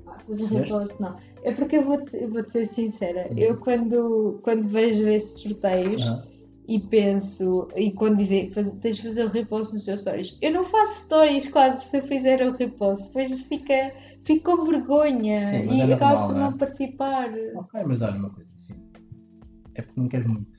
Ah, 0.07 0.19
fazer 0.27 0.47
repost, 0.47 1.01
não. 1.01 1.17
É 1.45 1.53
porque 1.53 1.77
eu 1.77 1.83
vou-te 1.85 2.27
vou 2.27 2.49
ser 2.49 2.65
sincera, 2.67 3.29
eu 3.37 3.59
quando, 3.59 4.39
quando 4.43 4.69
vejo 4.69 5.07
esses 5.09 5.41
sorteios 5.43 6.03
Ah, 6.07 6.23
e 6.67 6.79
penso, 6.81 7.69
e 7.77 7.91
quando 7.93 8.19
dizem 8.19 8.51
faz- 8.53 8.73
tens 8.81 8.97
de 8.97 9.03
fazer 9.03 9.25
o 9.25 9.29
repost 9.29 9.75
nos 9.75 9.85
teus 9.85 10.01
stories, 10.03 10.39
eu 10.41 10.53
não 10.53 10.63
faço 10.65 11.03
stories 11.05 11.49
quase 11.49 11.85
se 11.85 11.99
eu 11.99 12.03
fizer 12.03 12.41
o 12.47 12.53
repost, 12.57 13.07
depois 13.09 13.33
fica, 13.43 13.93
fico 14.25 14.57
com 14.57 14.65
vergonha 14.65 15.35
Sim, 15.37 15.75
e 15.75 15.81
é 15.81 15.95
acabo 15.95 16.29
por 16.29 16.37
não 16.37 16.47
é? 16.47 16.57
participar. 16.57 17.31
ok, 17.57 17.83
mas 17.87 18.03
olha 18.03 18.17
uma 18.17 18.31
coisa 18.31 18.53
assim. 18.55 18.75
É 19.75 19.83
porque 19.83 20.01
não 20.01 20.09
queres 20.09 20.27
muito. 20.27 20.51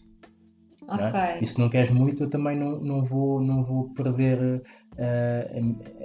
não 0.88 0.96
Ok. 0.96 1.06
é? 1.20 1.40
E 1.42 1.46
se 1.46 1.60
não 1.60 1.70
queres 1.70 1.92
muito, 1.92 2.24
eu 2.24 2.30
também 2.30 2.58
não, 2.58 2.80
não, 2.82 3.04
vou, 3.04 3.42
não 3.42 3.64
vou 3.64 3.90
perder 3.94 4.62
eh, 4.98 5.62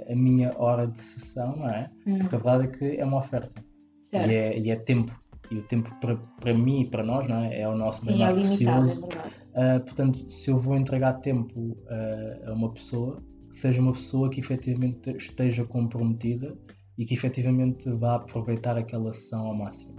a, 0.07 0.13
a 0.13 0.15
minha 0.15 0.55
hora 0.57 0.87
de 0.87 0.99
sessão, 0.99 1.55
não 1.57 1.69
é? 1.69 1.89
Hum, 2.07 2.19
Porque 2.19 2.35
a 2.35 2.39
verdade 2.39 2.63
é 2.63 2.77
que 2.77 2.97
é 3.01 3.05
uma 3.05 3.17
oferta. 3.17 3.61
certo. 4.03 4.29
E 4.29 4.33
é, 4.33 4.59
e 4.59 4.71
é 4.71 4.75
tempo. 4.75 5.11
E 5.51 5.57
o 5.57 5.63
tempo 5.63 5.93
para, 5.99 6.15
para 6.39 6.53
mim 6.53 6.81
e 6.81 6.85
para 6.89 7.03
nós 7.03 7.27
não 7.27 7.43
é? 7.43 7.61
é 7.61 7.67
o 7.67 7.75
nosso 7.75 8.05
bem 8.05 8.17
Sim, 8.17 8.21
é 8.21 8.25
mais 8.25 8.35
limitado, 8.37 8.85
precioso. 8.85 9.09
é. 9.55 9.75
Ah, 9.75 9.79
portanto, 9.79 10.29
se 10.29 10.49
eu 10.51 10.57
vou 10.57 10.75
entregar 10.77 11.13
tempo 11.13 11.77
ah, 11.89 12.49
a 12.49 12.53
uma 12.53 12.71
pessoa, 12.71 13.21
que 13.49 13.55
seja 13.55 13.81
uma 13.81 13.93
pessoa 13.93 14.29
que 14.29 14.39
efetivamente 14.39 15.09
esteja 15.17 15.65
comprometida 15.65 16.55
e 16.97 17.05
que 17.05 17.13
efetivamente 17.13 17.89
vá 17.89 18.15
aproveitar 18.15 18.77
aquela 18.77 19.11
sessão 19.11 19.47
ao 19.47 19.55
máximo. 19.55 19.95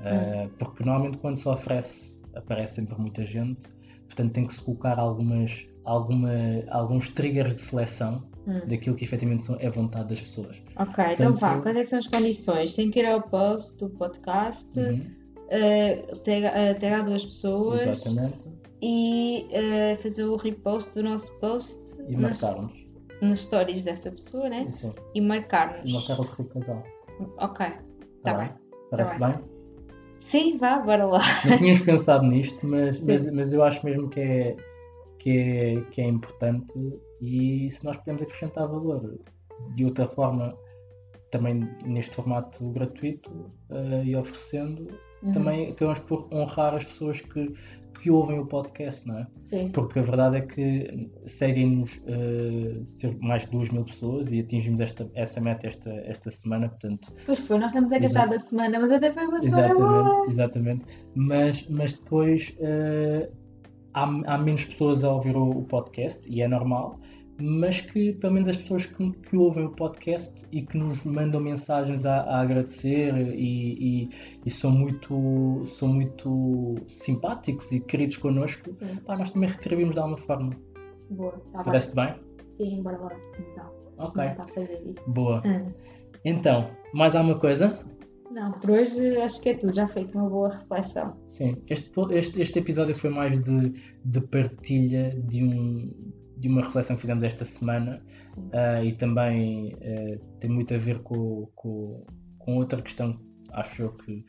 Ah, 0.00 0.48
Porque 0.58 0.84
normalmente 0.84 1.18
quando 1.18 1.38
se 1.38 1.48
oferece, 1.48 2.22
aparece 2.34 2.76
sempre 2.76 2.96
muita 3.00 3.26
gente, 3.26 3.66
portanto 4.06 4.32
tem 4.32 4.46
que 4.46 4.54
se 4.54 4.62
colocar 4.62 4.98
algumas, 4.98 5.66
alguma, 5.84 6.30
alguns 6.70 7.08
triggers 7.08 7.54
de 7.54 7.60
seleção 7.60 8.22
Hum. 8.46 8.60
daquilo 8.66 8.94
que 8.94 9.04
efetivamente 9.04 9.50
é 9.58 9.70
vontade 9.70 10.08
das 10.10 10.20
pessoas. 10.20 10.60
Ok, 10.76 11.02
então 11.12 11.32
vá, 11.32 11.38
Portanto- 11.54 11.62
quais 11.62 11.76
é 11.78 11.82
que 11.82 11.86
são 11.88 11.98
as 11.98 12.06
condições? 12.06 12.74
Tem 12.76 12.90
que 12.90 12.98
ir 13.00 13.06
ao 13.06 13.22
post 13.22 13.78
do 13.78 13.88
podcast, 13.90 14.68
Uhum, 14.78 15.00
uh, 15.46 16.16
tag- 16.18 17.00
uh, 17.02 17.04
duas 17.06 17.24
pessoas 17.24 17.80
exatamente. 17.88 18.44
e 18.82 19.46
uh, 19.50 19.96
fazer 20.02 20.24
o 20.24 20.36
repost 20.36 20.92
do 20.94 21.02
nosso 21.02 21.32
post 21.40 21.80
E 22.08 22.16
nos 23.22 23.40
stories 23.40 23.82
dessa 23.82 24.10
pessoa, 24.10 24.48
né? 24.50 24.66
Isso. 24.68 24.94
E 25.14 25.20
marcar-nos. 25.22 25.90
E 25.90 25.92
marcar 25.94 26.20
o 26.20 26.24
perfil 26.26 26.44
casal. 26.46 26.82
Ok, 27.38 27.66
Tá 27.66 27.78
tá 28.24 28.34
bem? 28.34 28.48
bem. 28.48 28.56
Parece 28.90 29.18
Tá 29.18 29.28
bem? 29.28 29.38
Sim, 30.20 30.56
vá, 30.58 30.78
bora 30.78 31.04
lá. 31.06 31.20
Não 31.48 31.56
tínhamos 31.58 31.80
pensado 31.80 32.26
nisto, 32.26 32.66
mas, 32.66 32.96
Sim. 33.00 33.06
mas, 33.12 33.30
mas 33.32 33.52
eu 33.52 33.62
acho 33.62 33.84
mesmo 33.86 34.08
que 34.08 34.20
é, 34.20 34.56
que, 35.24 35.30
é, 35.30 35.80
que 35.90 36.02
é 36.02 36.04
importante 36.04 36.74
e 37.22 37.70
se 37.70 37.82
nós 37.82 37.96
podemos 37.96 38.22
acrescentar 38.22 38.68
valor 38.68 39.18
de 39.74 39.84
outra 39.86 40.06
forma, 40.06 40.54
também 41.30 41.66
neste 41.86 42.14
formato 42.14 42.70
gratuito 42.72 43.50
eh, 43.70 44.04
e 44.04 44.14
oferecendo, 44.14 44.86
Uhum. 45.22 45.32
também 45.32 45.70
acabamos 45.70 46.00
por 46.00 46.28
honrar 46.30 46.74
as 46.74 46.84
pessoas 46.84 47.18
que, 47.22 47.50
que 47.98 48.10
ouvem 48.10 48.38
o 48.38 48.44
podcast, 48.44 49.08
não 49.08 49.20
é? 49.20 49.26
Sim, 49.42 49.70
Porque 49.70 49.98
a 49.98 50.02
verdade 50.02 50.36
é 50.36 50.40
que 50.42 51.10
seguem-nos 51.24 51.90
ser 52.84 53.16
mais 53.22 53.44
de 53.46 53.52
2 53.52 53.70
mil 53.70 53.84
pessoas 53.84 54.30
e 54.30 54.40
atingimos 54.40 54.80
esta, 54.80 55.10
essa 55.14 55.40
meta 55.40 55.66
esta, 55.66 55.90
esta 55.90 56.30
semana, 56.30 56.68
portanto 56.68 57.10
pois 57.24 57.38
foi, 57.38 57.56
nós 57.58 57.68
estamos 57.68 57.90
a 57.90 57.98
gastar 57.98 58.26
da 58.26 58.38
semana, 58.38 58.78
mas 58.78 58.90
até 58.90 59.10
foi 59.10 59.24
uma 59.24 59.40
semana 59.40 59.74
boa. 59.74 60.26
Exatamente, 60.28 60.30
exatamente. 60.30 60.84
Mas, 61.14 61.66
mas 61.70 61.92
depois 61.94 62.54
eh, 62.60 63.30
há, 63.94 64.02
há 64.34 64.38
menos 64.38 64.64
pessoas 64.64 65.04
a 65.04 65.12
ouvir 65.12 65.36
o, 65.36 65.50
o 65.50 65.62
podcast 65.64 66.28
e 66.28 66.42
é 66.42 66.48
normal, 66.48 66.98
mas 67.40 67.80
que 67.80 68.12
pelo 68.12 68.34
menos 68.34 68.48
as 68.48 68.56
pessoas 68.56 68.86
que, 68.86 69.10
que 69.10 69.36
ouvem 69.36 69.64
o 69.64 69.70
podcast 69.70 70.46
e 70.52 70.62
que 70.62 70.76
nos 70.78 71.02
mandam 71.04 71.40
mensagens 71.40 72.06
a, 72.06 72.20
a 72.22 72.40
agradecer 72.42 73.12
e, 73.16 74.04
e- 74.04 74.08
e 74.46 74.50
são 74.50 74.70
muito 74.70 75.62
são 75.66 75.88
muito 75.88 76.76
simpáticos 76.86 77.72
e 77.72 77.80
queridos 77.80 78.18
connosco, 78.18 78.70
pá, 79.06 79.16
nós 79.16 79.30
também 79.30 79.48
retribuímos 79.48 79.94
de 79.94 80.00
alguma 80.00 80.16
forma. 80.18 80.54
boa, 81.10 81.32
tá 81.52 81.58
bem. 81.58 81.64
Parece 81.64 81.94
bem? 81.94 82.14
Sim, 82.52 82.82
bora 82.82 82.98
lá. 82.98 83.16
Então, 83.50 83.70
Ok. 83.98 84.22
isso. 84.86 85.12
Boa. 85.14 85.42
Hum. 85.44 85.66
Então, 86.24 86.70
mais 86.94 87.14
alguma 87.14 87.38
coisa? 87.38 87.78
Não, 88.34 88.50
por 88.50 88.72
hoje 88.72 89.16
acho 89.18 89.40
que 89.40 89.50
é 89.50 89.54
tudo, 89.54 89.72
já 89.72 89.86
foi 89.86 90.04
uma 90.12 90.28
boa 90.28 90.48
reflexão. 90.48 91.16
Sim, 91.28 91.62
este, 91.68 91.88
este, 92.10 92.42
este 92.42 92.58
episódio 92.58 92.92
foi 92.92 93.08
mais 93.08 93.38
de, 93.38 93.70
de 94.04 94.20
partilha 94.22 95.14
de, 95.22 95.44
um, 95.44 96.12
de 96.36 96.48
uma 96.48 96.62
reflexão 96.62 96.96
que 96.96 97.02
fizemos 97.02 97.22
esta 97.22 97.44
semana 97.44 98.04
ah, 98.52 98.82
e 98.82 98.92
também 98.92 99.76
eh, 99.80 100.18
tem 100.40 100.50
muito 100.50 100.74
a 100.74 100.78
ver 100.78 100.98
com, 101.04 101.48
com, 101.54 102.04
com 102.40 102.56
outra 102.56 102.82
questão, 102.82 103.16
acho 103.52 103.82
eu, 103.82 103.92
que, 103.92 104.24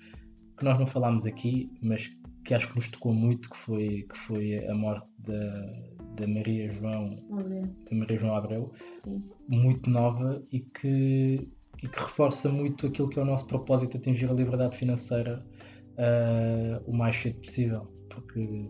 que 0.55 0.63
nós 0.63 0.77
não 0.77 0.85
falámos 0.85 1.25
aqui, 1.25 1.71
mas 1.81 2.07
que 2.45 2.53
acho 2.53 2.69
que 2.69 2.75
nos 2.75 2.87
tocou 2.89 3.11
muito, 3.11 3.49
que 3.49 3.57
foi, 3.57 4.03
que 4.03 4.17
foi 4.19 4.67
a 4.67 4.75
morte 4.75 5.07
da, 5.17 5.73
da 6.15 6.27
Maria 6.27 6.71
João, 6.71 7.17
Obrigada. 7.27 7.75
da 7.89 7.97
Maria 7.97 8.19
João 8.19 8.35
Abreu, 8.35 8.71
Sim. 9.03 9.23
muito 9.49 9.89
nova 9.89 10.45
e 10.51 10.59
que, 10.59 11.49
e 11.83 11.87
que 11.87 11.99
reforça 11.99 12.49
muito 12.49 12.87
aquilo 12.87 13.09
que 13.09 13.19
é 13.19 13.21
o 13.21 13.25
nosso 13.25 13.45
propósito 13.47 13.97
atingir 13.97 14.29
a 14.29 14.33
liberdade 14.33 14.77
financeira 14.77 15.45
ah, 15.97 16.81
o 16.85 16.95
mais 16.95 17.15
cedo 17.15 17.39
possível. 17.39 17.87
Porque 18.09 18.69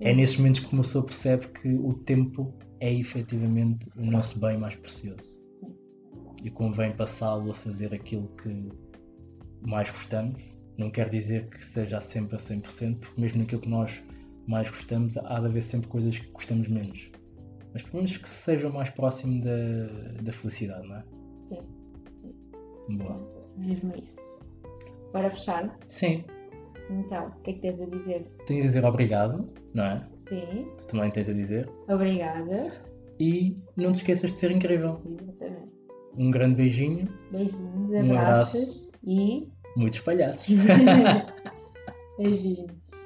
é 0.00 0.10
Sim. 0.10 0.16
nesses 0.16 0.36
momentos 0.36 0.60
que 0.60 0.72
uma 0.72 0.82
pessoa 0.82 1.04
percebe 1.04 1.48
que 1.48 1.72
o 1.72 1.94
tempo 1.94 2.54
é 2.80 2.92
efetivamente 2.92 3.88
o 3.96 4.04
nosso 4.04 4.38
bem 4.38 4.58
mais 4.58 4.74
precioso. 4.74 5.40
Sim. 5.54 5.74
E 6.44 6.50
convém 6.50 6.94
passá-lo 6.94 7.50
a 7.50 7.54
fazer 7.54 7.94
aquilo 7.94 8.28
que 8.36 8.68
mais 9.66 9.90
gostamos. 9.90 10.42
Não 10.76 10.90
quer 10.90 11.08
dizer 11.08 11.48
que 11.48 11.64
seja 11.64 12.00
sempre 12.00 12.36
a 12.36 12.38
100%, 12.38 12.98
porque 12.98 13.20
mesmo 13.20 13.38
naquilo 13.38 13.62
que 13.62 13.68
nós 13.68 14.02
mais 14.46 14.68
gostamos, 14.70 15.16
há 15.16 15.40
de 15.40 15.46
haver 15.46 15.62
sempre 15.62 15.88
coisas 15.88 16.18
que 16.18 16.30
gostamos 16.30 16.68
menos. 16.68 17.10
Mas 17.72 17.82
pelo 17.82 17.96
menos 17.96 18.16
que 18.16 18.28
sejam 18.28 18.70
mais 18.70 18.90
próximo 18.90 19.42
da, 19.42 20.22
da 20.22 20.32
felicidade, 20.32 20.86
não 20.86 20.96
é? 20.96 21.04
Boa. 22.90 23.16
Mesmo 23.56 23.92
isso. 23.96 24.40
Bora 25.12 25.30
fechar? 25.30 25.76
Sim, 25.88 26.24
Então, 26.90 27.28
o 27.28 27.42
que 27.42 27.50
é 27.50 27.54
que 27.54 27.60
tens 27.60 27.80
a 27.80 27.86
dizer? 27.86 28.30
tenho 28.46 28.60
a 28.60 28.66
dizer 28.66 28.84
obrigado, 28.84 29.48
não 29.74 29.84
é? 29.84 30.08
Sim, 30.28 30.68
Tu 30.78 30.86
também 30.88 31.10
tens 31.10 31.28
a 31.28 31.32
dizer. 31.32 31.68
obrigada. 31.88 32.72
E 33.18 33.56
não 33.76 33.92
te 33.92 33.96
esqueças 33.96 34.32
de 34.32 34.38
ser 34.38 34.50
incrível. 34.50 35.00
Exatamente. 35.06 35.72
Um 36.18 36.30
grande 36.30 36.54
beijinho, 36.56 37.08
Beijinhos, 37.30 37.90
Um 37.90 38.12
abraços 38.16 38.90
e 39.04 39.48
muitos 39.76 40.00
palhaços. 40.00 40.46
beijinhos. 42.18 43.05